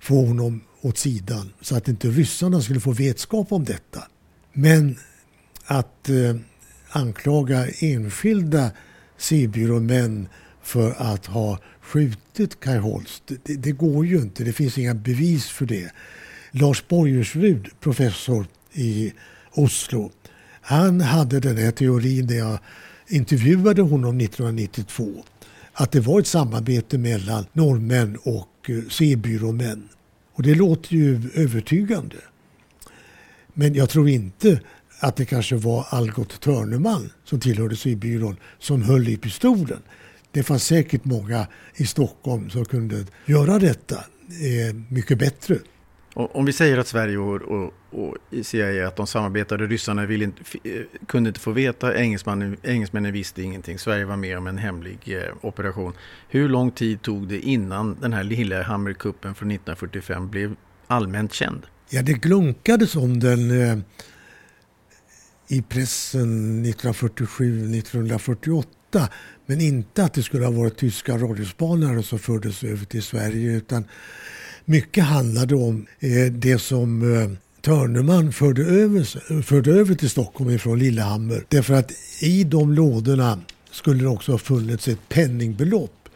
få 0.00 0.26
honom 0.26 0.60
åt 0.80 0.98
sidan 0.98 1.52
så 1.60 1.76
att 1.76 1.88
inte 1.88 2.08
ryssarna 2.08 2.62
skulle 2.62 2.80
få 2.80 2.92
vetskap 2.92 3.52
om 3.52 3.64
detta. 3.64 4.02
Men 4.52 4.96
att 5.64 6.08
eh, 6.08 6.36
anklaga 6.90 7.66
enskilda 7.68 8.70
C-byråmän 9.18 10.28
för 10.70 10.94
att 10.98 11.26
ha 11.26 11.58
skjutit 11.80 12.60
Kai 12.60 12.78
Holst, 12.78 13.22
det, 13.26 13.54
det, 13.54 13.72
går 13.72 14.06
ju 14.06 14.16
inte. 14.16 14.44
Det 14.44 14.52
finns 14.52 14.78
inga 14.78 14.94
bevis 14.94 15.46
för 15.46 15.66
det. 15.66 15.92
Lars 16.50 16.88
Borgersrud, 16.88 17.68
professor 17.80 18.46
i 18.72 19.12
Oslo, 19.50 20.10
han 20.60 21.00
hade 21.00 21.40
den 21.40 21.56
här 21.56 21.70
teorin 21.70 22.26
när 22.26 22.34
jag 22.34 22.58
intervjuade 23.08 23.82
honom 23.82 24.20
1992. 24.20 25.24
Att 25.72 25.92
det 25.92 26.00
var 26.00 26.20
ett 26.20 26.26
samarbete 26.26 26.98
mellan 26.98 27.46
norrmän 27.52 28.16
och 28.22 28.70
eh, 28.70 28.82
C-byråmän. 28.90 29.88
Och 30.32 30.42
det 30.42 30.54
låter 30.54 30.94
ju 30.94 31.30
övertygande. 31.34 32.16
Men 33.54 33.74
jag 33.74 33.90
tror 33.90 34.08
inte 34.08 34.60
att 35.00 35.16
det 35.16 35.24
kanske 35.24 35.56
var 35.56 35.86
Algot 35.90 36.40
Törneman 36.40 37.10
som 37.24 37.40
tillhörde 37.40 37.76
C-byrån 37.76 38.36
som 38.58 38.82
höll 38.82 39.08
i 39.08 39.16
pistolen. 39.16 39.82
Det 40.32 40.42
fanns 40.42 40.64
säkert 40.64 41.04
många 41.04 41.46
i 41.74 41.86
Stockholm 41.86 42.50
som 42.50 42.64
kunde 42.64 43.06
göra 43.26 43.58
detta 43.58 43.96
eh, 43.96 44.74
mycket 44.88 45.18
bättre. 45.18 45.58
Om 46.14 46.44
vi 46.44 46.52
säger 46.52 46.78
att 46.78 46.86
Sverige 46.86 47.18
och, 47.18 47.42
och, 47.42 47.74
och 47.90 48.16
CIA 48.42 48.88
att 48.88 48.96
de 48.96 49.06
samarbetade, 49.06 49.66
ryssarna 49.66 50.06
ville 50.06 50.24
inte, 50.24 50.42
eh, 50.64 50.82
kunde 51.06 51.28
inte 51.28 51.40
få 51.40 51.50
veta, 51.50 51.96
engelsmännen, 51.96 52.56
engelsmännen 52.62 53.12
visste 53.12 53.42
ingenting, 53.42 53.78
Sverige 53.78 54.04
var 54.04 54.16
med 54.16 54.38
om 54.38 54.46
en 54.46 54.58
hemlig 54.58 54.98
eh, 55.06 55.22
operation. 55.40 55.92
Hur 56.28 56.48
lång 56.48 56.70
tid 56.70 57.02
tog 57.02 57.28
det 57.28 57.40
innan 57.40 57.96
den 58.00 58.12
här 58.12 58.24
lilla 58.24 58.62
Hammerkuppen 58.62 59.34
från 59.34 59.50
1945 59.50 60.30
blev 60.30 60.56
allmänt 60.86 61.32
känd? 61.32 61.66
Ja, 61.90 62.02
det 62.02 62.12
glunkades 62.12 62.96
om 62.96 63.20
den 63.20 63.50
eh, 63.50 63.78
i 65.48 65.62
pressen 65.62 66.64
1947-1948 66.64 69.08
men 69.50 69.60
inte 69.60 70.04
att 70.04 70.14
det 70.14 70.22
skulle 70.22 70.44
ha 70.44 70.52
varit 70.52 70.76
tyska 70.76 71.18
radiospanare 71.18 72.02
som 72.02 72.18
fördes 72.18 72.64
över 72.64 72.84
till 72.84 73.02
Sverige 73.02 73.52
utan 73.52 73.84
mycket 74.64 75.04
handlade 75.04 75.54
om 75.54 75.86
eh, 76.00 76.32
det 76.32 76.58
som 76.58 77.14
eh, 77.14 77.30
Törneman 77.62 78.32
förde 78.32 78.62
över, 78.62 79.42
förde 79.42 79.70
över 79.70 79.94
till 79.94 80.10
Stockholm 80.10 80.50
ifrån 80.50 80.78
Lillehammer. 80.78 81.44
Därför 81.48 81.74
att 81.74 81.92
i 82.20 82.44
de 82.44 82.72
lådorna 82.72 83.40
skulle 83.70 84.02
det 84.02 84.08
också 84.08 84.32
ha 84.32 84.38
funnits 84.38 84.88
ett 84.88 85.08
penningbelopp. 85.08 86.08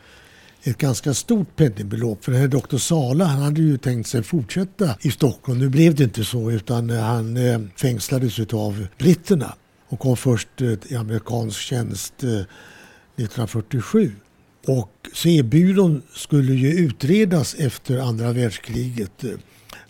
Ett 0.62 0.78
ganska 0.78 1.14
stort 1.14 1.56
penningbelopp. 1.56 2.24
För 2.24 2.32
den 2.32 2.40
här 2.40 2.48
doktor 2.48 2.78
Sala 2.78 3.24
han 3.24 3.42
hade 3.42 3.60
ju 3.60 3.78
tänkt 3.78 4.08
sig 4.08 4.22
fortsätta 4.22 4.96
i 5.00 5.10
Stockholm. 5.10 5.58
Nu 5.58 5.68
blev 5.68 5.94
det 5.94 6.04
inte 6.04 6.24
så 6.24 6.50
utan 6.50 6.90
eh, 6.90 7.00
han 7.00 7.36
eh, 7.36 7.60
fängslades 7.76 8.38
av 8.52 8.86
britterna 8.98 9.54
och 9.88 9.98
kom 9.98 10.16
först 10.16 10.60
eh, 10.60 10.72
i 10.88 10.96
amerikansk 10.96 11.60
tjänst 11.60 12.24
eh, 12.24 12.40
1947. 13.16 14.12
Och 14.66 15.08
C-byrån 15.14 16.02
skulle 16.14 16.54
ju 16.54 16.68
utredas 16.68 17.54
efter 17.54 17.98
andra 17.98 18.32
världskriget 18.32 19.24
eh, 19.24 19.30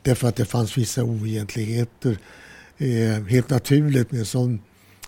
därför 0.02 0.28
att 0.28 0.36
det 0.36 0.44
fanns 0.44 0.78
vissa 0.78 1.04
oegentligheter. 1.04 2.18
Eh, 2.78 3.24
helt 3.28 3.50
naturligt 3.50 4.10
med 4.12 4.20
en 4.20 4.26
sån 4.26 4.60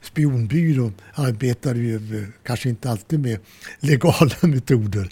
spionbyrå 0.02 0.92
arbetade 1.14 1.78
ju 1.78 1.94
eh, 1.94 2.28
kanske 2.42 2.68
inte 2.68 2.90
alltid 2.90 3.20
med 3.20 3.38
legala 3.80 4.34
metoder. 4.42 5.08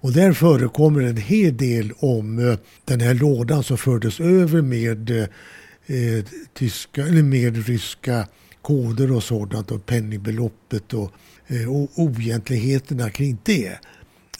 Och 0.00 0.12
där 0.12 0.32
förekommer 0.32 1.02
en 1.02 1.16
hel 1.16 1.56
del 1.56 1.92
om 1.98 2.38
eh, 2.38 2.58
den 2.84 3.00
här 3.00 3.14
lådan 3.14 3.62
som 3.62 3.78
fördes 3.78 4.20
över 4.20 4.62
med, 4.62 5.10
eh, 5.10 6.24
tyska, 6.54 7.02
eller 7.02 7.22
med 7.22 7.66
ryska 7.66 8.26
koder 8.62 9.12
och 9.12 9.22
sådant 9.22 9.70
och 9.70 9.86
penningbeloppet 9.86 10.94
och, 10.94 11.12
Eh, 11.48 11.68
och 11.68 11.90
oegentligheterna 11.94 13.10
kring 13.10 13.38
det. 13.42 13.78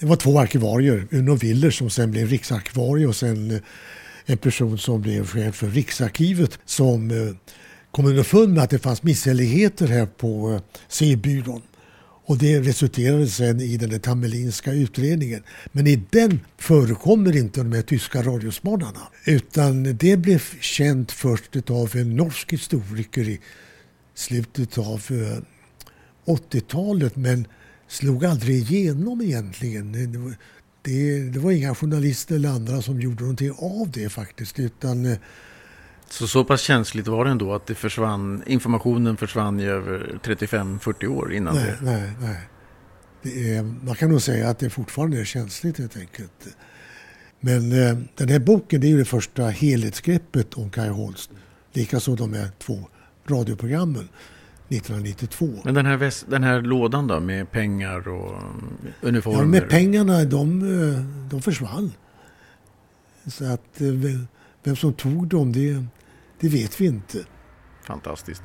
Det 0.01 0.07
var 0.07 0.17
två 0.17 0.41
arkivarier, 0.41 1.07
Uno 1.11 1.35
Willer 1.35 1.71
som 1.71 1.91
sen 1.91 2.11
blev 2.11 2.29
riksarkivarie 2.29 3.07
och 3.07 3.17
sen 3.17 3.51
eh, 3.51 3.61
en 4.27 4.39
person 4.39 4.79
som 4.79 5.03
blev 5.03 5.27
chef 5.27 5.55
för 5.55 5.71
Riksarkivet 5.71 6.59
som 6.65 7.11
eh, 7.11 7.35
kom 7.91 8.07
underfund 8.07 8.55
med 8.55 8.65
att 8.65 8.71
det 8.71 8.79
fanns 8.79 9.03
misshälligheter 9.03 9.87
här 9.87 10.07
på 10.07 10.61
C-byrån. 10.89 11.63
Och 12.25 12.39
det 12.39 12.61
resulterade 12.61 13.27
sen 13.27 13.61
i 13.61 13.77
den 13.77 14.01
Tamelinska 14.01 14.73
utredningen. 14.73 15.43
Men 15.73 15.87
i 15.87 16.03
den 16.11 16.41
förekommer 16.59 17.37
inte 17.37 17.61
de 17.61 17.73
här 17.73 17.83
tyska 17.83 18.23
radiospanarna. 18.23 19.01
Utan 19.25 19.97
det 19.97 20.17
blev 20.17 20.43
känt 20.61 21.13
först 21.13 21.71
av 21.71 21.97
en 21.97 22.17
norsk 22.17 22.53
historiker 22.53 23.29
i 23.29 23.41
slutet 24.15 24.79
av 24.79 25.03
80-talet. 26.29 27.17
Men 27.17 27.47
slog 27.89 28.25
aldrig 28.25 28.57
igenom 28.57 29.21
egentligen. 29.21 30.13
Det 30.13 30.19
var, 30.19 30.35
det, 30.83 31.21
det 31.21 31.39
var 31.39 31.53
inga 31.53 31.75
journalister 31.75 32.35
eller 32.35 32.49
andra 32.49 32.83
som 32.83 33.01
gjorde 33.01 33.21
någonting 33.21 33.53
av 33.53 33.91
det 33.91 34.09
faktiskt. 34.09 34.59
Utan, 34.59 35.07
eh, 35.07 35.19
så 36.11 36.29
så 36.29 36.45
pass 36.45 36.61
känsligt 36.61 37.07
var 37.07 37.25
det 37.25 37.31
ändå 37.31 37.55
att 37.55 37.67
det 37.67 37.75
försvann, 37.75 38.43
informationen 38.47 39.17
försvann 39.17 39.61
i 39.61 39.65
över 39.65 40.19
35-40 40.25 41.07
år 41.07 41.33
innan 41.33 41.55
nej, 41.55 41.65
det? 41.65 41.85
Nej, 41.85 42.13
nej. 42.21 42.49
Är, 43.23 43.63
man 43.63 43.95
kan 43.95 44.11
nog 44.11 44.23
säga 44.23 44.49
att 44.49 44.59
det 44.59 44.71
fortfarande 44.71 45.21
är 45.21 45.25
känsligt 45.25 45.79
helt 45.79 45.97
enkelt. 45.97 46.49
Men 47.41 47.73
eh, 47.73 47.99
den 48.15 48.29
här 48.29 48.39
boken 48.39 48.81
det 48.81 48.87
är 48.87 48.89
ju 48.89 48.99
det 48.99 49.05
första 49.05 49.47
helhetsgreppet 49.47 50.55
om 50.55 50.71
Kai 50.71 50.89
Holst. 50.89 51.31
Likaså 51.73 52.15
de 52.15 52.33
här 52.35 52.49
två 52.59 52.89
radioprogrammen 53.27 54.09
1992. 54.69 55.61
Men 55.65 55.75
den 55.75 55.87
här, 55.87 55.97
väst, 55.97 56.27
den 56.29 56.43
här 56.43 56.63
lådan 56.63 57.07
då 57.07 57.21
med 57.21 57.51
pengar 57.51 58.09
och 58.09 58.43
uniformer? 59.01 59.39
Ja, 59.39 59.45
med 59.45 59.69
pengarna 59.69 60.25
de, 60.25 60.63
eh, 60.63 61.01
de 61.31 61.43
försvann. 61.43 61.93
Så 63.27 63.45
att 63.45 63.81
eh, 63.81 63.89
vem 64.63 64.77
som 64.77 64.93
tog 64.93 65.29
dem 65.29 65.53
det, 65.53 65.85
det 66.41 66.49
vet 66.49 66.81
vi 66.81 66.87
inte. 66.87 67.19
Fantastiskt. 67.85 68.43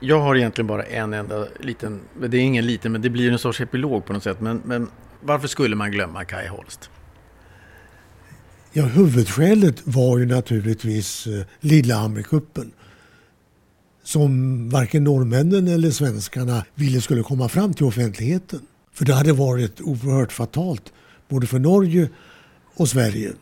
Jag 0.00 0.20
har 0.20 0.36
egentligen 0.36 0.66
bara 0.66 0.82
en 0.82 1.12
enda 1.12 1.46
liten, 1.60 2.00
det 2.20 2.36
är 2.36 2.40
ingen 2.40 2.66
liten 2.66 2.92
men 2.92 3.02
det 3.02 3.10
blir 3.10 3.32
en 3.32 3.38
sorts 3.38 3.60
epilog 3.60 4.06
på 4.06 4.12
något 4.12 4.22
sätt. 4.22 4.40
Men, 4.40 4.62
men 4.64 4.88
varför 5.20 5.48
skulle 5.48 5.76
man 5.76 5.90
glömma 5.90 6.24
Kai 6.24 6.48
Holst? 6.48 6.90
Ja, 8.72 8.84
huvudskälet 8.84 9.82
var 9.84 10.18
ju 10.18 10.26
naturligtvis 10.26 11.26
eh, 11.26 11.46
Lillehammerkuppen 11.60 12.72
som 14.04 14.70
varken 14.70 15.04
norrmännen 15.04 15.68
eller 15.68 15.90
svenskarna 15.90 16.64
ville 16.74 17.00
skulle 17.00 17.22
komma 17.22 17.48
fram 17.48 17.74
till 17.74 17.84
offentligheten. 17.84 18.60
För 18.92 19.04
det 19.04 19.14
hade 19.14 19.32
varit 19.32 19.80
oerhört 19.80 20.32
fatalt 20.32 20.92
både 21.28 21.46
för 21.46 21.58
Norge 21.58 22.08
och 22.74 22.88
Sverige. 22.88 23.32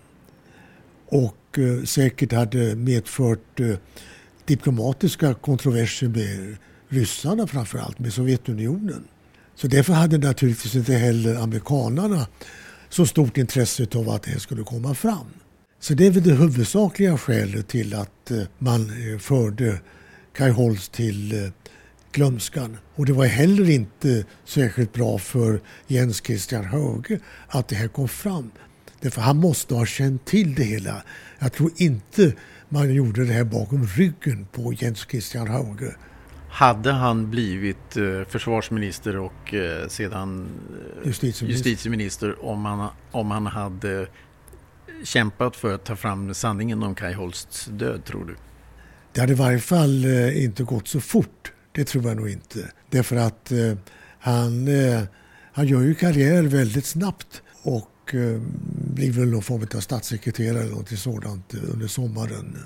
Och 1.09 1.59
eh, 1.59 1.85
säkert 1.85 2.33
hade 2.33 2.75
medfört 2.77 3.61
eh, 3.61 3.77
diplomatiska 4.45 5.35
kontroverser 5.35 6.09
med 6.09 6.57
ryssarna 6.89 7.47
framförallt, 7.47 7.99
med 7.99 8.13
Sovjetunionen. 8.13 9.05
Så 9.55 9.67
därför 9.67 9.93
hade 9.93 10.19
naturligtvis 10.19 10.75
inte 10.75 10.93
heller 10.93 11.35
amerikanarna 11.35 12.27
så 12.89 13.07
stort 13.07 13.37
intresse 13.37 13.87
av 13.95 14.11
att 14.11 14.23
det 14.23 14.41
skulle 14.41 14.63
komma 14.63 14.95
fram. 14.95 15.27
Så 15.81 15.95
det 15.95 16.07
är 16.07 16.11
väl 16.11 16.23
det 16.23 16.35
huvudsakliga 16.35 17.19
skälet 17.19 17.69
till 17.69 17.95
att 17.95 18.31
eh, 18.31 18.43
man 18.59 19.13
eh, 19.13 19.19
förde 19.19 19.81
Kai 20.33 20.51
Holst 20.51 20.93
till 20.93 21.45
eh, 21.45 21.51
glömskan. 22.13 22.79
Och 22.95 23.07
det 23.07 23.13
var 23.13 23.27
heller 23.27 23.71
inte 23.71 24.25
särskilt 24.45 24.93
bra 24.93 25.19
för 25.19 25.61
Jens 25.87 26.23
Christian 26.23 26.65
Höge 26.65 27.21
att 27.49 27.69
det 27.69 27.77
här 27.77 27.89
kom 27.89 28.09
fram. 28.09 28.51
Därför 29.01 29.21
han 29.21 29.37
måste 29.37 29.75
ha 29.75 29.87
känt 29.87 30.25
till 30.25 30.55
det 30.55 30.63
hela. 30.63 31.03
Jag 31.39 31.53
tror 31.53 31.71
inte 31.77 32.33
man 32.69 32.95
gjorde 32.95 33.25
det 33.25 33.33
här 33.33 33.45
bakom 33.45 33.87
ryggen 33.87 34.47
på 34.53 34.73
Jens 34.73 35.07
Christian 35.11 35.49
Höge. 35.49 35.97
Hade 36.49 36.93
han 36.93 37.31
blivit 37.31 37.97
eh, 37.97 38.25
försvarsminister 38.29 39.17
och 39.19 39.55
eh, 39.55 39.89
sedan 39.89 40.49
justitieminister, 41.05 41.71
justitieminister 41.71 42.45
om, 42.45 42.65
han, 42.65 42.89
om 43.11 43.31
han 43.31 43.47
hade 43.47 44.07
kämpat 45.05 45.57
för 45.57 45.75
att 45.75 45.85
ta 45.85 45.97
fram 45.97 46.35
sanningen 46.35 46.83
om 46.83 46.95
Kai 46.95 47.13
Holsts 47.13 47.67
död, 47.67 48.05
tror 48.05 48.25
du? 48.25 48.37
Det 49.13 49.21
hade 49.21 49.33
i 49.33 49.37
varje 49.37 49.59
fall 49.59 50.05
eh, 50.05 50.45
inte 50.45 50.63
gått 50.63 50.89
så 50.89 51.01
fort. 51.01 51.53
Det 51.73 51.85
tror 51.85 52.05
jag 52.05 52.17
nog 52.17 52.29
inte. 52.29 52.71
Därför 52.91 53.17
att 53.17 53.53
eh, 53.53 53.75
han, 54.19 54.69
eh, 54.69 55.03
han 55.53 55.67
gör 55.67 55.81
ju 55.81 55.95
karriär 55.95 56.43
väldigt 56.43 56.87
snabbt 56.87 57.43
och 57.63 57.89
blir 58.95 59.13
väl 59.13 59.29
någon 59.29 59.43
form 59.43 59.67
av 59.75 59.81
statssekreterare 59.81 60.61
eller 60.61 60.73
något 60.73 60.99
sådant 60.99 61.55
under 61.55 61.87
sommaren. 61.87 62.57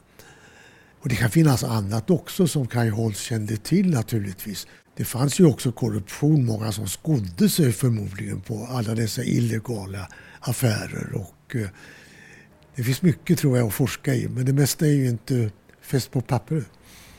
Och 1.00 1.08
det 1.08 1.16
kan 1.16 1.30
finnas 1.30 1.64
annat 1.64 2.10
också 2.10 2.46
som 2.46 2.66
Kai 2.66 2.88
Holst 2.88 3.20
kände 3.20 3.56
till 3.56 3.90
naturligtvis. 3.90 4.66
Det 4.96 5.04
fanns 5.04 5.40
ju 5.40 5.46
också 5.46 5.72
korruption, 5.72 6.44
många 6.44 6.72
som 6.72 6.88
skodde 6.88 7.48
sig 7.48 7.72
förmodligen 7.72 8.40
på 8.40 8.66
alla 8.70 8.94
dessa 8.94 9.24
illegala 9.24 10.08
affärer. 10.40 11.12
Och, 11.14 11.56
eh, 11.56 11.68
det 12.76 12.82
finns 12.82 13.02
mycket 13.02 13.38
tror 13.38 13.58
jag 13.58 13.66
att 13.66 13.74
forska 13.74 14.14
i, 14.14 14.28
men 14.28 14.44
det 14.44 14.52
mesta 14.52 14.86
är 14.86 14.92
ju 14.92 15.08
inte 15.08 15.50
fäst 15.86 16.10
på 16.10 16.20
papper. 16.20 16.64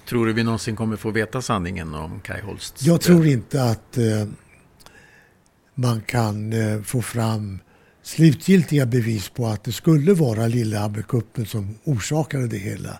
Tror 0.10 0.26
du 0.26 0.34
vi 0.34 0.44
någonsin 0.44 0.76
kommer 0.76 0.96
få 0.96 1.12
veta 1.12 1.42
sanningen 1.42 1.94
om 1.94 2.20
Kai 2.20 2.42
Holst? 2.42 2.82
Jag 2.82 3.02
tror 3.02 3.26
inte 3.26 3.64
att 3.64 3.98
eh, 3.98 4.28
man 5.76 6.02
kan 6.02 6.54
eh, 6.54 6.82
få 6.82 7.02
fram 7.02 7.60
slutgiltiga 8.04 8.86
bevis 8.86 9.30
på 9.30 9.48
att 9.48 9.64
det 9.64 9.72
skulle 9.72 10.14
vara 10.14 10.48
Lillehammerkuppen 10.48 11.46
som 11.46 11.76
orsakade 11.84 12.48
det 12.48 12.58
hela. 12.58 13.00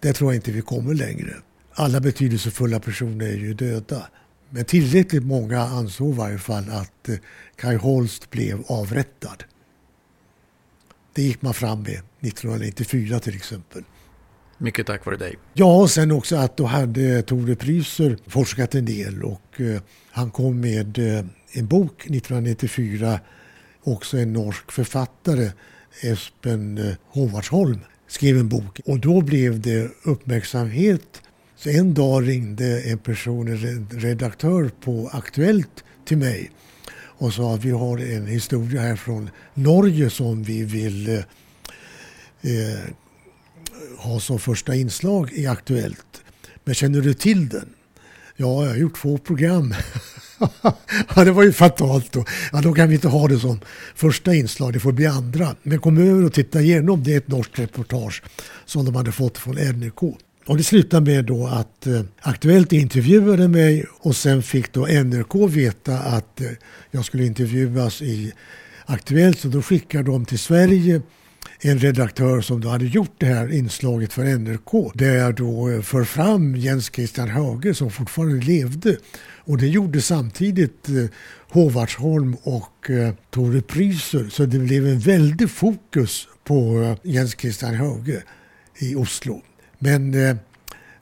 Där 0.00 0.12
tror 0.12 0.32
jag 0.32 0.38
inte 0.38 0.52
vi 0.52 0.62
kommer 0.62 0.94
längre. 0.94 1.34
Alla 1.72 2.00
betydelsefulla 2.00 2.80
personer 2.80 3.26
är 3.26 3.36
ju 3.36 3.54
döda. 3.54 4.06
Men 4.50 4.64
tillräckligt 4.64 5.24
många 5.24 5.60
ansåg 5.60 6.14
i 6.14 6.16
varje 6.16 6.38
fall 6.38 6.70
att 6.70 7.08
eh, 7.08 7.16
Kai 7.56 7.76
Holst 7.76 8.30
blev 8.30 8.64
avrättad. 8.66 9.44
Det 11.14 11.22
gick 11.22 11.42
man 11.42 11.54
fram 11.54 11.82
med 11.82 12.00
1994 12.20 13.20
till 13.20 13.36
exempel. 13.36 13.84
Mycket 14.62 14.86
tack 14.86 15.06
vare 15.06 15.16
dig. 15.16 15.38
Ja, 15.54 15.76
och 15.76 15.90
sen 15.90 16.10
också 16.10 16.36
att 16.36 16.56
då 16.56 16.64
hade 16.64 17.22
Tore 17.22 17.56
Pryser 17.56 18.16
forskat 18.26 18.74
en 18.74 18.84
del 18.84 19.22
och 19.24 19.60
eh, 19.60 19.80
han 20.10 20.30
kom 20.30 20.60
med 20.60 20.98
eh, 20.98 21.24
en 21.52 21.66
bok 21.66 22.06
1994, 22.06 23.20
också 23.82 24.18
en 24.18 24.32
norsk 24.32 24.72
författare, 24.72 25.50
Espen 26.02 26.78
eh, 26.78 26.94
Håvardsholm, 27.06 27.78
skrev 28.08 28.38
en 28.38 28.48
bok 28.48 28.80
och 28.84 28.98
då 28.98 29.20
blev 29.20 29.60
det 29.60 29.90
uppmärksamhet. 30.04 31.22
Så 31.56 31.68
en 31.68 31.94
dag 31.94 32.28
ringde 32.28 32.82
en 32.82 32.98
person, 32.98 33.48
en 33.48 33.88
redaktör 33.90 34.70
på 34.84 35.10
Aktuellt 35.12 35.84
till 36.04 36.18
mig 36.18 36.50
och 36.94 37.32
sa 37.32 37.54
att 37.54 37.64
vi 37.64 37.70
har 37.70 37.98
en 37.98 38.26
historia 38.26 38.80
här 38.80 38.96
från 38.96 39.30
Norge 39.54 40.10
som 40.10 40.42
vi 40.42 40.64
vill 40.64 41.08
eh, 41.08 41.18
eh 42.42 42.80
ha 43.98 44.20
som 44.20 44.38
första 44.38 44.74
inslag 44.74 45.32
i 45.32 45.46
Aktuellt. 45.46 46.22
Men 46.64 46.74
känner 46.74 47.00
du 47.00 47.14
till 47.14 47.48
den? 47.48 47.68
Ja, 48.36 48.64
jag 48.64 48.70
har 48.70 48.76
gjort 48.76 49.00
två 49.00 49.18
program. 49.18 49.74
ja, 51.14 51.24
det 51.24 51.30
var 51.30 51.42
ju 51.42 51.52
fatalt 51.52 52.12
då. 52.12 52.24
Ja, 52.52 52.60
då 52.60 52.72
kan 52.72 52.88
vi 52.88 52.94
inte 52.94 53.08
ha 53.08 53.28
det 53.28 53.38
som 53.38 53.60
första 53.94 54.34
inslag, 54.34 54.72
det 54.72 54.80
får 54.80 54.92
bli 54.92 55.06
andra. 55.06 55.56
Men 55.62 55.78
kom 55.78 55.98
över 55.98 56.24
och 56.24 56.32
titta 56.32 56.60
igenom, 56.60 57.02
det 57.02 57.12
är 57.12 57.18
ett 57.18 57.28
norskt 57.28 57.58
reportage 57.58 58.22
som 58.64 58.84
de 58.84 58.94
hade 58.94 59.12
fått 59.12 59.38
från 59.38 59.54
NRK. 59.54 60.02
Och 60.46 60.56
det 60.56 60.62
slutade 60.62 61.10
med 61.10 61.24
då 61.24 61.46
att 61.46 61.86
eh, 61.86 62.02
Aktuellt 62.20 62.72
intervjuade 62.72 63.48
mig 63.48 63.86
och 64.00 64.16
sen 64.16 64.42
fick 64.42 64.72
då 64.72 64.86
NRK 64.86 65.34
veta 65.48 65.98
att 65.98 66.40
eh, 66.40 66.46
jag 66.90 67.04
skulle 67.04 67.26
intervjuas 67.26 68.02
i 68.02 68.32
Aktuellt 68.86 69.38
så 69.38 69.48
då 69.48 69.62
skickade 69.62 70.04
de 70.04 70.24
till 70.24 70.38
Sverige 70.38 71.02
en 71.64 71.78
redaktör 71.78 72.40
som 72.40 72.60
då 72.60 72.68
hade 72.68 72.84
gjort 72.84 73.14
det 73.18 73.26
här 73.26 73.52
inslaget 73.52 74.12
för 74.12 74.38
NRK 74.38 74.92
där 74.94 75.14
jag 75.14 75.34
då 75.34 75.70
eh, 75.70 75.80
för 75.80 76.04
fram 76.04 76.56
Jens 76.56 76.90
Christian 76.94 77.28
Höge 77.28 77.74
som 77.74 77.90
fortfarande 77.90 78.46
levde 78.46 78.96
och 79.44 79.58
det 79.58 79.68
gjorde 79.68 80.02
samtidigt 80.02 80.88
eh, 80.88 81.04
Håvardsholm 81.48 82.36
och 82.42 82.90
eh, 82.90 83.14
Tore 83.30 83.62
Pryser 83.62 84.28
så 84.28 84.44
det 84.46 84.58
blev 84.58 84.86
en 84.86 84.98
väldig 84.98 85.50
fokus 85.50 86.28
på 86.44 86.82
eh, 86.82 87.12
Jens 87.12 87.36
Christian 87.38 87.74
Höge 87.74 88.22
i 88.78 88.94
Oslo. 88.94 89.42
Men 89.78 90.14
eh, 90.14 90.36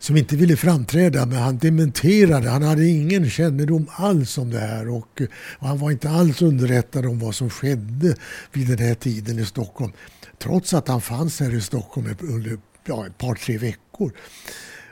som 0.01 0.17
inte 0.17 0.37
ville 0.37 0.57
framträda, 0.57 1.27
men 1.27 1.39
han 1.39 1.59
dementerade. 1.59 2.49
Han 2.49 2.63
hade 2.63 2.87
ingen 2.87 3.31
kännedom 3.31 3.87
alls 3.93 4.39
om 4.39 4.51
det 4.51 4.59
här 4.59 4.89
och, 4.89 5.23
och 5.59 5.69
han 5.69 5.79
var 5.79 5.91
inte 5.91 6.11
alls 6.11 6.43
underrättad 6.43 7.07
om 7.07 7.19
vad 7.19 7.35
som 7.35 7.51
skedde 7.51 8.17
vid 8.53 8.69
den 8.69 8.79
här 8.79 8.95
tiden 8.95 9.39
i 9.39 9.45
Stockholm 9.45 9.93
trots 10.39 10.75
att 10.75 10.89
han 10.89 11.01
fanns 11.01 11.41
här 11.41 11.55
i 11.55 11.61
Stockholm 11.61 12.17
under 12.21 12.59
ja, 12.87 13.07
ett 13.07 13.19
par, 13.19 13.35
tre 13.35 13.59
veckor. 13.59 14.13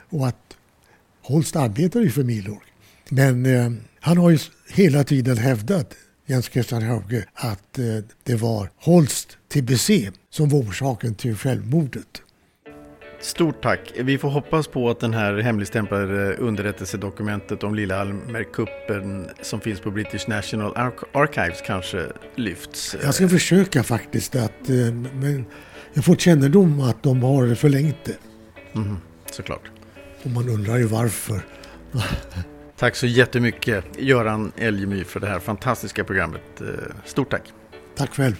Och 0.09 0.27
att 0.27 0.35
Holst 1.21 1.55
arbetade 1.55 2.05
ju 2.05 2.11
för 2.11 2.23
Milorg. 2.23 2.67
Men 3.09 3.45
eh, 3.45 3.71
han 3.99 4.17
har 4.17 4.29
ju 4.29 4.39
hela 4.73 5.03
tiden 5.03 5.37
hävdat, 5.37 5.93
Jens 6.25 6.45
Christian 6.45 6.83
Hauge, 6.83 7.25
att 7.33 7.79
eh, 7.79 7.85
det 8.23 8.35
var 8.35 8.71
Holst 8.75 9.37
TBC 9.53 9.89
som 10.29 10.49
var 10.49 10.59
orsaken 10.59 11.15
till 11.15 11.35
självmordet. 11.35 12.21
Stort 13.21 13.61
tack. 13.63 13.91
Vi 13.95 14.17
får 14.17 14.29
hoppas 14.29 14.67
på 14.67 14.89
att 14.89 14.99
den 14.99 15.13
här 15.13 15.37
hemligstämplade 15.37 16.35
underrättelsedokumentet 16.35 17.63
om 17.63 17.75
Lillehammerkuppen 17.75 19.29
som 19.41 19.59
finns 19.61 19.79
på 19.79 19.91
British 19.91 20.27
National 20.27 20.73
Archives 21.11 21.61
kanske 21.65 22.05
lyfts. 22.35 22.95
Jag 23.03 23.15
ska 23.15 23.29
försöka 23.29 23.83
faktiskt 23.83 24.35
att, 24.35 24.69
eh, 24.69 24.93
men 25.13 25.45
jag 25.93 26.05
får 26.05 26.15
kännedom 26.15 26.81
att 26.81 27.03
de 27.03 27.23
har 27.23 27.55
förlängt 27.55 28.05
det. 28.05 28.17
Mm, 28.75 28.97
såklart. 29.31 29.71
Och 30.23 30.29
man 30.29 30.49
undrar 30.49 30.77
ju 30.77 30.85
varför. 30.85 31.41
tack 32.77 32.95
så 32.95 33.07
jättemycket 33.07 33.85
Göran 33.97 34.51
Elgemyr 34.57 35.03
för 35.03 35.19
det 35.19 35.27
här 35.27 35.39
fantastiska 35.39 36.03
programmet. 36.03 36.61
Eh, 36.61 36.67
stort 37.05 37.31
tack. 37.31 37.53
Tack 37.95 38.15
själv. 38.15 38.35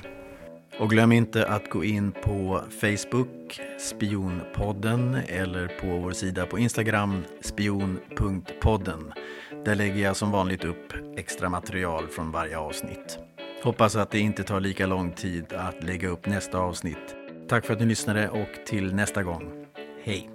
Och 0.80 0.90
glöm 0.90 1.12
inte 1.12 1.48
att 1.48 1.70
gå 1.70 1.84
in 1.84 2.12
på 2.12 2.62
Facebook, 2.82 3.62
Spionpodden, 3.80 5.18
eller 5.28 5.68
på 5.68 5.88
vår 5.88 6.12
sida 6.12 6.46
på 6.46 6.60
Instagram, 6.60 7.24
spion.podden. 7.42 9.14
Där 9.66 9.76
lägger 9.76 10.04
jag 10.04 10.16
som 10.16 10.32
vanligt 10.32 10.66
upp 10.66 10.94
extra 11.18 11.50
material 11.50 12.08
från 12.08 12.32
varje 12.32 12.58
avsnitt. 12.58 13.20
Hoppas 13.64 13.96
att 13.96 14.12
det 14.12 14.20
inte 14.20 14.44
tar 14.44 14.60
lika 14.60 14.88
lång 14.88 15.12
tid 15.12 15.54
att 15.54 15.84
lägga 15.84 16.10
upp 16.10 16.26
nästa 16.26 16.58
avsnitt. 16.58 17.16
Tack 17.48 17.66
för 17.66 17.74
att 17.74 17.80
ni 17.80 17.86
lyssnade 17.86 18.30
och 18.30 18.66
till 18.66 18.96
nästa 18.96 19.24
gång. 19.24 19.66
Hej! 20.04 20.30